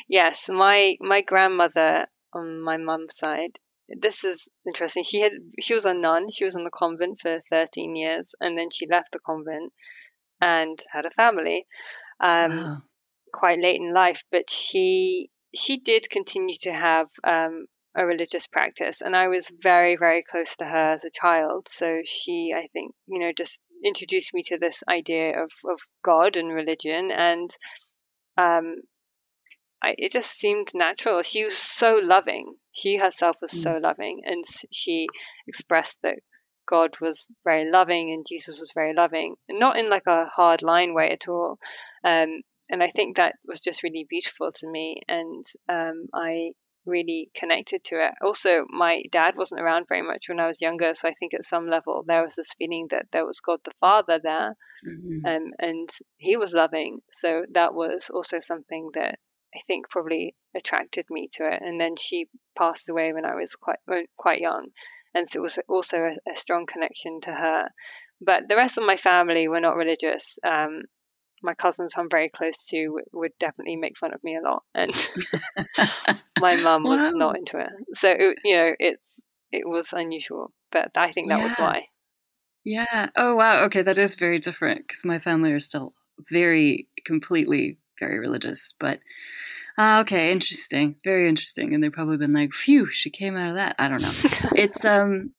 yes, 0.07 0.49
my 0.49 0.95
my 0.99 1.22
grandmother 1.22 2.07
on 2.34 2.61
my 2.61 2.78
mum's 2.78 3.18
side. 3.18 3.59
This 3.89 4.24
is 4.24 4.49
interesting. 4.65 5.03
She 5.03 5.22
had 5.22 5.32
she 5.61 5.74
was 5.76 5.86
a 5.86 5.93
nun. 5.93 6.30
She 6.30 6.43
was 6.43 6.55
in 6.55 6.63
the 6.63 6.72
convent 6.72 7.20
for 7.22 7.39
13 7.49 7.95
years, 7.95 8.34
and 8.41 8.57
then 8.57 8.70
she 8.70 8.88
left 8.91 9.11
the 9.13 9.20
convent 9.20 9.72
and 10.41 10.84
had 10.91 11.05
a 11.05 11.11
family. 11.11 11.65
Um, 12.20 12.57
wow. 12.57 12.78
Quite 13.34 13.59
late 13.59 13.80
in 13.80 13.93
life, 13.93 14.24
but 14.32 14.49
she 14.49 15.30
she 15.53 15.78
did 15.78 16.09
continue 16.09 16.55
to 16.61 16.74
have 16.74 17.07
um, 17.24 17.65
a 17.97 18.05
religious 18.05 18.47
practice. 18.47 19.01
And 19.01 19.15
I 19.15 19.28
was 19.28 19.51
very, 19.61 19.95
very 19.97 20.24
close 20.24 20.55
to 20.57 20.65
her 20.65 20.93
as 20.93 21.03
a 21.03 21.09
child. 21.09 21.68
So 21.68 22.01
she, 22.05 22.53
I 22.55 22.68
think, 22.72 22.93
you 23.07 23.20
know, 23.20 23.32
just 23.36 23.61
introduced 23.84 24.34
me 24.34 24.43
to 24.43 24.57
this 24.57 24.84
idea 24.88 25.43
of, 25.43 25.51
of 25.70 25.80
God 26.03 26.38
and 26.38 26.53
religion. 26.53 27.11
And 27.11 27.49
um, 28.38 28.76
I, 29.82 29.95
it 29.97 30.11
just 30.11 30.32
seemed 30.32 30.70
natural. 30.76 31.24
She 31.24 31.43
was 31.43 31.57
so 31.57 31.99
loving. 32.01 32.55
She 32.72 32.97
herself 32.97 33.38
was 33.41 33.51
mm. 33.51 33.63
so 33.63 33.80
loving. 33.82 34.22
And 34.26 34.43
she 34.72 35.07
expressed 35.47 35.99
that 36.03 36.20
God 36.68 36.91
was 37.01 37.28
very 37.43 37.70
loving 37.70 38.11
and 38.11 38.26
Jesus 38.28 38.59
was 38.59 38.72
very 38.74 38.93
loving, 38.93 39.36
not 39.49 39.78
in 39.78 39.89
like 39.89 40.07
a 40.07 40.26
hard 40.26 40.61
line 40.61 40.93
way 40.93 41.11
at 41.11 41.28
all. 41.28 41.57
Um, 42.03 42.41
and 42.70 42.84
I 42.84 42.89
think 42.89 43.18
that 43.18 43.36
was 43.45 43.61
just 43.61 43.84
really 43.84 44.05
beautiful 44.09 44.51
to 44.51 44.68
me. 44.68 45.01
And 45.07 45.43
um, 45.70 46.07
I 46.13 46.51
really 46.88 47.30
connected 47.36 47.84
to 47.84 47.95
it. 47.95 48.13
Also, 48.22 48.65
my 48.70 49.03
dad 49.11 49.36
wasn't 49.36 49.61
around 49.61 49.88
very 49.88 50.01
much 50.01 50.26
when 50.30 50.39
I 50.39 50.47
was 50.47 50.61
younger, 50.61 50.95
so 50.95 51.07
I 51.07 51.13
think 51.13 51.34
at 51.34 51.43
some 51.43 51.70
level 51.70 52.03
there 52.07 52.24
was 52.24 52.36
this 52.36 52.53
feeling 52.57 52.88
that 52.91 53.07
there 53.11 53.26
was 53.26 53.41
God 53.41 53.59
the 53.63 53.72
Father 53.80 54.20
there, 54.24 54.55
mm-hmm. 54.89 55.26
um, 55.26 55.51
and 55.59 55.89
He 56.18 56.38
was 56.38 56.53
loving. 56.53 56.99
So 57.11 57.45
that 57.51 57.74
was 57.74 58.09
also 58.11 58.39
something 58.39 58.89
that 58.93 59.20
I 59.55 59.59
think 59.65 59.89
probably 59.89 60.36
attracted 60.55 61.05
me 61.09 61.30
to 61.34 61.51
it. 61.51 61.61
And 61.61 61.80
then 61.80 61.95
she 61.97 62.28
passed 62.57 62.89
away 62.89 63.13
when 63.13 63.26
I 63.26 63.36
was 63.36 63.55
quite 63.55 63.80
quite 64.18 64.39
young, 64.39 64.70
and 65.18 65.28
so 65.28 65.39
it 65.39 65.41
was 65.41 65.59
also 65.68 65.97
a, 65.97 66.32
a 66.32 66.36
strong 66.36 66.65
connection 66.65 67.20
to 67.22 67.32
her. 67.32 67.70
But 68.22 68.47
the 68.47 68.55
rest 68.55 68.78
of 68.78 68.86
my 68.86 68.97
family 68.97 69.47
were 69.47 69.59
not 69.59 69.76
religious. 69.76 70.38
Um, 70.45 70.84
my 71.43 71.53
cousins 71.53 71.93
I'm 71.97 72.09
very 72.09 72.30
close 72.30 72.65
to 72.68 72.99
would 73.13 73.32
definitely 73.39 73.76
make 73.76 73.97
fun 73.97 74.13
of 74.13 74.24
me 74.24 74.38
a 74.38 74.41
lot, 74.41 74.63
and 74.74 74.91
my 76.39 76.55
mum 76.55 76.84
was 76.84 77.09
wow. 77.11 77.18
not 77.18 77.38
into 77.38 77.57
it. 77.57 77.70
So 77.93 78.09
it, 78.09 78.38
you 78.43 78.55
know, 78.55 78.72
it's 78.80 79.20
it 79.51 79.68
was 79.68 79.93
unusual, 79.93 80.51
but 80.72 80.89
I 80.97 81.11
think 81.11 81.30
that 81.30 81.39
yeah. 81.39 81.45
was 81.45 81.55
why. 81.57 81.84
Yeah. 82.63 83.09
Oh 83.15 83.36
wow. 83.36 83.63
Okay, 83.65 83.82
that 83.82 83.97
is 83.97 84.15
very 84.15 84.39
different 84.39 84.88
because 84.88 85.05
my 85.05 85.20
family 85.20 85.51
are 85.51 85.59
still 85.59 85.93
very 86.32 86.88
completely 87.05 87.78
very 87.99 88.20
religious, 88.20 88.74
but. 88.80 88.99
Uh, 89.78 89.99
okay, 90.01 90.32
interesting. 90.32 90.95
Very 91.03 91.30
interesting. 91.30 91.73
And 91.73 91.84
they've 91.84 91.91
probably 91.91 92.17
been 92.17 92.34
like, 92.34 92.53
phew, 92.53 92.89
she 92.89 93.11
came 93.11 93.38
out 93.38 93.49
of 93.49 93.55
that. 93.55 93.75
I 93.78 93.88
don't 93.88 94.01
know. 94.01 94.11
it's 94.55 94.84
um 94.84 95.32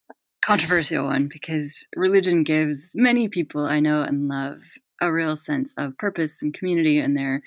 controversial 0.49 1.05
one 1.05 1.29
because 1.29 1.87
religion 1.97 2.43
gives 2.45 2.93
many 2.95 3.29
people 3.29 3.67
I 3.67 3.81
know 3.81 4.03
and 4.03 4.29
love 4.29 4.61
a 5.01 5.13
real 5.13 5.37
sense 5.37 5.75
of 5.77 5.99
purpose 5.99 6.43
and 6.43 6.55
community 6.55 6.99
and 6.99 7.17
they're 7.17 7.43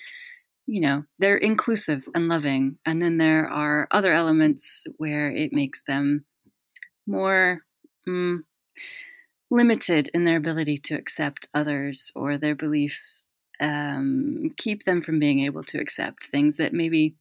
you 0.68 0.82
know 0.82 1.04
they're 1.18 1.38
inclusive 1.38 2.04
and 2.14 2.28
loving 2.28 2.78
and 2.86 3.02
then 3.02 3.18
there 3.18 3.50
are 3.50 3.88
other 3.92 4.14
elements 4.14 4.86
where 4.98 5.32
it 5.32 5.52
makes 5.52 5.82
them 5.84 6.26
more 7.08 7.62
mm, 8.08 8.38
limited 9.50 10.10
in 10.14 10.24
their 10.24 10.38
ability 10.38 10.78
to 10.78 10.96
accept 10.96 11.48
others 11.54 12.12
or 12.16 12.38
their 12.38 12.56
beliefs 12.56 13.26
um, 13.62 14.50
keep 14.58 14.84
them 14.84 15.02
from 15.02 15.20
being 15.20 15.40
able 15.46 15.64
to 15.64 15.80
accept 15.80 16.26
things 16.26 16.58
that 16.58 16.74
maybe 16.74 17.16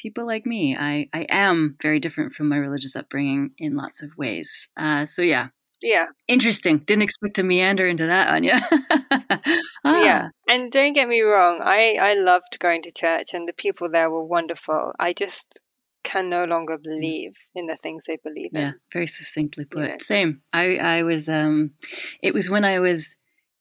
people 0.00 0.26
like 0.26 0.44
me 0.46 0.76
i 0.76 1.08
i 1.12 1.26
am 1.28 1.76
very 1.82 2.00
different 2.00 2.32
from 2.32 2.48
my 2.48 2.56
religious 2.56 2.96
upbringing 2.96 3.50
in 3.58 3.76
lots 3.76 4.02
of 4.02 4.10
ways 4.16 4.68
uh, 4.76 5.04
so 5.04 5.22
yeah 5.22 5.48
yeah. 5.84 6.06
Interesting. 6.28 6.78
Didn't 6.78 7.02
expect 7.02 7.36
to 7.36 7.42
meander 7.42 7.86
into 7.86 8.06
that, 8.06 8.34
Aine. 8.34 8.50
ah. 9.84 10.02
Yeah. 10.02 10.28
And 10.48 10.72
don't 10.72 10.94
get 10.94 11.08
me 11.08 11.20
wrong, 11.20 11.60
I, 11.62 11.98
I 12.00 12.14
loved 12.14 12.58
going 12.58 12.82
to 12.82 12.92
church 12.92 13.34
and 13.34 13.46
the 13.46 13.52
people 13.52 13.90
there 13.90 14.10
were 14.10 14.24
wonderful. 14.24 14.92
I 14.98 15.12
just 15.12 15.60
can 16.02 16.28
no 16.30 16.44
longer 16.44 16.78
mm. 16.78 16.82
believe 16.82 17.32
in 17.54 17.66
the 17.66 17.76
things 17.76 18.04
they 18.06 18.18
believe 18.22 18.50
in. 18.54 18.60
Yeah, 18.60 18.72
very 18.92 19.06
succinctly 19.06 19.64
put. 19.66 19.88
Yeah. 19.88 19.96
Same. 20.00 20.40
I, 20.52 20.76
I 20.76 21.02
was 21.02 21.28
um 21.28 21.72
it 22.22 22.34
was 22.34 22.48
when 22.48 22.64
I 22.64 22.78
was 22.78 23.16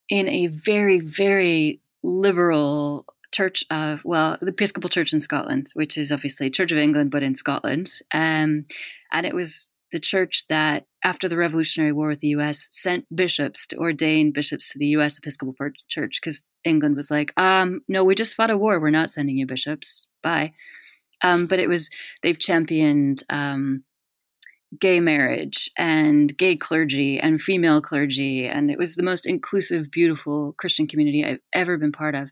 in 0.09 0.27
a 0.29 0.47
very, 0.47 0.99
very 0.99 1.81
liberal 2.03 3.05
church 3.31 3.65
of 3.71 4.03
well 4.05 4.37
the 4.41 4.47
episcopal 4.47 4.89
church 4.89 5.11
in 5.11 5.19
scotland 5.19 5.71
which 5.73 5.97
is 5.97 6.11
obviously 6.11 6.49
church 6.49 6.71
of 6.71 6.77
england 6.77 7.09
but 7.09 7.23
in 7.23 7.35
scotland 7.35 7.91
um, 8.13 8.65
and 9.11 9.25
it 9.25 9.33
was 9.33 9.71
the 9.93 9.99
church 9.99 10.45
that, 10.49 10.85
after 11.03 11.29
the 11.29 11.37
Revolutionary 11.37 11.93
War 11.93 12.09
with 12.09 12.19
the 12.19 12.29
US, 12.29 12.67
sent 12.71 13.05
bishops 13.15 13.65
to 13.67 13.77
ordain 13.77 14.31
bishops 14.31 14.73
to 14.73 14.79
the 14.79 14.87
US 14.87 15.17
Episcopal 15.17 15.55
Church 15.87 16.19
because 16.19 16.43
England 16.65 16.97
was 16.97 17.09
like, 17.09 17.31
um, 17.37 17.81
no, 17.87 18.03
we 18.03 18.15
just 18.15 18.35
fought 18.35 18.49
a 18.49 18.57
war. 18.57 18.79
We're 18.79 18.89
not 18.89 19.11
sending 19.11 19.37
you 19.37 19.45
bishops. 19.45 20.07
Bye. 20.21 20.53
Um, 21.21 21.45
but 21.45 21.59
it 21.59 21.69
was, 21.69 21.89
they've 22.21 22.39
championed 22.39 23.23
um, 23.29 23.83
gay 24.79 24.99
marriage 24.99 25.69
and 25.77 26.35
gay 26.37 26.55
clergy 26.55 27.19
and 27.19 27.41
female 27.41 27.81
clergy. 27.81 28.47
And 28.47 28.71
it 28.71 28.77
was 28.77 28.95
the 28.95 29.03
most 29.03 29.25
inclusive, 29.25 29.91
beautiful 29.91 30.53
Christian 30.57 30.87
community 30.87 31.23
I've 31.23 31.39
ever 31.53 31.77
been 31.77 31.91
part 31.91 32.15
of. 32.15 32.29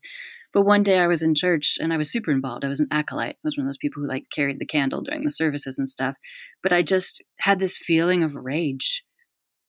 But 0.54 0.64
one 0.64 0.84
day 0.84 1.00
I 1.00 1.08
was 1.08 1.22
in 1.22 1.34
church 1.34 1.78
and 1.80 1.94
I 1.94 1.98
was 1.98 2.12
super 2.12 2.32
involved. 2.32 2.66
I 2.66 2.70
was 2.70 2.82
an 2.82 2.88
acolyte. 2.92 3.36
I 3.36 3.44
was 3.44 3.58
one 3.58 3.66
of 3.66 3.70
those 3.70 3.78
people 3.78 4.02
who 4.02 4.08
like 4.08 4.26
carried 4.34 4.60
the 4.60 4.66
candle 4.66 5.02
during 5.02 5.24
the 5.24 5.30
services 5.30 5.80
and 5.80 5.88
stuff. 5.88 6.16
But 6.62 6.74
I 6.74 6.82
just 6.82 7.24
had 7.40 7.60
this 7.60 7.78
feeling 7.78 8.22
of 8.22 8.36
rage. 8.36 9.04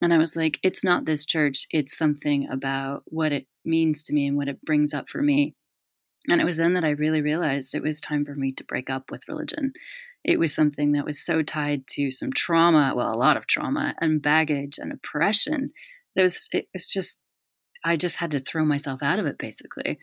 And 0.00 0.12
I 0.12 0.18
was 0.18 0.34
like, 0.34 0.58
it's 0.64 0.82
not 0.82 1.04
this 1.04 1.24
church, 1.24 1.66
it's 1.70 1.96
something 1.96 2.48
about 2.50 3.04
what 3.06 3.30
it 3.30 3.46
means 3.64 4.02
to 4.02 4.12
me 4.12 4.26
and 4.26 4.36
what 4.36 4.48
it 4.48 4.60
brings 4.64 4.92
up 4.92 5.08
for 5.08 5.22
me. 5.22 5.54
And 6.28 6.40
it 6.40 6.44
was 6.44 6.56
then 6.56 6.74
that 6.74 6.84
I 6.84 6.90
really 6.90 7.22
realized 7.22 7.72
it 7.72 7.84
was 7.84 8.00
time 8.00 8.24
for 8.24 8.34
me 8.34 8.52
to 8.52 8.64
break 8.64 8.90
up 8.90 9.12
with 9.12 9.28
religion. 9.28 9.72
It 10.24 10.38
was 10.38 10.54
something 10.54 10.92
that 10.92 11.04
was 11.04 11.20
so 11.20 11.42
tied 11.42 11.86
to 11.88 12.10
some 12.10 12.32
trauma, 12.32 12.92
well, 12.94 13.12
a 13.12 13.16
lot 13.16 13.36
of 13.36 13.46
trauma 13.46 13.94
and 14.00 14.22
baggage 14.22 14.78
and 14.78 14.92
oppression. 14.92 15.72
It 16.14 16.22
was, 16.22 16.48
it 16.52 16.68
was 16.72 16.86
just, 16.86 17.18
I 17.84 17.96
just 17.96 18.16
had 18.16 18.30
to 18.32 18.40
throw 18.40 18.64
myself 18.64 19.02
out 19.02 19.18
of 19.18 19.26
it 19.26 19.38
basically 19.38 19.98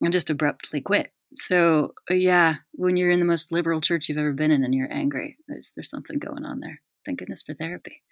and 0.00 0.12
just 0.12 0.30
abruptly 0.30 0.80
quit. 0.80 1.12
So, 1.36 1.94
uh, 2.10 2.14
yeah, 2.14 2.56
when 2.72 2.96
you're 2.96 3.10
in 3.10 3.20
the 3.20 3.26
most 3.26 3.52
liberal 3.52 3.80
church 3.80 4.08
you've 4.08 4.18
ever 4.18 4.32
been 4.32 4.50
in 4.50 4.64
and 4.64 4.74
you're 4.74 4.92
angry, 4.92 5.36
there's, 5.48 5.72
there's 5.76 5.90
something 5.90 6.18
going 6.18 6.44
on 6.44 6.60
there. 6.60 6.80
Thank 7.04 7.18
goodness 7.18 7.42
for 7.42 7.54
therapy. 7.54 8.02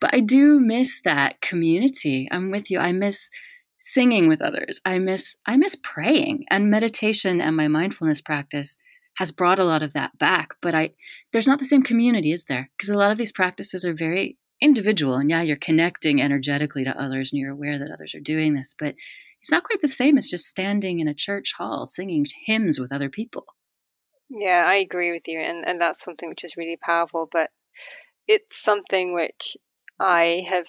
But 0.00 0.14
I 0.14 0.20
do 0.20 0.60
miss 0.60 1.00
that 1.04 1.40
community. 1.40 2.28
I'm 2.30 2.50
with 2.50 2.70
you. 2.70 2.78
I 2.78 2.92
miss 2.92 3.30
singing 3.84 4.28
with 4.28 4.40
others. 4.40 4.80
I 4.84 4.98
miss 4.98 5.36
I 5.46 5.56
miss 5.58 5.76
praying 5.82 6.46
and 6.50 6.70
meditation 6.70 7.40
and 7.40 7.54
my 7.54 7.68
mindfulness 7.68 8.22
practice 8.22 8.78
has 9.16 9.30
brought 9.30 9.58
a 9.58 9.64
lot 9.64 9.82
of 9.82 9.92
that 9.92 10.18
back, 10.18 10.54
but 10.60 10.74
I 10.74 10.90
there's 11.32 11.48
not 11.48 11.58
the 11.58 11.64
same 11.64 11.82
community, 11.82 12.32
is 12.32 12.44
there? 12.44 12.70
Because 12.76 12.90
a 12.90 12.98
lot 12.98 13.10
of 13.10 13.18
these 13.18 13.32
practices 13.32 13.84
are 13.84 13.94
very 13.94 14.38
individual 14.60 15.16
and 15.16 15.30
yeah, 15.30 15.42
you're 15.42 15.56
connecting 15.56 16.22
energetically 16.22 16.84
to 16.84 17.00
others 17.00 17.32
and 17.32 17.40
you're 17.40 17.52
aware 17.52 17.78
that 17.78 17.90
others 17.92 18.14
are 18.14 18.20
doing 18.20 18.54
this, 18.54 18.74
but 18.78 18.94
it's 19.40 19.50
not 19.50 19.64
quite 19.64 19.80
the 19.80 19.88
same 19.88 20.16
as 20.16 20.26
just 20.26 20.46
standing 20.46 21.00
in 21.00 21.08
a 21.08 21.14
church 21.14 21.52
hall 21.58 21.84
singing 21.86 22.24
hymns 22.46 22.80
with 22.80 22.92
other 22.92 23.10
people. 23.10 23.44
Yeah, 24.30 24.64
I 24.66 24.76
agree 24.76 25.12
with 25.12 25.24
you 25.26 25.38
and 25.40 25.66
and 25.66 25.80
that's 25.80 26.02
something 26.02 26.28
which 26.28 26.44
is 26.44 26.56
really 26.56 26.78
powerful, 26.80 27.28
but 27.30 27.50
it's 28.26 28.62
something 28.62 29.14
which 29.14 29.56
I 30.00 30.44
have 30.48 30.66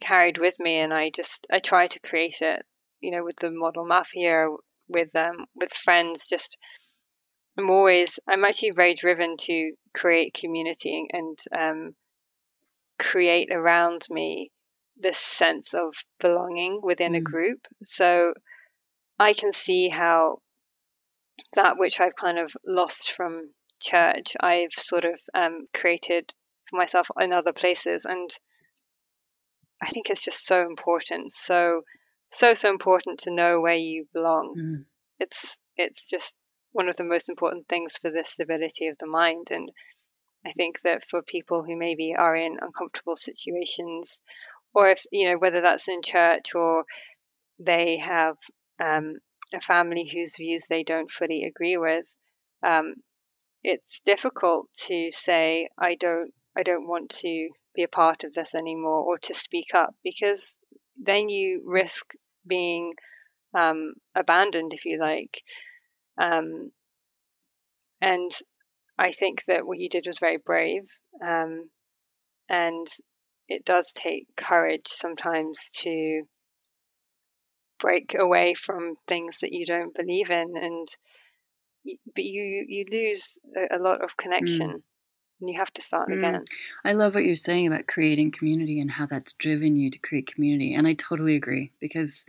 carried 0.00 0.38
with 0.38 0.58
me 0.58 0.78
and 0.78 0.92
I 0.92 1.10
just 1.10 1.46
I 1.50 1.58
try 1.58 1.86
to 1.86 2.00
create 2.00 2.38
it, 2.40 2.64
you 3.00 3.10
know, 3.10 3.24
with 3.24 3.36
the 3.36 3.50
model 3.50 3.86
mafia 3.86 4.48
with 4.88 5.14
um 5.16 5.46
with 5.54 5.72
friends 5.72 6.26
just 6.28 6.58
I'm 7.58 7.70
always 7.70 8.18
I'm 8.28 8.44
actually 8.44 8.70
very 8.70 8.94
driven 8.94 9.36
to 9.38 9.72
create 9.92 10.34
community 10.34 11.06
and 11.12 11.38
um 11.56 11.94
create 12.98 13.50
around 13.52 14.06
me 14.10 14.50
this 14.96 15.18
sense 15.18 15.74
of 15.74 15.94
belonging 16.20 16.80
within 16.82 17.12
mm. 17.12 17.18
a 17.18 17.20
group. 17.20 17.66
So 17.82 18.34
I 19.18 19.32
can 19.32 19.52
see 19.52 19.88
how 19.88 20.40
that 21.54 21.78
which 21.78 22.00
I've 22.00 22.16
kind 22.16 22.38
of 22.38 22.54
lost 22.64 23.12
from 23.12 23.50
church, 23.80 24.36
I've 24.38 24.72
sort 24.72 25.04
of 25.04 25.20
um, 25.34 25.66
created 25.74 26.32
for 26.68 26.76
myself 26.76 27.08
in 27.18 27.32
other 27.32 27.52
places. 27.52 28.04
And 28.04 28.30
I 29.82 29.88
think 29.88 30.10
it's 30.10 30.24
just 30.24 30.46
so 30.46 30.62
important. 30.62 31.32
So, 31.32 31.82
so, 32.30 32.54
so 32.54 32.70
important 32.70 33.20
to 33.20 33.32
know 33.32 33.60
where 33.60 33.74
you 33.74 34.06
belong. 34.12 34.54
Mm. 34.58 34.84
It's, 35.18 35.58
it's 35.76 36.08
just 36.08 36.36
one 36.72 36.88
of 36.88 36.96
the 36.96 37.04
most 37.04 37.28
important 37.28 37.68
things 37.68 37.96
for 37.96 38.10
the 38.10 38.24
stability 38.24 38.86
of 38.86 38.96
the 38.98 39.06
mind. 39.06 39.50
And 39.50 39.70
I 40.46 40.50
think 40.52 40.80
that 40.82 41.04
for 41.08 41.22
people 41.22 41.62
who 41.62 41.76
maybe 41.76 42.14
are 42.16 42.36
in 42.36 42.58
uncomfortable 42.60 43.16
situations, 43.16 44.20
or 44.74 44.90
if, 44.90 45.02
you 45.10 45.28
know, 45.28 45.38
whether 45.38 45.60
that's 45.60 45.88
in 45.88 46.02
church 46.02 46.54
or 46.54 46.84
they 47.58 47.98
have 47.98 48.36
um, 48.78 49.18
a 49.52 49.60
family 49.60 50.08
whose 50.08 50.36
views 50.36 50.66
they 50.68 50.84
don't 50.84 51.10
fully 51.10 51.44
agree 51.44 51.76
with, 51.76 52.16
um, 52.62 52.94
it's 53.62 54.00
difficult 54.00 54.68
to 54.86 55.10
say, 55.10 55.68
I 55.78 55.96
don't, 55.96 56.32
I 56.56 56.62
don't 56.62 56.88
want 56.88 57.10
to 57.20 57.48
be 57.74 57.82
a 57.82 57.88
part 57.88 58.24
of 58.24 58.32
this 58.32 58.54
anymore 58.54 59.02
or 59.02 59.18
to 59.18 59.34
speak 59.34 59.74
up 59.74 59.94
because 60.02 60.58
then 60.96 61.28
you 61.28 61.62
risk 61.66 62.14
being 62.46 62.94
um, 63.54 63.94
abandoned, 64.14 64.72
if 64.72 64.84
you 64.84 64.98
like. 64.98 65.42
Um, 66.20 66.70
and 68.00 68.30
I 68.98 69.12
think 69.12 69.44
that 69.46 69.66
what 69.66 69.78
you 69.78 69.88
did 69.88 70.06
was 70.06 70.18
very 70.18 70.36
brave. 70.36 70.82
Um, 71.24 71.70
and 72.48 72.86
it 73.48 73.64
does 73.64 73.92
take 73.92 74.26
courage 74.36 74.86
sometimes 74.86 75.70
to 75.80 76.22
break 77.80 78.14
away 78.18 78.54
from 78.54 78.94
things 79.06 79.38
that 79.40 79.52
you 79.52 79.66
don't 79.66 79.94
believe 79.94 80.30
in 80.30 80.54
and 80.56 80.88
but 82.14 82.24
you 82.24 82.64
you 82.68 82.84
lose 82.92 83.38
a, 83.70 83.78
lot 83.78 84.04
of 84.04 84.16
connection 84.18 84.68
mm. 84.68 84.82
and 85.40 85.50
you 85.50 85.58
have 85.58 85.72
to 85.72 85.80
start 85.80 86.10
mm. 86.10 86.18
again 86.18 86.44
i 86.84 86.92
love 86.92 87.14
what 87.14 87.24
you're 87.24 87.34
saying 87.34 87.66
about 87.66 87.86
creating 87.86 88.30
community 88.30 88.78
and 88.80 88.90
how 88.90 89.06
that's 89.06 89.32
driven 89.32 89.76
you 89.76 89.90
to 89.90 89.98
create 89.98 90.30
community 90.32 90.74
and 90.74 90.86
i 90.86 90.92
totally 90.92 91.36
agree 91.36 91.72
because 91.80 92.26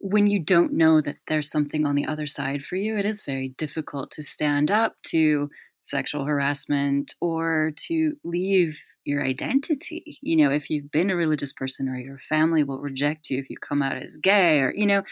when 0.00 0.26
you 0.26 0.38
don't 0.38 0.72
know 0.72 1.00
that 1.00 1.16
there's 1.28 1.50
something 1.50 1.86
on 1.86 1.94
the 1.94 2.06
other 2.06 2.26
side 2.26 2.62
for 2.62 2.76
you 2.76 2.96
it 2.96 3.04
is 3.04 3.22
very 3.22 3.50
difficult 3.50 4.10
to 4.10 4.22
stand 4.22 4.70
up 4.70 4.96
to 5.02 5.50
sexual 5.80 6.24
harassment 6.24 7.14
or 7.20 7.72
to 7.76 8.16
leave 8.24 8.78
your 9.04 9.24
identity. 9.24 10.18
You 10.22 10.36
know, 10.36 10.50
if 10.50 10.70
you've 10.70 10.90
been 10.90 11.10
a 11.10 11.16
religious 11.16 11.52
person 11.52 11.88
or 11.88 11.96
your 11.96 12.18
family 12.18 12.64
will 12.64 12.78
reject 12.78 13.30
you 13.30 13.38
if 13.38 13.48
you 13.48 13.56
come 13.56 13.82
out 13.82 13.96
as 13.96 14.16
gay 14.16 14.60
or, 14.60 14.72
you 14.74 14.86
know, 14.86 15.02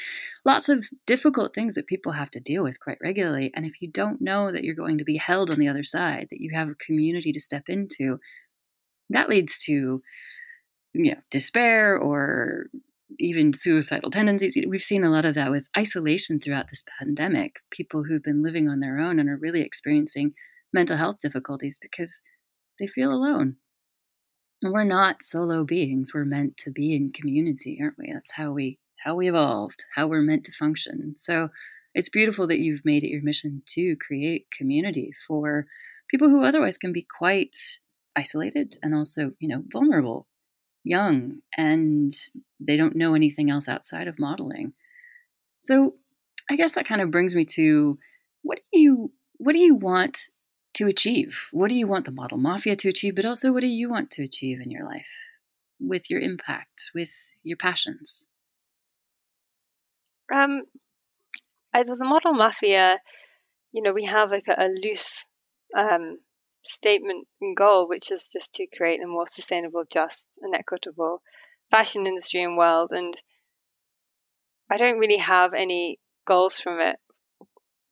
lots 0.45 0.69
of 0.69 0.87
difficult 1.07 1.55
things 1.55 1.75
that 1.75 1.87
people 1.87 2.13
have 2.13 2.31
to 2.33 2.41
deal 2.41 2.63
with 2.63 2.79
quite 2.81 2.99
regularly. 3.03 3.51
And 3.55 3.65
if 3.65 3.81
you 3.81 3.91
don't 3.91 4.21
know 4.21 4.53
that 4.53 4.65
you're 4.65 4.75
going 4.75 4.99
to 4.99 5.05
be 5.05 5.17
held 5.17 5.51
on 5.51 5.59
the 5.59 5.69
other 5.69 5.85
side, 5.85 6.29
that 6.31 6.41
you 6.41 6.51
have 6.55 6.69
a 6.69 6.75
community 6.75 7.33
to 7.33 7.41
step 7.41 7.65
into, 7.69 8.21
that 9.11 9.29
leads 9.29 9.59
to, 9.65 10.03
you 10.93 11.11
know, 11.11 11.21
despair 11.31 11.97
or 11.97 12.67
even 13.19 13.53
suicidal 13.53 14.11
tendencies. 14.11 14.57
We've 14.69 14.83
seen 14.83 15.05
a 15.05 15.11
lot 15.11 15.25
of 15.25 15.35
that 15.35 15.51
with 15.51 15.69
isolation 15.77 16.41
throughout 16.41 16.69
this 16.69 16.85
pandemic. 16.99 17.57
People 17.71 18.05
who've 18.05 18.23
been 18.23 18.43
living 18.43 18.69
on 18.69 18.81
their 18.81 18.99
own 18.99 19.19
and 19.19 19.29
are 19.29 19.37
really 19.37 19.63
experiencing 19.63 20.35
mental 20.73 20.97
health 20.97 21.17
difficulties 21.23 21.79
because 21.81 22.21
they 22.79 22.87
feel 22.87 23.13
alone. 23.13 23.57
And 24.63 24.73
we're 24.73 24.85
not 24.85 25.23
solo 25.23 25.65
beings. 25.65 26.13
We're 26.13 26.25
meant 26.25 26.57
to 26.59 26.71
be 26.71 26.95
in 26.95 27.13
community, 27.13 27.79
aren't 27.81 27.99
we? 27.99 28.13
That's 28.13 28.33
how 28.33 28.53
we 28.53 28.79
how 29.05 29.15
we 29.15 29.29
evolved, 29.29 29.85
how 29.95 30.09
we're 30.09 30.21
meant 30.21 30.45
to 30.45 30.53
function. 30.53 31.15
So 31.17 31.51
it's 31.95 32.09
beautiful 32.09 32.49
that 32.49 32.59
you've 32.59 32.85
made 32.85 33.05
it 33.05 33.11
your 33.11 33.23
mission 33.23 33.63
to 33.67 33.97
create 33.97 34.51
community 34.51 35.13
for 35.27 35.67
people 36.11 36.29
who 36.29 36.45
otherwise 36.45 36.77
can 36.77 36.93
be 36.93 37.07
quite 37.17 37.57
isolated 38.17 38.77
and 38.83 38.95
also, 38.95 39.33
you 39.39 39.49
know, 39.49 39.63
vulnerable, 39.71 40.27
young, 40.89 41.39
and 41.57 42.13
they 42.59 42.77
don't 42.77 42.97
know 42.97 43.15
anything 43.15 43.51
else 43.51 43.69
outside 43.69 44.09
of 44.09 44.19
modeling. 44.19 44.73
So 45.57 45.95
I 46.51 46.57
guess 46.57 46.75
that 46.75 46.87
kind 46.87 47.01
of 47.01 47.11
brings 47.11 47.35
me 47.35 47.45
to 47.57 47.99
what 48.43 48.61
do 48.73 48.81
you 48.81 49.13
what 49.37 49.53
do 49.53 49.59
you 49.59 49.75
want 49.75 50.29
to 50.75 50.87
achieve? 50.87 51.49
What 51.53 51.69
do 51.69 51.75
you 51.75 51.87
want 51.87 52.05
the 52.05 52.13
model 52.13 52.39
mafia 52.39 52.77
to 52.77 52.89
achieve? 52.89 53.17
But 53.17 53.25
also, 53.25 53.53
what 53.53 53.61
do 53.61 53.67
you 53.67 53.89
want 53.91 54.11
to 54.13 54.23
achieve 54.23 54.61
in 54.61 54.71
your 54.71 54.85
life 54.85 55.09
with 55.81 56.11
your 56.11 56.21
impact, 56.21 56.91
with 56.95 57.11
your 57.43 57.57
passions? 57.57 58.27
Um, 60.33 60.63
I, 61.73 61.83
the 61.83 61.97
model 61.99 62.35
mafia, 62.35 63.01
you 63.73 63.83
know, 63.83 63.93
we 63.93 64.05
have 64.05 64.31
like 64.31 64.47
a, 64.49 64.67
a 64.67 64.69
loose 64.69 65.25
um, 65.77 66.19
statement 66.69 67.27
and 67.41 67.57
goal, 67.57 67.89
which 67.89 68.11
is 68.11 68.29
just 68.29 68.55
to 68.55 68.67
create 68.67 69.03
a 69.03 69.07
more 69.07 69.27
sustainable, 69.27 69.85
just, 69.91 70.39
and 70.43 70.55
equitable 70.55 71.21
fashion 71.71 72.07
industry 72.07 72.43
and 72.43 72.57
world. 72.57 72.93
And 72.93 73.15
I 74.71 74.77
don't 74.77 74.99
really 74.99 75.19
have 75.19 75.55
any 75.55 75.99
goals 76.27 76.59
from 76.59 76.81
it, 76.81 76.97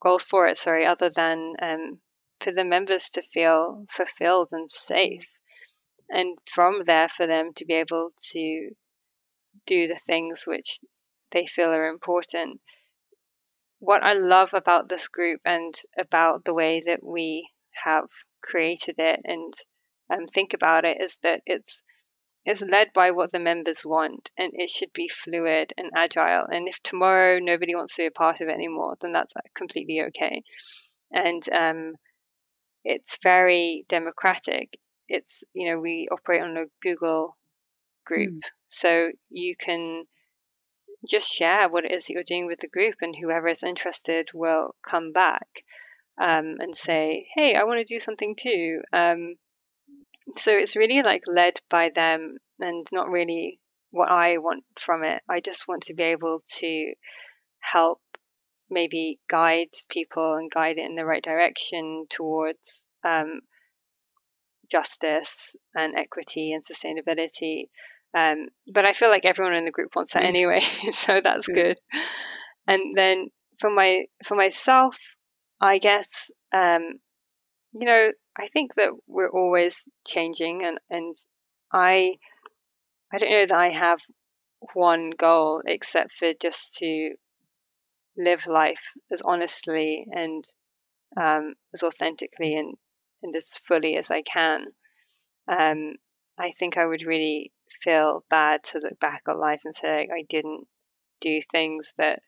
goals 0.01 0.23
for 0.23 0.49
it, 0.49 0.59
sorry, 0.59 0.87
other 0.87 1.11
than 1.11 1.55
um, 1.61 2.01
for 2.41 2.53
the 2.53 2.65
members 2.65 3.11
to 3.11 3.23
feel 3.23 3.87
fulfilled 3.91 4.51
and 4.53 4.71
safe. 4.71 5.27
And 6.09 6.39
from 6.47 6.83
there, 6.85 7.09
for 7.09 7.27
them 7.27 7.53
to 7.55 7.65
be 7.65 7.75
able 7.75 8.13
to 8.33 8.71
do 9.67 9.87
the 9.87 9.97
things 9.97 10.45
which 10.47 10.81
they 11.31 11.47
feel 11.47 11.71
are 11.71 11.89
important. 11.89 12.61
What 13.79 14.03
I 14.03 14.13
love 14.13 14.55
about 14.55 14.89
this 14.89 15.09
group 15.09 15.41
and 15.45 15.75
about 15.99 16.45
the 16.45 16.55
way 16.55 16.81
that 16.87 17.03
we 17.03 17.51
have 17.85 18.09
created 18.47 18.97
it 18.99 19.21
and 19.25 19.53
um, 20.11 20.27
think 20.27 20.55
about 20.55 20.85
it 20.85 20.99
is 21.01 21.19
that 21.23 21.41
it's 21.47 21.83
it's 22.45 22.63
led 22.63 22.93
by 22.95 23.11
what 23.11 23.33
the 23.33 23.41
members 23.41 23.85
want 23.85 24.31
and 24.39 24.53
it 24.55 24.71
should 24.71 24.93
be 24.93 25.09
fluid 25.09 25.73
and 25.77 25.91
agile 25.97 26.47
and 26.49 26.69
if 26.69 26.81
tomorrow 26.83 27.41
nobody 27.41 27.75
wants 27.75 27.97
to 27.97 28.03
be 28.03 28.07
a 28.07 28.11
part 28.11 28.41
of 28.41 28.49
it 28.49 28.55
anymore 28.55 28.97
then 29.01 29.13
that's 29.13 29.35
completely 29.55 30.01
okay 30.01 30.43
and 31.13 31.43
um, 31.53 31.95
it's 32.87 33.19
very 33.21 33.85
democratic. 33.89 34.79
It's, 35.09 35.43
you 35.53 35.71
know, 35.71 35.81
we 35.81 36.09
operate 36.11 36.43
on 36.43 36.57
a 36.57 36.67
Google 36.81 37.37
group. 38.05 38.33
Mm. 38.33 38.41
So 38.69 39.11
you 39.29 39.55
can 39.59 40.05
just 41.07 41.33
share 41.33 41.69
what 41.69 41.85
it 41.85 41.93
is 41.93 42.07
that 42.07 42.13
you're 42.13 42.23
doing 42.23 42.47
with 42.47 42.61
the 42.61 42.69
group, 42.69 42.97
and 43.03 43.15
whoever 43.15 43.49
is 43.49 43.63
interested 43.63 44.31
will 44.33 44.75
come 44.89 45.13
back 45.13 45.65
um, 46.21 46.57
and 46.61 46.75
say, 46.75 47.27
Hey, 47.35 47.55
I 47.55 47.65
want 47.65 47.79
to 47.79 47.95
do 47.95 47.99
something 47.99 48.35
too. 48.37 48.81
Um, 48.93 49.37
so 50.37 50.53
it's 50.53 50.77
really 50.77 51.03
like 51.03 51.23
led 51.27 51.61
by 51.71 51.91
them 51.91 52.37
and 52.59 52.87
not 52.93 53.09
really 53.09 53.61
what 53.91 54.11
I 54.11 54.39
want 54.39 54.65
from 54.79 55.05
it. 55.05 55.23
I 55.29 55.41
just 55.41 55.69
want 55.69 55.85
to 55.85 55.95
be 55.95 56.03
able 56.03 56.43
to 56.59 56.95
help 57.61 58.01
maybe 58.69 59.21
guide 59.29 59.69
people 59.89 60.35
and 60.35 60.51
guide 60.51 60.79
it 60.79 60.87
in 60.87 60.97
the 60.97 61.05
right 61.05 61.23
direction 61.23 62.07
towards 62.11 62.89
um, 63.05 63.41
justice 64.71 65.55
and 65.75 65.95
equity 65.97 66.53
and 66.53 66.65
sustainability. 66.65 67.69
Um, 68.15 68.49
but 68.73 68.85
I 68.85 68.93
feel 68.93 69.11
like 69.11 69.25
everyone 69.25 69.55
in 69.55 69.65
the 69.65 69.71
group 69.71 69.95
wants 69.95 70.15
that 70.15 70.25
anyway, 70.25 70.61
so 70.93 71.21
that's 71.23 71.47
good. 71.47 71.79
And 72.67 72.93
then 72.95 73.29
for 73.59 73.71
my 73.71 74.07
for 74.25 74.37
myself, 74.37 74.99
I 75.61 75.79
guess, 75.79 76.31
um, 76.53 77.01
you 77.73 77.87
know, 77.87 78.13
I 78.39 78.47
think 78.47 78.75
that 78.75 78.93
we're 79.07 79.31
always 79.31 79.85
changing, 80.07 80.65
and 80.65 80.79
and 80.91 81.15
I, 81.73 82.19
I 83.13 83.19
don't 83.19 83.31
know 83.31 83.47
that 83.47 83.59
I 83.59 83.71
have 83.71 84.01
one 84.75 85.11
goal 85.11 85.63
except 85.65 86.13
for 86.13 86.33
just 86.35 86.77
to 86.79 87.17
live 88.17 88.47
life 88.47 88.93
as 89.13 89.23
honestly 89.23 90.07
and 90.11 90.45
um, 91.17 91.55
as 91.75 91.83
authentically 91.83 92.55
and 92.55 92.75
and 93.23 93.35
as 93.35 93.49
fully 93.67 93.97
as 93.97 94.11
I 94.11 94.23
can. 94.23 94.67
Um, 95.49 95.95
I 96.39 96.51
think 96.51 96.77
I 96.77 96.87
would 96.87 97.03
really 97.03 97.53
feel 97.83 98.25
bad 98.29 98.63
to 98.65 98.79
look 98.79 98.99
back 99.01 99.23
on 99.29 99.39
life 99.39 99.61
and 99.65 99.75
say 99.75 100.09
I 100.13 100.23
didn't 100.29 100.67
do 101.21 101.41
things 101.41 101.95
that 101.99 102.21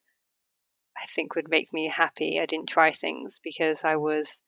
I 1.00 1.06
think 1.06 1.34
would 1.34 1.48
make 1.48 1.72
me 1.72 1.88
happy. 1.94 2.40
I 2.40 2.46
didn't 2.46 2.68
try 2.68 2.92
things 2.92 3.40
because 3.42 3.84
I 3.84 3.96
was 3.96 4.40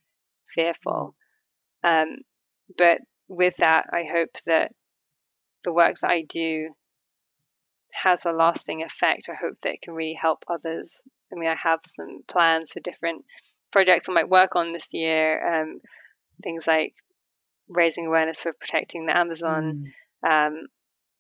fearful. 0.49 1.15
Um, 1.85 2.17
but 2.77 3.01
with 3.29 3.57
that, 3.59 3.87
I 3.93 4.05
hope 4.11 4.37
that 4.47 4.73
the 5.65 5.73
work 5.73 5.97
that 6.01 6.11
I 6.11 6.23
do 6.29 6.71
has 7.93 8.25
a 8.25 8.33
lasting 8.33 8.83
effect. 8.83 9.29
I 9.29 9.35
hope 9.35 9.61
that 9.63 9.75
it 9.75 9.83
can 9.83 9.95
really 9.95 10.19
help 10.21 10.45
others. 10.49 11.03
I 11.33 11.37
mean, 11.37 11.49
I 11.49 11.57
have 11.63 11.81
some 11.85 12.23
plans 12.27 12.73
for 12.73 12.81
different 12.81 13.25
projects 13.73 14.09
I 14.09 14.13
might 14.13 14.29
work 14.29 14.57
on 14.57 14.73
this 14.73 14.89
year. 14.93 15.63
Um, 15.63 15.81
things 16.43 16.67
like 16.67 16.95
raising 17.75 18.07
awareness 18.07 18.43
for 18.43 18.53
protecting 18.53 19.07
the 19.07 19.17
Amazon, 19.17 19.93
mm. 20.25 20.49
um, 20.49 20.67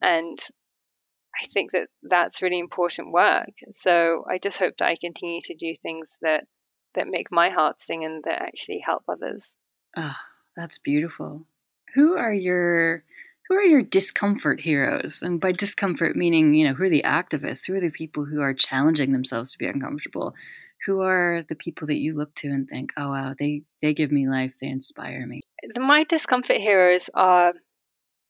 and 0.00 0.38
I 1.34 1.46
think 1.46 1.72
that 1.72 1.88
that's 2.02 2.42
really 2.42 2.58
important 2.58 3.12
work. 3.12 3.50
So 3.70 4.24
I 4.28 4.38
just 4.38 4.58
hope 4.58 4.74
that 4.78 4.88
I 4.88 4.96
continue 4.96 5.40
to 5.42 5.54
do 5.54 5.72
things 5.82 6.18
that 6.22 6.44
that 6.94 7.06
make 7.08 7.30
my 7.30 7.50
heart 7.50 7.80
sing 7.80 8.04
and 8.04 8.24
that 8.24 8.42
actually 8.42 8.82
help 8.84 9.04
others. 9.08 9.56
Ah, 9.96 10.16
oh, 10.18 10.24
that's 10.56 10.78
beautiful. 10.78 11.46
Who 11.94 12.16
are 12.16 12.32
your 12.32 13.04
who 13.48 13.56
are 13.56 13.62
your 13.62 13.82
discomfort 13.82 14.60
heroes? 14.60 15.22
And 15.22 15.40
by 15.40 15.52
discomfort 15.52 16.16
meaning, 16.16 16.54
you 16.54 16.68
know, 16.68 16.74
who 16.74 16.84
are 16.84 16.90
the 16.90 17.02
activists? 17.04 17.66
Who 17.66 17.74
are 17.74 17.80
the 17.80 17.90
people 17.90 18.24
who 18.24 18.40
are 18.40 18.54
challenging 18.54 19.12
themselves 19.12 19.52
to 19.52 19.58
be 19.58 19.66
uncomfortable? 19.66 20.34
Who 20.86 21.00
are 21.00 21.44
the 21.48 21.56
people 21.56 21.86
that 21.88 21.98
you 21.98 22.16
look 22.16 22.34
to 22.36 22.48
and 22.48 22.68
think, 22.68 22.92
"Oh 22.96 23.10
wow, 23.10 23.34
they 23.38 23.62
they 23.82 23.94
give 23.94 24.12
me 24.12 24.28
life, 24.28 24.54
they 24.60 24.68
inspire 24.68 25.26
me." 25.26 25.40
My 25.78 26.04
discomfort 26.04 26.56
heroes 26.56 27.10
are 27.12 27.52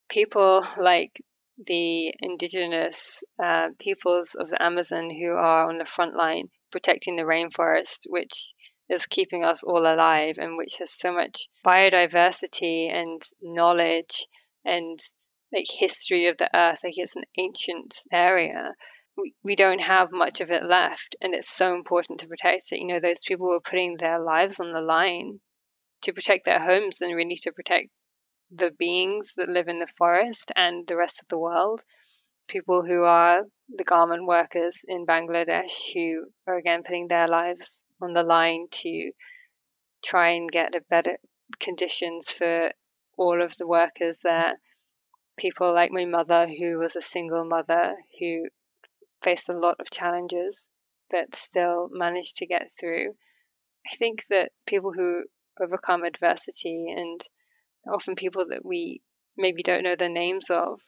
people 0.08 0.66
like 0.78 1.22
the 1.64 2.14
indigenous 2.20 3.22
uh, 3.42 3.68
peoples 3.78 4.34
of 4.34 4.48
the 4.48 4.62
Amazon 4.62 5.10
who 5.10 5.30
are 5.32 5.68
on 5.68 5.78
the 5.78 5.84
front 5.84 6.14
line 6.14 6.48
protecting 6.70 7.16
the 7.16 7.22
rainforest, 7.22 8.06
which 8.08 8.54
is 8.88 9.06
keeping 9.06 9.44
us 9.44 9.62
all 9.62 9.86
alive 9.86 10.36
and 10.38 10.56
which 10.56 10.76
has 10.78 10.92
so 10.92 11.12
much 11.12 11.48
biodiversity 11.64 12.92
and 12.92 13.22
knowledge 13.40 14.26
and 14.64 14.98
like 15.52 15.66
history 15.68 16.26
of 16.26 16.36
the 16.38 16.48
earth. 16.54 16.80
Like 16.82 16.94
it's 16.96 17.16
an 17.16 17.24
ancient 17.38 17.96
area. 18.12 18.74
We, 19.16 19.34
we 19.42 19.56
don't 19.56 19.80
have 19.80 20.12
much 20.12 20.40
of 20.40 20.50
it 20.50 20.64
left, 20.64 21.16
and 21.20 21.34
it's 21.34 21.50
so 21.50 21.74
important 21.74 22.20
to 22.20 22.28
protect 22.28 22.72
it. 22.72 22.80
You 22.80 22.86
know, 22.86 23.00
those 23.00 23.24
people 23.26 23.48
were 23.48 23.60
putting 23.60 23.96
their 23.96 24.20
lives 24.20 24.60
on 24.60 24.72
the 24.72 24.80
line 24.80 25.40
to 26.02 26.12
protect 26.12 26.46
their 26.46 26.60
homes 26.60 27.00
and 27.00 27.14
really 27.14 27.36
to 27.42 27.52
protect 27.52 27.88
the 28.50 28.70
beings 28.70 29.34
that 29.36 29.48
live 29.48 29.68
in 29.68 29.78
the 29.78 29.86
forest 29.96 30.52
and 30.56 30.86
the 30.86 30.96
rest 30.96 31.22
of 31.22 31.28
the 31.28 31.38
world. 31.38 31.84
People 32.48 32.84
who 32.84 33.04
are 33.04 33.44
the 33.68 33.84
garment 33.84 34.26
workers 34.26 34.84
in 34.86 35.06
Bangladesh 35.06 35.92
who 35.92 36.26
are 36.46 36.56
again 36.56 36.82
putting 36.82 37.06
their 37.06 37.28
lives 37.28 37.84
on 38.00 38.12
the 38.12 38.22
line 38.22 38.66
to 38.70 39.12
try 40.02 40.30
and 40.30 40.50
get 40.50 40.74
a 40.74 40.80
better 40.80 41.18
conditions 41.58 42.30
for 42.30 42.72
all 43.16 43.40
of 43.42 43.56
the 43.56 43.66
workers 43.66 44.20
there. 44.20 44.60
People 45.36 45.72
like 45.72 45.92
my 45.92 46.04
mother, 46.04 46.48
who 46.48 46.78
was 46.78 46.96
a 46.96 47.02
single 47.02 47.44
mother 47.44 47.96
who 48.18 48.48
faced 49.22 49.48
a 49.48 49.58
lot 49.58 49.78
of 49.78 49.90
challenges 49.90 50.68
but 51.10 51.34
still 51.34 51.88
managed 51.90 52.36
to 52.36 52.46
get 52.46 52.70
through. 52.78 53.14
I 53.86 53.96
think 53.96 54.26
that 54.26 54.52
people 54.66 54.92
who 54.92 55.24
overcome 55.60 56.04
adversity 56.04 56.86
and 56.96 57.20
often 57.86 58.14
people 58.14 58.46
that 58.48 58.64
we 58.64 59.00
maybe 59.36 59.62
don't 59.62 59.84
know 59.84 59.96
the 59.96 60.08
names 60.08 60.50
of, 60.50 60.80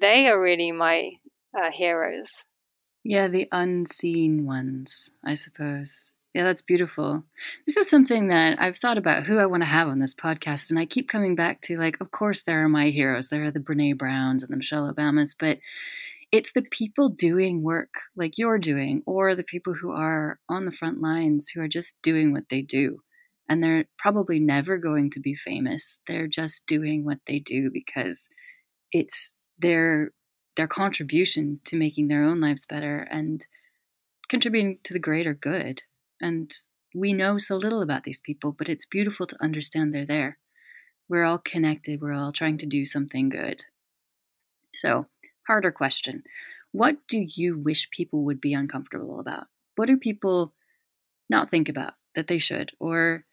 they 0.00 0.26
are 0.26 0.40
really 0.40 0.72
my 0.72 1.10
uh, 1.56 1.70
heroes. 1.70 2.44
Yeah, 3.04 3.28
the 3.28 3.48
unseen 3.52 4.44
ones, 4.44 5.10
I 5.24 5.34
suppose. 5.34 6.12
Yeah, 6.34 6.44
that's 6.44 6.62
beautiful. 6.62 7.24
This 7.66 7.76
is 7.76 7.88
something 7.88 8.28
that 8.28 8.60
I've 8.60 8.76
thought 8.76 8.98
about 8.98 9.24
who 9.24 9.38
I 9.38 9.46
want 9.46 9.62
to 9.62 9.68
have 9.68 9.88
on 9.88 9.98
this 9.98 10.14
podcast, 10.14 10.70
and 10.70 10.78
I 10.78 10.84
keep 10.84 11.08
coming 11.08 11.34
back 11.34 11.60
to 11.62 11.78
like, 11.78 12.00
of 12.00 12.10
course, 12.10 12.42
there 12.42 12.62
are 12.62 12.68
my 12.68 12.90
heroes. 12.90 13.28
There 13.28 13.44
are 13.44 13.50
the 13.50 13.60
Brene 13.60 13.96
Browns 13.96 14.42
and 14.42 14.52
the 14.52 14.56
Michelle 14.56 14.92
Obamas, 14.92 15.34
but 15.38 15.58
it's 16.30 16.52
the 16.52 16.62
people 16.62 17.08
doing 17.08 17.62
work 17.62 17.94
like 18.14 18.36
you're 18.36 18.58
doing, 18.58 19.02
or 19.06 19.34
the 19.34 19.42
people 19.42 19.74
who 19.74 19.90
are 19.90 20.38
on 20.48 20.66
the 20.66 20.72
front 20.72 21.00
lines 21.00 21.48
who 21.48 21.60
are 21.60 21.68
just 21.68 22.00
doing 22.02 22.32
what 22.32 22.50
they 22.50 22.62
do 22.62 23.00
and 23.48 23.62
they're 23.62 23.86
probably 23.98 24.38
never 24.38 24.76
going 24.76 25.10
to 25.10 25.20
be 25.20 25.34
famous. 25.34 26.00
They're 26.06 26.26
just 26.26 26.66
doing 26.66 27.04
what 27.04 27.18
they 27.26 27.38
do 27.38 27.70
because 27.70 28.28
it's 28.92 29.34
their 29.58 30.12
their 30.56 30.68
contribution 30.68 31.60
to 31.64 31.76
making 31.76 32.08
their 32.08 32.24
own 32.24 32.40
lives 32.40 32.66
better 32.66 33.06
and 33.10 33.46
contributing 34.28 34.78
to 34.82 34.92
the 34.92 34.98
greater 34.98 35.32
good. 35.32 35.82
And 36.20 36.52
we 36.92 37.12
know 37.12 37.38
so 37.38 37.56
little 37.56 37.80
about 37.80 38.02
these 38.02 38.18
people, 38.18 38.50
but 38.50 38.68
it's 38.68 38.84
beautiful 38.84 39.26
to 39.28 39.36
understand 39.40 39.94
they're 39.94 40.04
there. 40.04 40.38
We're 41.08 41.24
all 41.24 41.38
connected, 41.38 42.00
we're 42.00 42.12
all 42.12 42.32
trying 42.32 42.58
to 42.58 42.66
do 42.66 42.84
something 42.84 43.28
good. 43.28 43.64
So, 44.74 45.06
harder 45.46 45.70
question. 45.70 46.24
What 46.72 46.96
do 47.08 47.24
you 47.26 47.56
wish 47.56 47.90
people 47.90 48.24
would 48.24 48.40
be 48.40 48.52
uncomfortable 48.52 49.20
about? 49.20 49.46
What 49.76 49.86
do 49.86 49.96
people 49.96 50.54
not 51.30 51.50
think 51.50 51.68
about 51.68 51.94
that 52.14 52.26
they 52.26 52.38
should? 52.38 52.72
Or 52.78 53.24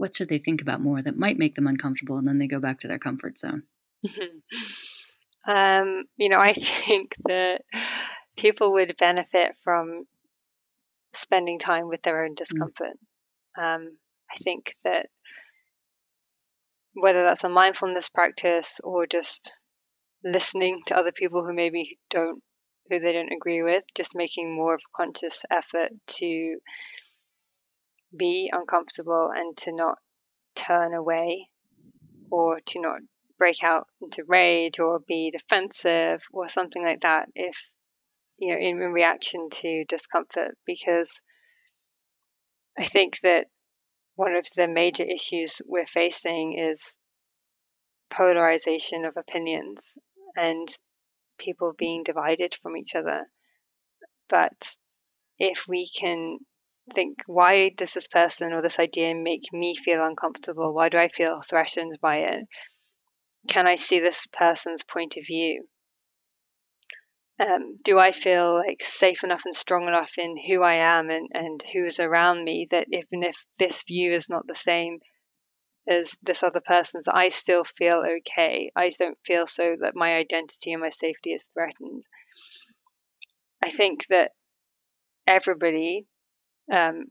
what 0.00 0.16
should 0.16 0.30
they 0.30 0.38
think 0.38 0.62
about 0.62 0.80
more 0.80 1.02
that 1.02 1.18
might 1.18 1.36
make 1.36 1.54
them 1.54 1.66
uncomfortable 1.66 2.16
and 2.16 2.26
then 2.26 2.38
they 2.38 2.46
go 2.46 2.58
back 2.58 2.80
to 2.80 2.88
their 2.88 2.98
comfort 2.98 3.38
zone? 3.38 3.64
um, 5.46 6.04
you 6.16 6.30
know, 6.30 6.40
I 6.40 6.52
think 6.54 7.14
that 7.26 7.60
people 8.38 8.72
would 8.72 8.96
benefit 8.98 9.56
from 9.62 10.04
spending 11.12 11.58
time 11.58 11.86
with 11.86 12.00
their 12.00 12.24
own 12.24 12.32
mm. 12.32 12.36
discomfort. 12.36 12.96
Mm. 13.58 13.62
Um, 13.62 13.98
I 14.32 14.36
think 14.42 14.72
that 14.84 15.08
whether 16.94 17.22
that's 17.22 17.44
a 17.44 17.50
mindfulness 17.50 18.08
practice 18.08 18.80
or 18.82 19.06
just 19.06 19.52
listening 20.24 20.80
to 20.86 20.96
other 20.96 21.12
people 21.12 21.44
who 21.44 21.52
maybe 21.52 21.98
don't 22.08 22.42
who 22.88 22.98
they 23.00 23.12
don't 23.12 23.32
agree 23.32 23.62
with, 23.62 23.84
just 23.94 24.16
making 24.16 24.56
more 24.56 24.74
of 24.74 24.80
a 24.80 25.02
conscious 25.04 25.44
effort 25.50 25.90
to 26.06 26.56
be 28.16 28.50
uncomfortable 28.52 29.30
and 29.34 29.56
to 29.56 29.72
not 29.72 29.98
turn 30.54 30.94
away 30.94 31.48
or 32.30 32.60
to 32.66 32.80
not 32.80 33.00
break 33.38 33.62
out 33.62 33.86
into 34.02 34.24
rage 34.24 34.78
or 34.78 35.00
be 35.00 35.30
defensive 35.30 36.22
or 36.32 36.48
something 36.48 36.84
like 36.84 37.00
that 37.00 37.28
if 37.34 37.70
you 38.38 38.52
know 38.52 38.58
in, 38.58 38.82
in 38.82 38.92
reaction 38.92 39.48
to 39.50 39.84
discomfort 39.88 40.56
because 40.66 41.22
i 42.78 42.84
think 42.84 43.18
that 43.20 43.46
one 44.16 44.34
of 44.34 44.46
the 44.56 44.68
major 44.68 45.04
issues 45.04 45.62
we're 45.64 45.86
facing 45.86 46.58
is 46.58 46.94
polarization 48.10 49.04
of 49.04 49.16
opinions 49.16 49.96
and 50.36 50.68
people 51.38 51.72
being 51.76 52.02
divided 52.02 52.54
from 52.54 52.76
each 52.76 52.94
other. 52.94 53.22
But 54.28 54.76
if 55.38 55.66
we 55.66 55.88
can 55.88 56.38
think, 56.92 57.18
why 57.26 57.70
does 57.70 57.92
this 57.94 58.08
person 58.08 58.52
or 58.52 58.62
this 58.62 58.78
idea 58.78 59.14
make 59.14 59.44
me 59.52 59.74
feel 59.74 60.04
uncomfortable? 60.04 60.74
Why 60.74 60.88
do 60.88 60.98
I 60.98 61.08
feel 61.08 61.40
threatened 61.40 61.98
by 62.00 62.18
it? 62.18 62.46
Can 63.48 63.66
I 63.66 63.76
see 63.76 64.00
this 64.00 64.26
person's 64.26 64.84
point 64.84 65.16
of 65.16 65.24
view? 65.26 65.66
Um, 67.40 67.78
do 67.82 67.98
I 67.98 68.12
feel 68.12 68.56
like 68.56 68.82
safe 68.82 69.24
enough 69.24 69.42
and 69.46 69.54
strong 69.54 69.88
enough 69.88 70.12
in 70.18 70.36
who 70.36 70.62
I 70.62 70.74
am 70.74 71.08
and, 71.08 71.28
and 71.32 71.62
who 71.72 71.86
is 71.86 71.98
around 71.98 72.44
me 72.44 72.66
that 72.70 72.86
even 72.92 73.22
if 73.22 73.46
this 73.58 73.82
view 73.84 74.12
is 74.12 74.28
not 74.28 74.46
the 74.46 74.54
same 74.54 74.98
as 75.88 76.18
this 76.22 76.42
other 76.42 76.60
person's, 76.60 77.08
I 77.08 77.30
still 77.30 77.64
feel 77.64 78.04
okay. 78.18 78.70
I 78.76 78.90
don't 78.90 79.16
feel 79.24 79.46
so 79.46 79.76
that 79.80 79.94
my 79.94 80.16
identity 80.16 80.72
and 80.72 80.82
my 80.82 80.90
safety 80.90 81.32
is 81.32 81.48
threatened. 81.48 82.02
I 83.62 83.70
think 83.70 84.06
that 84.08 84.32
everybody 85.26 86.06
um, 86.70 87.06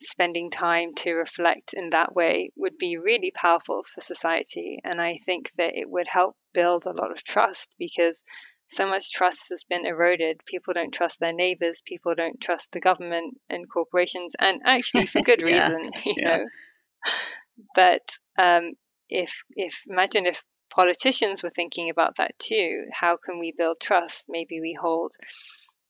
spending 0.00 0.50
time 0.50 0.94
to 0.94 1.12
reflect 1.12 1.74
in 1.74 1.90
that 1.90 2.14
way 2.14 2.50
would 2.56 2.78
be 2.78 2.96
really 2.96 3.32
powerful 3.34 3.84
for 3.84 4.00
society. 4.00 4.78
And 4.84 5.00
I 5.00 5.16
think 5.16 5.50
that 5.52 5.76
it 5.76 5.90
would 5.90 6.06
help 6.06 6.36
build 6.54 6.86
a 6.86 6.92
lot 6.92 7.10
of 7.10 7.22
trust 7.22 7.74
because 7.78 8.22
so 8.68 8.86
much 8.86 9.10
trust 9.12 9.48
has 9.48 9.64
been 9.64 9.86
eroded. 9.86 10.44
People 10.44 10.74
don't 10.74 10.92
trust 10.92 11.18
their 11.20 11.32
neighbors. 11.32 11.82
People 11.84 12.14
don't 12.14 12.40
trust 12.40 12.70
the 12.72 12.80
government 12.80 13.38
and 13.48 13.68
corporations, 13.68 14.36
and 14.38 14.60
actually 14.64 15.06
for 15.06 15.22
good 15.22 15.40
yeah. 15.44 15.46
reason, 15.46 15.90
you 16.04 16.14
yeah. 16.16 16.36
know. 16.36 16.44
But 17.74 18.02
um, 18.38 18.72
if 19.08 19.42
if 19.56 19.84
imagine 19.88 20.26
if 20.26 20.44
politicians 20.70 21.42
were 21.42 21.50
thinking 21.50 21.88
about 21.88 22.16
that 22.18 22.38
too, 22.38 22.84
how 22.92 23.16
can 23.16 23.38
we 23.38 23.54
build 23.56 23.80
trust? 23.80 24.26
Maybe 24.28 24.60
we 24.60 24.76
hold 24.78 25.12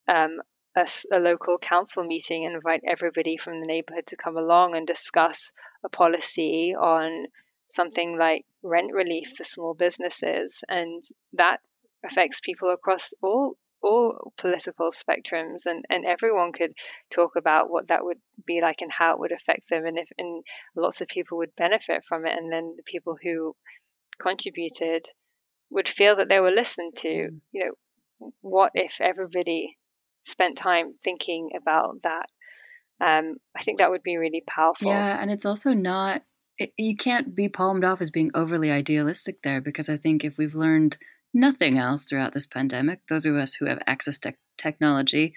um, 0.07 0.41
a, 0.79 1.17
a, 1.17 1.19
local 1.19 1.59
council 1.59 2.05
meeting 2.05 2.45
and 2.45 2.55
invite 2.55 2.83
everybody 2.87 3.37
from 3.37 3.61
the 3.61 3.67
neighborhood 3.67 4.07
to 4.07 4.17
come 4.17 4.37
along 4.37 4.75
and 4.75 4.87
discuss 4.87 5.53
a 5.85 5.89
policy 5.89 6.75
on 6.75 7.27
something 7.71 8.17
like 8.19 8.45
rent 8.63 8.93
relief 8.93 9.35
for 9.37 9.45
small 9.45 9.75
businesses, 9.75 10.65
and 10.69 11.05
that 11.35 11.61
affects 12.05 12.41
people 12.41 12.71
across 12.71 13.13
all 13.23 13.57
all 13.81 14.33
political 14.37 14.91
spectrums 14.91 15.65
and, 15.65 15.85
and 15.89 16.05
everyone 16.05 16.51
could 16.51 16.73
talk 17.13 17.37
about 17.37 17.71
what 17.71 17.87
that 17.87 18.05
would 18.05 18.19
be 18.45 18.61
like 18.61 18.83
and 18.83 18.91
how 18.91 19.13
it 19.13 19.21
would 19.21 19.31
affect 19.31 19.69
them 19.69 19.87
and 19.87 19.99
if 19.99 20.09
and 20.19 20.43
lots 20.75 21.01
of 21.01 21.07
people 21.07 21.39
would 21.39 21.55
benefit 21.55 22.03
from 22.09 22.27
it 22.27 22.37
and 22.37 22.53
then 22.53 22.75
the 22.77 22.83
people 22.83 23.17
who 23.23 23.55
contributed 24.19 25.07
would 25.71 25.89
feel 25.89 26.17
that 26.17 26.29
they 26.29 26.41
were 26.41 26.51
listened 26.51 26.93
to 26.97 27.09
mm. 27.09 27.41
you 27.53 27.67
know 27.67 28.31
what 28.41 28.73
if 28.75 29.01
everybody 29.01 29.78
spent 30.29 30.57
time 30.57 30.95
thinking 31.03 31.51
about 31.57 32.03
that 32.03 32.27
um, 33.01 33.37
i 33.57 33.63
think 33.63 33.79
that 33.79 33.91
would 33.91 34.03
be 34.03 34.17
really 34.17 34.43
powerful 34.47 34.91
yeah 34.91 35.21
and 35.21 35.31
it's 35.31 35.47
also 35.47 35.73
not 35.73 36.23
it, 36.59 36.73
you 36.77 36.97
can't 36.97 37.35
be 37.37 37.49
palmed 37.49 37.85
off 37.85 38.01
as 38.01 38.11
being 38.11 38.31
overly 38.35 38.71
idealistic 38.71 39.43
there 39.43 39.61
because 39.61 39.89
i 39.89 39.97
think 39.97 40.25
if 40.25 40.39
we've 40.39 40.55
learned 40.55 40.97
nothing 41.35 41.79
else 41.79 42.05
throughout 42.05 42.35
this 42.35 42.47
pandemic, 42.47 43.01
those 43.09 43.27
of 43.27 43.37
us 43.37 43.55
who 43.55 43.67
have 43.67 43.83
access 43.87 44.19
to 44.21 44.35
technology 44.57 45.35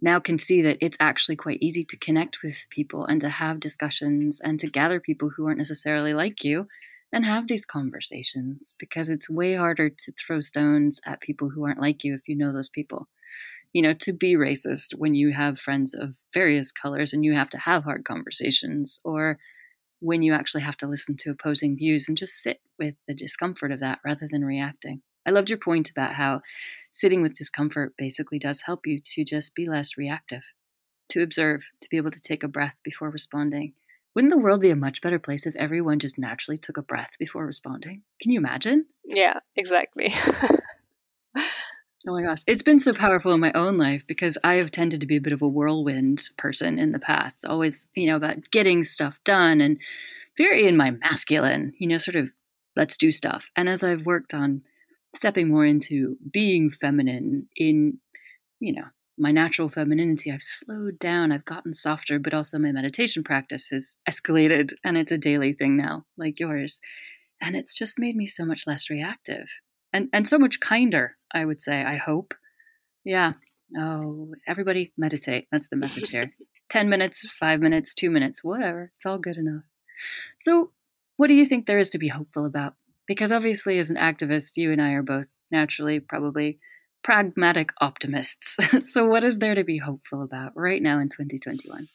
now 0.00 0.20
can 0.20 0.38
see 0.38 0.62
that 0.62 0.78
it's 0.80 0.98
actually 1.00 1.36
quite 1.36 1.58
easy 1.60 1.82
to 1.82 1.96
connect 1.96 2.42
with 2.42 2.54
people 2.70 3.04
and 3.04 3.20
to 3.20 3.28
have 3.28 3.58
discussions 3.58 4.40
and 4.40 4.60
to 4.60 4.70
gather 4.70 5.00
people 5.00 5.30
who 5.30 5.46
aren't 5.46 5.58
necessarily 5.58 6.14
like 6.14 6.44
you 6.44 6.68
and 7.12 7.24
have 7.24 7.48
these 7.48 7.66
conversations 7.66 8.74
because 8.78 9.08
it's 9.08 9.28
way 9.28 9.56
harder 9.56 9.90
to 9.90 10.12
throw 10.12 10.40
stones 10.40 11.00
at 11.04 11.20
people 11.20 11.50
who 11.50 11.64
aren't 11.64 11.80
like 11.80 12.04
you 12.04 12.14
if 12.14 12.28
you 12.28 12.36
know 12.36 12.52
those 12.52 12.70
people. 12.70 13.08
You 13.72 13.82
know, 13.82 13.94
to 14.00 14.12
be 14.12 14.34
racist 14.34 14.94
when 14.96 15.14
you 15.14 15.32
have 15.32 15.60
friends 15.60 15.94
of 15.94 16.14
various 16.34 16.72
colors 16.72 17.12
and 17.12 17.24
you 17.24 17.34
have 17.34 17.50
to 17.50 17.58
have 17.58 17.84
hard 17.84 18.04
conversations, 18.04 19.00
or 19.04 19.38
when 20.00 20.22
you 20.22 20.32
actually 20.32 20.62
have 20.62 20.76
to 20.78 20.86
listen 20.86 21.16
to 21.18 21.30
opposing 21.30 21.76
views 21.76 22.08
and 22.08 22.16
just 22.16 22.42
sit 22.42 22.60
with 22.78 22.94
the 23.06 23.14
discomfort 23.14 23.70
of 23.70 23.80
that 23.80 24.00
rather 24.04 24.26
than 24.30 24.44
reacting. 24.44 25.02
I 25.26 25.30
loved 25.30 25.50
your 25.50 25.58
point 25.58 25.90
about 25.90 26.14
how 26.14 26.40
sitting 26.90 27.22
with 27.22 27.34
discomfort 27.34 27.92
basically 27.96 28.38
does 28.38 28.62
help 28.62 28.86
you 28.86 28.98
to 29.14 29.24
just 29.24 29.54
be 29.54 29.68
less 29.68 29.96
reactive, 29.96 30.42
to 31.10 31.22
observe, 31.22 31.64
to 31.82 31.88
be 31.90 31.98
able 31.98 32.10
to 32.10 32.20
take 32.20 32.42
a 32.42 32.48
breath 32.48 32.76
before 32.82 33.10
responding. 33.10 33.74
Wouldn't 34.14 34.32
the 34.32 34.38
world 34.38 34.62
be 34.62 34.70
a 34.70 34.76
much 34.76 35.02
better 35.02 35.18
place 35.20 35.46
if 35.46 35.54
everyone 35.54 36.00
just 36.00 36.18
naturally 36.18 36.58
took 36.58 36.76
a 36.76 36.82
breath 36.82 37.10
before 37.18 37.46
responding? 37.46 38.02
Can 38.20 38.32
you 38.32 38.40
imagine? 38.40 38.86
Yeah, 39.04 39.38
exactly. 39.54 40.12
Oh 42.08 42.12
my 42.12 42.22
gosh. 42.22 42.40
It's 42.46 42.62
been 42.62 42.80
so 42.80 42.94
powerful 42.94 43.32
in 43.32 43.40
my 43.40 43.52
own 43.52 43.76
life 43.76 44.06
because 44.06 44.38
I 44.42 44.54
have 44.54 44.70
tended 44.70 45.00
to 45.00 45.06
be 45.06 45.16
a 45.16 45.20
bit 45.20 45.34
of 45.34 45.42
a 45.42 45.48
whirlwind 45.48 46.30
person 46.38 46.78
in 46.78 46.92
the 46.92 46.98
past, 46.98 47.44
always, 47.44 47.88
you 47.94 48.06
know, 48.06 48.16
about 48.16 48.50
getting 48.50 48.82
stuff 48.84 49.18
done 49.24 49.60
and 49.60 49.78
very 50.38 50.66
in 50.66 50.78
my 50.78 50.92
masculine, 50.92 51.74
you 51.78 51.86
know, 51.86 51.98
sort 51.98 52.16
of 52.16 52.30
let's 52.74 52.96
do 52.96 53.12
stuff. 53.12 53.50
And 53.54 53.68
as 53.68 53.82
I've 53.82 54.06
worked 54.06 54.32
on 54.32 54.62
stepping 55.14 55.48
more 55.48 55.66
into 55.66 56.16
being 56.32 56.70
feminine 56.70 57.48
in, 57.54 57.98
you 58.60 58.72
know, 58.74 58.84
my 59.18 59.32
natural 59.32 59.68
femininity, 59.68 60.32
I've 60.32 60.42
slowed 60.42 60.98
down, 60.98 61.32
I've 61.32 61.44
gotten 61.44 61.74
softer, 61.74 62.18
but 62.18 62.32
also 62.32 62.58
my 62.58 62.72
meditation 62.72 63.22
practice 63.22 63.68
has 63.68 63.98
escalated 64.08 64.72
and 64.82 64.96
it's 64.96 65.12
a 65.12 65.18
daily 65.18 65.52
thing 65.52 65.76
now, 65.76 66.06
like 66.16 66.40
yours. 66.40 66.80
And 67.42 67.54
it's 67.54 67.74
just 67.74 67.98
made 67.98 68.16
me 68.16 68.26
so 68.26 68.46
much 68.46 68.66
less 68.66 68.88
reactive 68.88 69.50
and, 69.92 70.08
and 70.14 70.26
so 70.26 70.38
much 70.38 70.60
kinder, 70.60 71.16
I 71.32 71.44
would 71.44 71.62
say, 71.62 71.82
I 71.82 71.96
hope. 71.96 72.34
Yeah. 73.04 73.34
Oh, 73.78 74.34
everybody 74.46 74.92
meditate. 74.96 75.46
That's 75.52 75.68
the 75.68 75.76
message 75.76 76.10
here. 76.10 76.32
10 76.70 76.88
minutes, 76.88 77.26
five 77.38 77.60
minutes, 77.60 77.94
two 77.94 78.10
minutes, 78.10 78.44
whatever. 78.44 78.92
It's 78.96 79.06
all 79.06 79.18
good 79.18 79.36
enough. 79.36 79.64
So, 80.38 80.70
what 81.16 81.26
do 81.26 81.34
you 81.34 81.44
think 81.44 81.66
there 81.66 81.78
is 81.78 81.90
to 81.90 81.98
be 81.98 82.08
hopeful 82.08 82.46
about? 82.46 82.74
Because 83.06 83.32
obviously, 83.32 83.78
as 83.78 83.90
an 83.90 83.96
activist, 83.96 84.56
you 84.56 84.72
and 84.72 84.80
I 84.80 84.92
are 84.92 85.02
both 85.02 85.26
naturally 85.50 86.00
probably 86.00 86.60
pragmatic 87.02 87.70
optimists. 87.80 88.56
so, 88.92 89.06
what 89.06 89.24
is 89.24 89.38
there 89.38 89.54
to 89.54 89.64
be 89.64 89.78
hopeful 89.78 90.22
about 90.22 90.52
right 90.54 90.80
now 90.80 91.00
in 91.00 91.08
2021? 91.08 91.88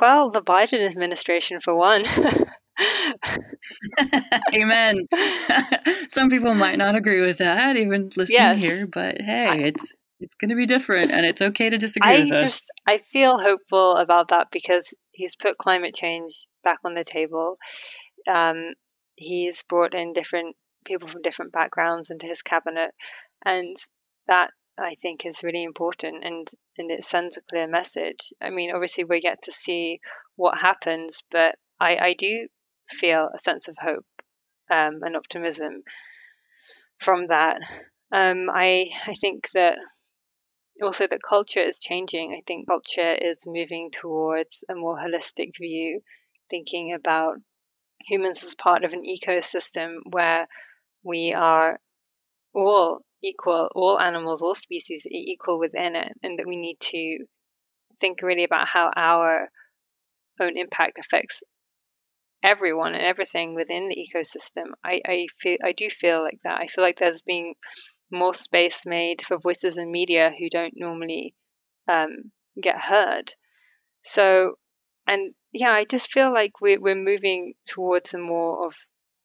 Well, 0.00 0.30
the 0.30 0.42
Biden 0.42 0.86
administration, 0.86 1.58
for 1.60 1.74
one. 1.74 2.04
Amen. 4.54 5.06
Some 6.08 6.30
people 6.30 6.54
might 6.54 6.78
not 6.78 6.96
agree 6.96 7.20
with 7.20 7.38
that, 7.38 7.76
even 7.76 8.10
listening 8.16 8.38
yes. 8.38 8.60
here, 8.60 8.86
but 8.86 9.20
hey, 9.20 9.64
it's 9.64 9.92
it's 10.20 10.34
going 10.34 10.50
to 10.50 10.56
be 10.56 10.66
different, 10.66 11.12
and 11.12 11.24
it's 11.24 11.42
okay 11.42 11.70
to 11.70 11.78
disagree. 11.78 12.32
I 12.32 12.36
just 12.36 12.70
I 12.86 12.98
feel 12.98 13.38
hopeful 13.38 13.96
about 13.96 14.28
that 14.28 14.48
because 14.50 14.92
he's 15.12 15.36
put 15.36 15.58
climate 15.58 15.94
change 15.94 16.46
back 16.64 16.78
on 16.84 16.94
the 16.94 17.04
table. 17.04 17.58
Um, 18.26 18.74
he's 19.16 19.62
brought 19.64 19.94
in 19.94 20.12
different 20.12 20.56
people 20.84 21.08
from 21.08 21.22
different 21.22 21.52
backgrounds 21.52 22.10
into 22.10 22.26
his 22.26 22.42
cabinet, 22.42 22.90
and 23.44 23.76
that 24.26 24.50
I 24.78 24.94
think 24.94 25.26
is 25.26 25.42
really 25.42 25.64
important 25.64 26.24
and 26.24 26.48
and 26.76 26.90
it 26.90 27.04
sends 27.04 27.36
a 27.36 27.42
clear 27.42 27.66
message. 27.66 28.32
I 28.40 28.50
mean, 28.50 28.70
obviously 28.72 29.04
we 29.04 29.20
get 29.20 29.42
to 29.42 29.52
see 29.52 30.00
what 30.36 30.58
happens, 30.58 31.22
but 31.30 31.56
I 31.80 31.96
I 31.96 32.14
do 32.16 32.48
feel 32.90 33.28
a 33.34 33.38
sense 33.38 33.68
of 33.68 33.76
hope 33.80 34.06
um, 34.70 35.00
and 35.02 35.16
optimism 35.16 35.82
from 36.98 37.28
that. 37.28 37.58
Um, 38.12 38.46
I 38.50 38.88
I 39.06 39.14
think 39.14 39.50
that 39.52 39.78
also 40.82 41.06
that 41.06 41.22
culture 41.22 41.60
is 41.60 41.80
changing. 41.80 42.32
I 42.32 42.42
think 42.46 42.68
culture 42.68 43.14
is 43.14 43.44
moving 43.46 43.90
towards 43.90 44.64
a 44.68 44.74
more 44.74 44.96
holistic 44.96 45.50
view, 45.58 46.00
thinking 46.50 46.92
about 46.92 47.36
humans 48.06 48.44
as 48.44 48.54
part 48.54 48.84
of 48.84 48.92
an 48.92 49.02
ecosystem 49.02 49.98
where 50.10 50.46
we 51.02 51.32
are 51.34 51.80
all 52.54 53.00
equal, 53.22 53.68
all 53.74 54.00
animals, 54.00 54.42
all 54.42 54.54
species 54.54 55.06
are 55.06 55.10
equal 55.12 55.58
within 55.58 55.96
it, 55.96 56.12
and 56.22 56.38
that 56.38 56.46
we 56.46 56.56
need 56.56 56.78
to 56.80 57.24
think 58.00 58.22
really 58.22 58.44
about 58.44 58.68
how 58.68 58.90
our 58.94 59.48
own 60.40 60.56
impact 60.56 60.98
affects 60.98 61.42
everyone 62.42 62.94
and 62.94 63.02
everything 63.02 63.54
within 63.54 63.88
the 63.88 63.96
ecosystem. 63.96 64.72
I, 64.84 65.00
I 65.06 65.26
feel 65.38 65.58
I 65.64 65.72
do 65.72 65.90
feel 65.90 66.22
like 66.22 66.40
that. 66.44 66.60
I 66.60 66.66
feel 66.66 66.84
like 66.84 66.98
there's 66.98 67.22
being 67.22 67.54
more 68.10 68.34
space 68.34 68.86
made 68.86 69.22
for 69.22 69.38
voices 69.38 69.78
in 69.78 69.90
media 69.90 70.32
who 70.36 70.48
don't 70.48 70.74
normally 70.76 71.34
um, 71.88 72.32
get 72.60 72.80
heard. 72.80 73.32
So, 74.04 74.54
and 75.06 75.34
yeah, 75.52 75.72
I 75.72 75.84
just 75.84 76.12
feel 76.12 76.32
like 76.32 76.60
we're 76.60 76.80
we're 76.80 76.94
moving 76.94 77.54
towards 77.66 78.14
a 78.14 78.18
more 78.18 78.66
of 78.66 78.74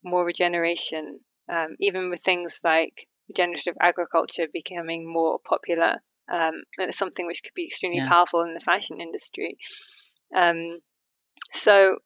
more 0.03 0.25
regeneration, 0.25 1.19
um, 1.51 1.75
even 1.79 2.09
with 2.09 2.21
things 2.21 2.61
like 2.63 3.07
regenerative 3.29 3.75
agriculture 3.79 4.47
becoming 4.51 5.11
more 5.11 5.39
popular. 5.47 6.01
Um, 6.31 6.53
and 6.77 6.89
it's 6.89 6.97
something 6.97 7.27
which 7.27 7.43
could 7.43 7.53
be 7.53 7.65
extremely 7.65 7.99
yeah. 7.99 8.07
powerful 8.07 8.43
in 8.43 8.53
the 8.53 8.59
fashion 8.59 9.01
industry. 9.01 9.57
Um, 10.35 10.79
so, 11.51 11.97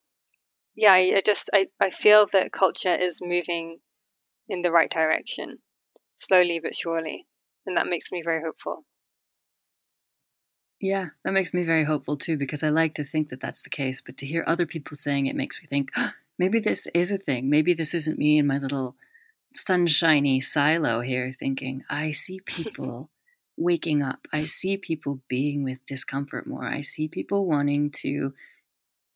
yeah, 0.78 0.94
I, 0.94 1.14
I 1.18 1.22
just 1.26 1.50
I, 1.54 1.68
I 1.82 1.90
feel 1.90 2.28
that 2.32 2.52
culture 2.52 2.94
is 2.94 3.20
moving 3.20 3.80
in 4.48 4.62
the 4.62 4.72
right 4.72 4.90
direction, 4.90 5.58
slowly 6.16 6.60
but 6.62 6.76
surely, 6.76 7.26
and 7.66 7.76
that 7.76 7.88
makes 7.88 8.12
me 8.12 8.22
very 8.24 8.42
hopeful. 8.44 8.86
Yeah, 10.80 11.08
that 11.26 11.34
makes 11.34 11.56
me 11.56 11.64
very 11.64 11.84
hopeful 11.84 12.16
too, 12.16 12.38
because 12.38 12.62
I 12.62 12.70
like 12.70 12.94
to 12.96 13.04
think 13.04 13.30
that 13.30 13.42
that's 13.42 13.64
the 13.64 13.72
case. 13.72 14.02
But 14.02 14.18
to 14.18 14.28
hear 14.28 14.44
other 14.46 14.68
people 14.68 14.96
saying 14.96 15.26
it 15.26 15.36
makes 15.36 15.60
me 15.60 15.68
think, 15.68 15.90
oh, 15.98 16.12
maybe 16.38 16.60
this 16.60 16.88
is 16.94 17.12
a 17.12 17.18
thing. 17.18 17.50
Maybe 17.50 17.74
this 17.74 17.96
isn't 17.96 18.20
me 18.20 18.38
in 18.38 18.46
my 18.46 18.60
little 18.60 18.96
sunshiny 19.50 20.40
silo 20.40 21.02
here 21.02 21.34
thinking, 21.34 21.84
I 21.90 22.12
see 22.12 22.40
people 22.46 23.10
waking 23.58 24.04
up. 24.04 24.28
I 24.32 24.44
see 24.44 24.78
people 24.78 25.22
being 25.28 25.64
with 25.64 25.84
discomfort 25.88 26.46
more. 26.46 26.66
I 26.66 26.82
see 26.82 27.08
people 27.08 27.48
wanting 27.48 27.90
to 28.02 28.36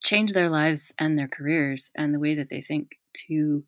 change 0.02 0.34
their 0.34 0.50
lives 0.50 0.94
and 1.00 1.18
their 1.18 1.28
careers 1.28 1.92
and 1.96 2.14
the 2.14 2.20
way 2.20 2.36
that 2.36 2.50
they 2.50 2.62
think 2.62 2.98
to 3.14 3.64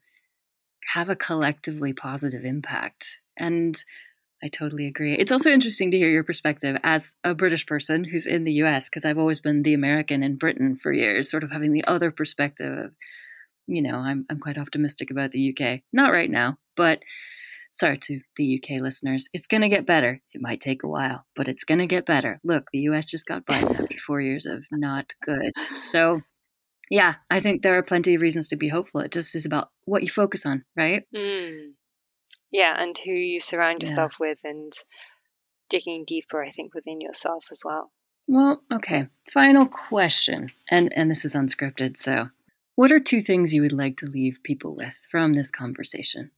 have 0.94 1.10
a 1.10 1.16
collectively 1.16 1.94
positive 1.94 2.44
impact. 2.44 3.20
And 3.38 3.82
I 4.44 4.48
totally 4.48 4.88
agree. 4.88 5.14
It's 5.14 5.32
also 5.32 5.50
interesting 5.50 5.92
to 5.92 5.98
hear 5.98 6.10
your 6.10 6.24
perspective 6.24 6.78
as 6.84 7.16
a 7.24 7.34
British 7.34 7.66
person 7.66 8.04
who's 8.04 8.28
in 8.28 8.44
the 8.44 8.52
US, 8.64 8.90
because 8.90 9.06
I've 9.06 9.18
always 9.18 9.40
been 9.40 9.64
the 9.64 9.74
American 9.74 10.22
in 10.22 10.36
Britain 10.36 10.76
for 10.76 10.92
years, 10.92 11.32
sort 11.32 11.44
of 11.44 11.52
having 11.52 11.72
the 11.72 11.86
other 11.86 12.12
perspective 12.12 12.78
of, 12.78 12.96
you 13.68 13.82
know, 13.82 13.96
I'm, 13.96 14.26
I'm 14.30 14.40
quite 14.40 14.58
optimistic 14.58 15.12
about 15.12 15.32
the 15.32 15.56
UK. 15.56 15.82
Not 15.94 16.12
right 16.12 16.30
now, 16.30 16.58
but 16.76 17.00
sorry 17.74 17.98
to 17.98 18.22
the 18.38 18.62
UK 18.62 18.82
listeners, 18.82 19.28
it's 19.34 19.48
going 19.48 19.62
to 19.62 19.70
get 19.70 19.86
better. 19.86 20.22
It 20.32 20.42
might 20.42 20.62
take 20.62 20.84
a 20.84 20.88
while, 20.88 21.26
but 21.36 21.48
it's 21.48 21.66
going 21.66 21.80
to 21.80 21.88
get 21.88 22.06
better. 22.06 22.40
Look, 22.44 22.70
the 22.72 22.80
US 22.80 23.06
just 23.06 23.26
got 23.26 23.46
Biden 23.46 23.72
after 23.72 23.98
four 24.08 24.22
years 24.22 24.46
of 24.46 24.64
not 24.72 25.14
good. 25.26 25.52
So, 25.78 26.22
yeah, 26.90 27.16
I 27.30 27.42
think 27.42 27.62
there 27.62 27.78
are 27.78 27.84
plenty 27.84 28.16
of 28.16 28.22
reasons 28.22 28.48
to 28.50 28.56
be 28.56 28.70
hopeful. 28.70 29.02
It 29.02 29.12
just 29.12 29.36
is 29.36 29.46
about 29.46 29.72
what 29.86 30.04
you 30.04 30.10
focus 30.10 30.46
on, 30.46 30.64
right? 30.78 31.04
Mm. 31.14 31.72
Yeah, 32.52 32.76
and 32.80 32.98
who 32.98 33.12
you 33.12 33.40
surround 33.40 33.82
yourself 33.82 34.18
yeah. 34.20 34.28
with 34.28 34.40
and 34.44 34.72
digging 35.70 36.06
deeper, 36.06 36.44
I 36.44 36.50
think, 36.50 36.76
within 36.76 37.02
yourself 37.02 37.48
as 37.52 37.62
well. 37.66 37.92
Well, 38.28 38.62
okay. 38.72 39.08
Final 39.34 39.68
question. 39.68 40.52
And 40.70 40.94
and 40.96 41.10
this 41.10 41.26
is 41.26 41.34
unscripted, 41.34 41.98
so 41.98 42.30
what 42.76 42.92
are 42.92 43.00
two 43.00 43.22
things 43.22 43.54
you 43.54 43.62
would 43.64 43.74
like 43.74 43.98
to 43.98 44.06
leave 44.06 44.40
people 44.44 44.76
with 44.76 44.96
from 45.10 45.34
this 45.34 45.52
conversation? 45.52 46.32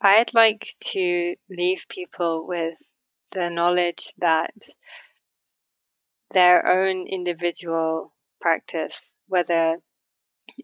I'd 0.00 0.32
like 0.32 0.70
to 0.92 1.34
leave 1.50 1.86
people 1.88 2.46
with 2.46 2.78
the 3.32 3.50
knowledge 3.50 4.12
that 4.18 4.54
their 6.30 6.66
own 6.66 7.06
individual 7.06 8.14
practice, 8.40 9.16
whether 9.26 9.78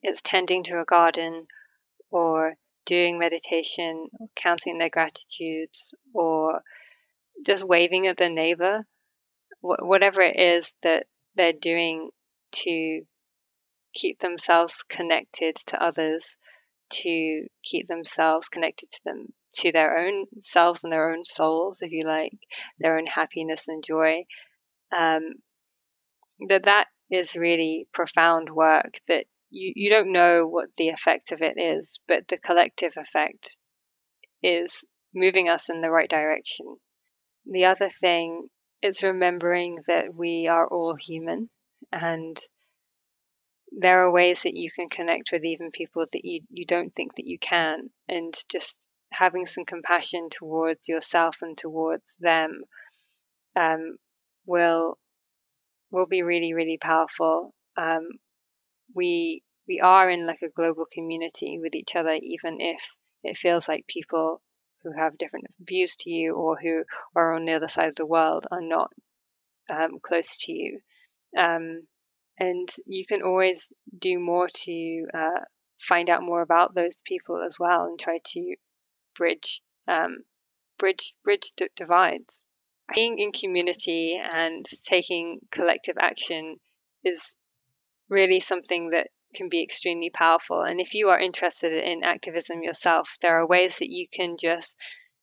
it's 0.03 0.23
tending 0.23 0.65
to 0.65 0.79
a 0.79 0.85
garden 0.85 1.47
or 2.11 2.55
doing 2.87 3.19
meditation, 3.19 4.09
counting 4.37 4.79
their 4.79 4.91
gratitudes, 4.91 5.95
or 6.13 6.63
just 7.45 7.67
waving 7.67 8.07
at 8.07 8.17
their 8.17 8.31
neighbor, 8.31 8.87
whatever 9.61 10.21
it 10.21 10.37
is 10.37 10.77
that 10.83 11.07
they're 11.35 11.53
doing 11.53 12.11
to 12.53 13.03
keep 13.95 14.19
themselves 14.21 14.85
connected 14.85 15.57
to 15.57 15.83
others, 15.83 16.37
to 17.03 17.47
keep 17.63 17.89
themselves 17.89 18.49
connected 18.49 18.91
to 18.91 19.01
them 19.05 19.27
to 19.57 19.73
their 19.73 19.97
own 19.99 20.27
selves 20.43 20.85
and 20.85 20.93
their 20.93 21.11
own 21.11 21.25
souls, 21.25 21.79
if 21.81 21.93
you 21.93 22.05
like, 22.05 22.33
their 22.79 22.99
own 22.99 23.07
happiness 23.07 23.69
and 23.69 23.85
joy. 23.85 24.25
Um, 24.97 25.35
that 26.49 26.65
that 26.65 26.89
is 27.11 27.37
really 27.37 27.87
profound 27.93 28.51
work 28.51 29.01
that 29.09 29.27
you, 29.51 29.73
you 29.77 29.91
don't 29.91 30.13
know 30.13 30.47
what 30.47 30.69
the 30.77 30.89
effect 30.89 31.33
of 31.33 31.43
it 31.43 31.57
is, 31.57 31.99
but 32.09 32.27
the 32.29 32.37
collective 32.37 32.95
effect 32.97 33.57
is 34.43 34.85
moving 35.15 35.49
us 35.49 35.71
in 35.71 35.81
the 35.81 35.91
right 35.91 36.11
direction. 36.11 36.67
The 37.47 37.67
other 37.67 37.89
thing 37.89 38.49
is 38.83 39.03
remembering 39.03 39.79
that 39.87 40.15
we 40.15 40.49
are 40.49 40.67
all 40.67 40.95
human 40.97 41.49
and 41.93 42.37
there 43.77 44.05
are 44.05 44.13
ways 44.13 44.43
that 44.43 44.57
you 44.57 44.71
can 44.71 44.89
connect 44.89 45.33
with 45.33 45.45
even 45.45 45.71
people 45.71 46.07
that 46.13 46.25
you, 46.25 46.41
you 46.51 46.65
don't 46.65 46.95
think 46.95 47.15
that 47.15 47.27
you 47.27 47.39
can 47.39 47.91
and 48.09 48.35
just 48.49 48.87
having 49.13 49.47
some 49.47 49.65
compassion 49.65 50.29
towards 50.31 50.89
yourself 50.89 51.39
and 51.43 51.57
towards 51.57 52.17
them 52.21 52.63
um, 53.57 53.97
will 54.47 54.99
will 55.91 56.07
be 56.07 56.23
really 56.23 56.55
really 56.55 56.79
powerful. 56.79 57.55
Um, 57.77 58.09
we 58.95 59.43
we 59.69 59.81
are 59.81 60.11
in 60.11 60.27
like 60.27 60.43
a 60.43 60.49
global 60.49 60.87
community 60.93 61.59
with 61.61 61.75
each 61.75 61.97
other 61.97 62.13
even 62.13 62.61
if 62.61 62.91
it 63.23 63.37
feels 63.37 63.69
like 63.69 63.87
people 63.87 64.41
who 64.83 64.93
have 64.93 65.17
different 65.19 65.47
views 65.61 65.97
to 65.97 66.11
you 66.11 66.35
or 66.35 66.59
who 66.61 66.85
are 67.17 67.35
on 67.35 67.45
the 67.45 67.55
other 67.55 67.69
side 67.69 67.89
of 67.89 67.97
the 67.97 68.07
world 68.07 68.47
are 68.51 68.61
not 68.61 68.91
um, 69.71 69.99
close 70.03 70.37
to 70.37 70.53
you. 70.53 70.81
Um, 71.37 71.87
and 72.39 72.69
you 72.87 73.05
can 73.07 73.23
always 73.23 73.73
do 73.97 74.19
more 74.19 74.49
to 74.49 75.07
uh, 75.15 75.41
find 75.81 76.11
out 76.11 76.23
more 76.23 76.43
about 76.43 76.75
those 76.75 77.03
people 77.05 77.43
as 77.43 77.59
well 77.59 77.85
and 77.85 77.99
try 77.99 78.19
to 78.25 78.57
bridge 79.17 79.61
um, 79.87 80.19
bridge 80.79 81.15
bridge 81.23 81.53
d- 81.57 81.69
divides. 81.77 82.37
Being 82.95 83.19
in 83.19 83.33
community 83.33 84.21
and 84.21 84.67
taking 84.85 85.41
collective 85.51 85.97
action 85.99 86.57
is 87.03 87.35
really 88.11 88.41
something 88.41 88.91
that 88.91 89.09
can 89.35 89.49
be 89.49 89.63
extremely 89.63 90.11
powerful. 90.11 90.63
And 90.63 90.81
if 90.81 90.95
you 90.95 91.09
are 91.09 91.19
interested 91.19 91.73
in 91.73 92.05
activism 92.05 92.63
yourself 92.63 93.17
there 93.21 93.39
are 93.39 93.47
ways 93.47 93.79
that 93.79 93.91
you 93.91 94.07
can 94.13 94.33
just 94.39 94.77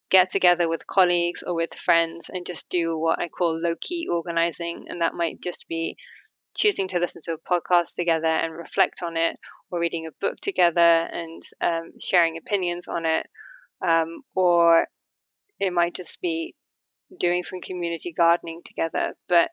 get 0.09 0.29
together 0.29 0.67
with 0.67 0.87
colleagues 0.87 1.43
or 1.43 1.55
with 1.55 1.73
friends 1.73 2.29
and 2.33 2.45
just 2.45 2.67
do 2.69 2.97
what 2.97 3.19
I 3.19 3.29
call 3.29 3.59
low 3.59 3.75
key 3.79 4.07
organizing. 4.11 4.85
And 4.89 5.01
that 5.01 5.13
might 5.13 5.41
just 5.41 5.67
be 5.67 5.95
choosing 6.55 6.87
to 6.89 6.99
listen 6.99 7.21
to 7.25 7.33
a 7.33 7.37
podcast 7.37 7.95
together 7.95 8.27
and 8.27 8.53
reflect 8.53 9.01
on 9.03 9.17
it, 9.17 9.37
or 9.69 9.79
reading 9.79 10.07
a 10.07 10.11
book 10.19 10.39
together 10.41 10.81
and 10.81 11.41
um, 11.61 11.91
sharing 11.99 12.37
opinions 12.37 12.87
on 12.87 13.05
it, 13.05 13.25
um, 13.81 14.21
or 14.35 14.87
it 15.59 15.73
might 15.73 15.95
just 15.95 16.21
be 16.21 16.55
doing 17.17 17.43
some 17.43 17.61
community 17.61 18.13
gardening 18.13 18.61
together. 18.65 19.13
But 19.27 19.49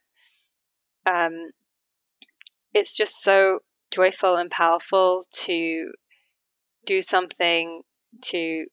um, 1.07 1.51
it's 2.74 2.96
just 2.96 3.22
so 3.22 3.61
joyful 3.90 4.36
and 4.36 4.51
powerful 4.51 5.22
to 5.44 5.92
do 6.84 7.03
something 7.03 7.82
to 8.22 8.66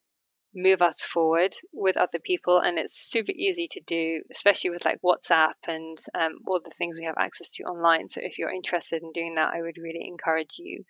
move 0.56 0.82
us 0.82 1.02
forward 1.02 1.54
with 1.74 1.98
other 1.98 2.20
people 2.20 2.60
and 2.60 2.78
it's 2.78 2.98
super 2.98 3.34
easy 3.36 3.68
to 3.70 3.82
do 3.82 4.22
especially 4.32 4.70
with 4.70 4.86
like 4.86 5.00
whatsapp 5.04 5.54
and 5.68 5.98
um, 6.14 6.40
all 6.48 6.62
the 6.64 6.72
things 6.72 6.98
we 6.98 7.06
have 7.06 7.18
access 7.20 7.52
to 7.52 7.64
online. 7.64 8.08
So 8.08 8.22
if 8.24 8.40
you're 8.40 8.54
interested 8.54 9.04
in 9.04 9.12
doing 9.12 9.36
that 9.36 9.54
i 9.54 9.62
would 9.62 9.78
really 9.78 10.08
encourage 10.08 10.58
you 10.58 10.84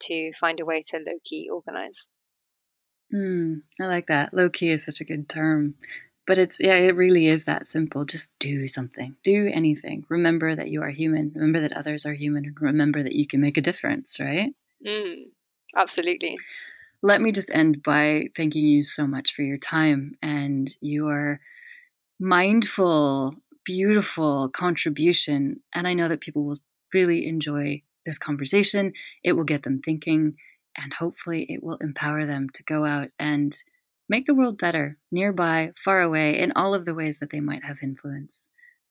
to 0.00 0.32
find 0.32 0.60
a 0.60 0.64
way 0.64 0.82
to 0.86 0.96
low 0.96 1.18
key 1.24 1.48
organize. 1.52 2.08
Mm, 3.14 3.62
i 3.80 3.86
like 3.86 4.06
that. 4.06 4.32
Low 4.32 4.48
key 4.48 4.70
is 4.70 4.84
such 4.84 5.00
a 5.00 5.04
good 5.04 5.28
term. 5.28 5.74
But 6.26 6.38
it's 6.38 6.58
yeah 6.60 6.74
it 6.74 6.94
really 6.96 7.26
is 7.26 7.44
that 7.44 7.66
simple. 7.66 8.04
Just 8.04 8.30
do 8.38 8.68
something. 8.68 9.16
Do 9.22 9.50
anything. 9.52 10.04
Remember 10.08 10.54
that 10.54 10.68
you 10.68 10.82
are 10.82 10.90
human. 10.90 11.32
Remember 11.34 11.60
that 11.60 11.76
others 11.76 12.06
are 12.06 12.12
human. 12.14 12.44
And 12.44 12.56
remember 12.60 13.02
that 13.02 13.14
you 13.14 13.26
can 13.26 13.40
make 13.40 13.56
a 13.56 13.62
difference 13.62 14.18
right? 14.20 14.54
Mm, 14.86 15.24
absolutely 15.76 16.38
let 17.02 17.20
me 17.20 17.32
just 17.32 17.50
end 17.52 17.82
by 17.82 18.28
thanking 18.36 18.66
you 18.66 18.82
so 18.82 19.06
much 19.06 19.32
for 19.32 19.42
your 19.42 19.58
time 19.58 20.12
and 20.22 20.74
your 20.80 21.40
mindful, 22.18 23.34
beautiful 23.64 24.48
contribution. 24.50 25.60
And 25.74 25.88
I 25.88 25.94
know 25.94 26.08
that 26.08 26.20
people 26.20 26.44
will 26.44 26.58
really 26.92 27.26
enjoy 27.26 27.82
this 28.04 28.18
conversation. 28.18 28.92
It 29.24 29.32
will 29.32 29.44
get 29.44 29.62
them 29.62 29.80
thinking, 29.82 30.34
and 30.76 30.92
hopefully, 30.92 31.46
it 31.48 31.62
will 31.62 31.78
empower 31.80 32.26
them 32.26 32.48
to 32.54 32.62
go 32.62 32.84
out 32.84 33.08
and 33.18 33.56
make 34.08 34.26
the 34.26 34.34
world 34.34 34.58
better, 34.58 34.98
nearby, 35.10 35.72
far 35.82 36.00
away, 36.00 36.38
in 36.38 36.52
all 36.52 36.74
of 36.74 36.84
the 36.84 36.94
ways 36.94 37.18
that 37.20 37.30
they 37.30 37.40
might 37.40 37.64
have 37.64 37.78
influence. 37.82 38.48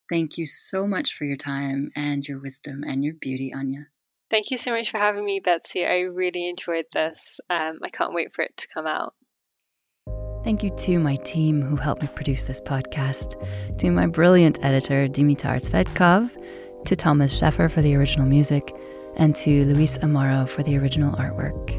Thank 0.09 0.37
you 0.37 0.45
so 0.45 0.87
much 0.87 1.13
for 1.13 1.25
your 1.25 1.37
time 1.37 1.91
and 1.95 2.27
your 2.27 2.39
wisdom 2.39 2.83
and 2.83 3.03
your 3.03 3.13
beauty, 3.13 3.51
Aine. 3.55 3.87
Thank 4.29 4.51
you 4.51 4.57
so 4.57 4.71
much 4.71 4.91
for 4.91 4.99
having 4.99 5.25
me, 5.25 5.39
Betsy. 5.39 5.85
I 5.85 6.07
really 6.13 6.47
enjoyed 6.47 6.85
this. 6.93 7.39
Um, 7.49 7.79
I 7.83 7.89
can't 7.89 8.13
wait 8.13 8.35
for 8.35 8.43
it 8.43 8.55
to 8.57 8.67
come 8.73 8.85
out. 8.85 9.13
Thank 10.43 10.63
you 10.63 10.69
to 10.69 10.99
my 10.99 11.15
team 11.17 11.61
who 11.61 11.75
helped 11.75 12.01
me 12.01 12.07
produce 12.15 12.45
this 12.45 12.61
podcast, 12.61 13.35
to 13.79 13.91
my 13.91 14.07
brilliant 14.07 14.63
editor, 14.63 15.07
Dimitar 15.07 15.59
Tsvetkov, 15.59 16.85
to 16.85 16.95
Thomas 16.95 17.39
Sheffer 17.39 17.69
for 17.69 17.81
the 17.81 17.95
original 17.95 18.25
music, 18.25 18.73
and 19.17 19.35
to 19.35 19.65
Luis 19.65 19.97
Amaro 19.97 20.47
for 20.47 20.63
the 20.63 20.77
original 20.77 21.13
artwork. 21.17 21.75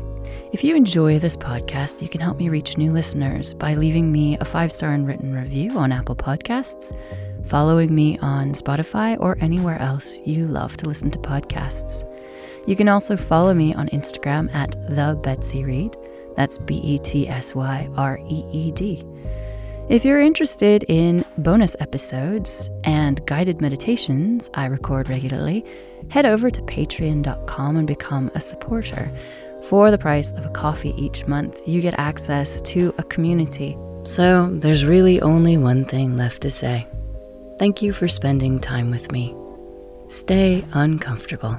If 0.53 0.62
you 0.62 0.76
enjoy 0.76 1.18
this 1.18 1.36
podcast, 1.36 2.03
you 2.03 2.09
can 2.09 2.20
help 2.20 2.36
me 2.36 2.48
reach 2.48 2.76
new 2.76 2.90
listeners 2.90 3.55
by 3.55 3.74
leaving 3.74 4.12
me 4.12 4.36
a 4.38 4.44
five 4.44 4.72
star 4.72 4.92
and 4.92 5.07
written 5.07 5.32
review 5.32 5.78
on 5.78 5.92
Apple 5.92 6.16
Podcasts, 6.16 6.94
following 7.46 7.94
me 7.94 8.18
on 8.18 8.53
Spotify, 8.53 9.16
or 9.20 9.38
anywhere 9.40 9.80
else 9.80 10.18
you 10.26 10.46
love 10.46 10.76
to 10.78 10.86
listen 10.86 11.11
to 11.12 11.18
podcasts. 11.20 12.05
You 12.70 12.76
can 12.76 12.88
also 12.88 13.16
follow 13.16 13.52
me 13.52 13.74
on 13.74 13.88
Instagram 13.88 14.48
at 14.54 14.76
the 14.88 15.18
Betsy 15.24 15.64
Reed. 15.64 15.96
That's 16.36 16.56
B 16.56 16.76
E 16.76 16.98
T 16.98 17.28
S 17.28 17.52
Y 17.52 17.88
R 17.96 18.20
E 18.28 18.44
E 18.52 18.70
D. 18.70 19.04
If 19.88 20.04
you're 20.04 20.20
interested 20.20 20.84
in 20.86 21.24
bonus 21.38 21.74
episodes 21.80 22.70
and 22.84 23.26
guided 23.26 23.60
meditations 23.60 24.48
I 24.54 24.66
record 24.66 25.08
regularly, 25.08 25.64
head 26.10 26.26
over 26.26 26.48
to 26.48 26.62
patreon.com 26.62 27.76
and 27.76 27.88
become 27.88 28.30
a 28.36 28.40
supporter. 28.40 29.10
For 29.64 29.90
the 29.90 29.98
price 29.98 30.30
of 30.34 30.46
a 30.46 30.50
coffee 30.50 30.94
each 30.96 31.26
month, 31.26 31.66
you 31.66 31.80
get 31.80 31.98
access 31.98 32.60
to 32.60 32.94
a 32.98 33.02
community. 33.02 33.76
So 34.04 34.48
there's 34.48 34.84
really 34.84 35.20
only 35.22 35.56
one 35.56 35.84
thing 35.86 36.16
left 36.16 36.40
to 36.42 36.52
say. 36.52 36.86
Thank 37.58 37.82
you 37.82 37.92
for 37.92 38.06
spending 38.06 38.60
time 38.60 38.92
with 38.92 39.10
me. 39.10 39.34
Stay 40.06 40.64
uncomfortable. 40.72 41.58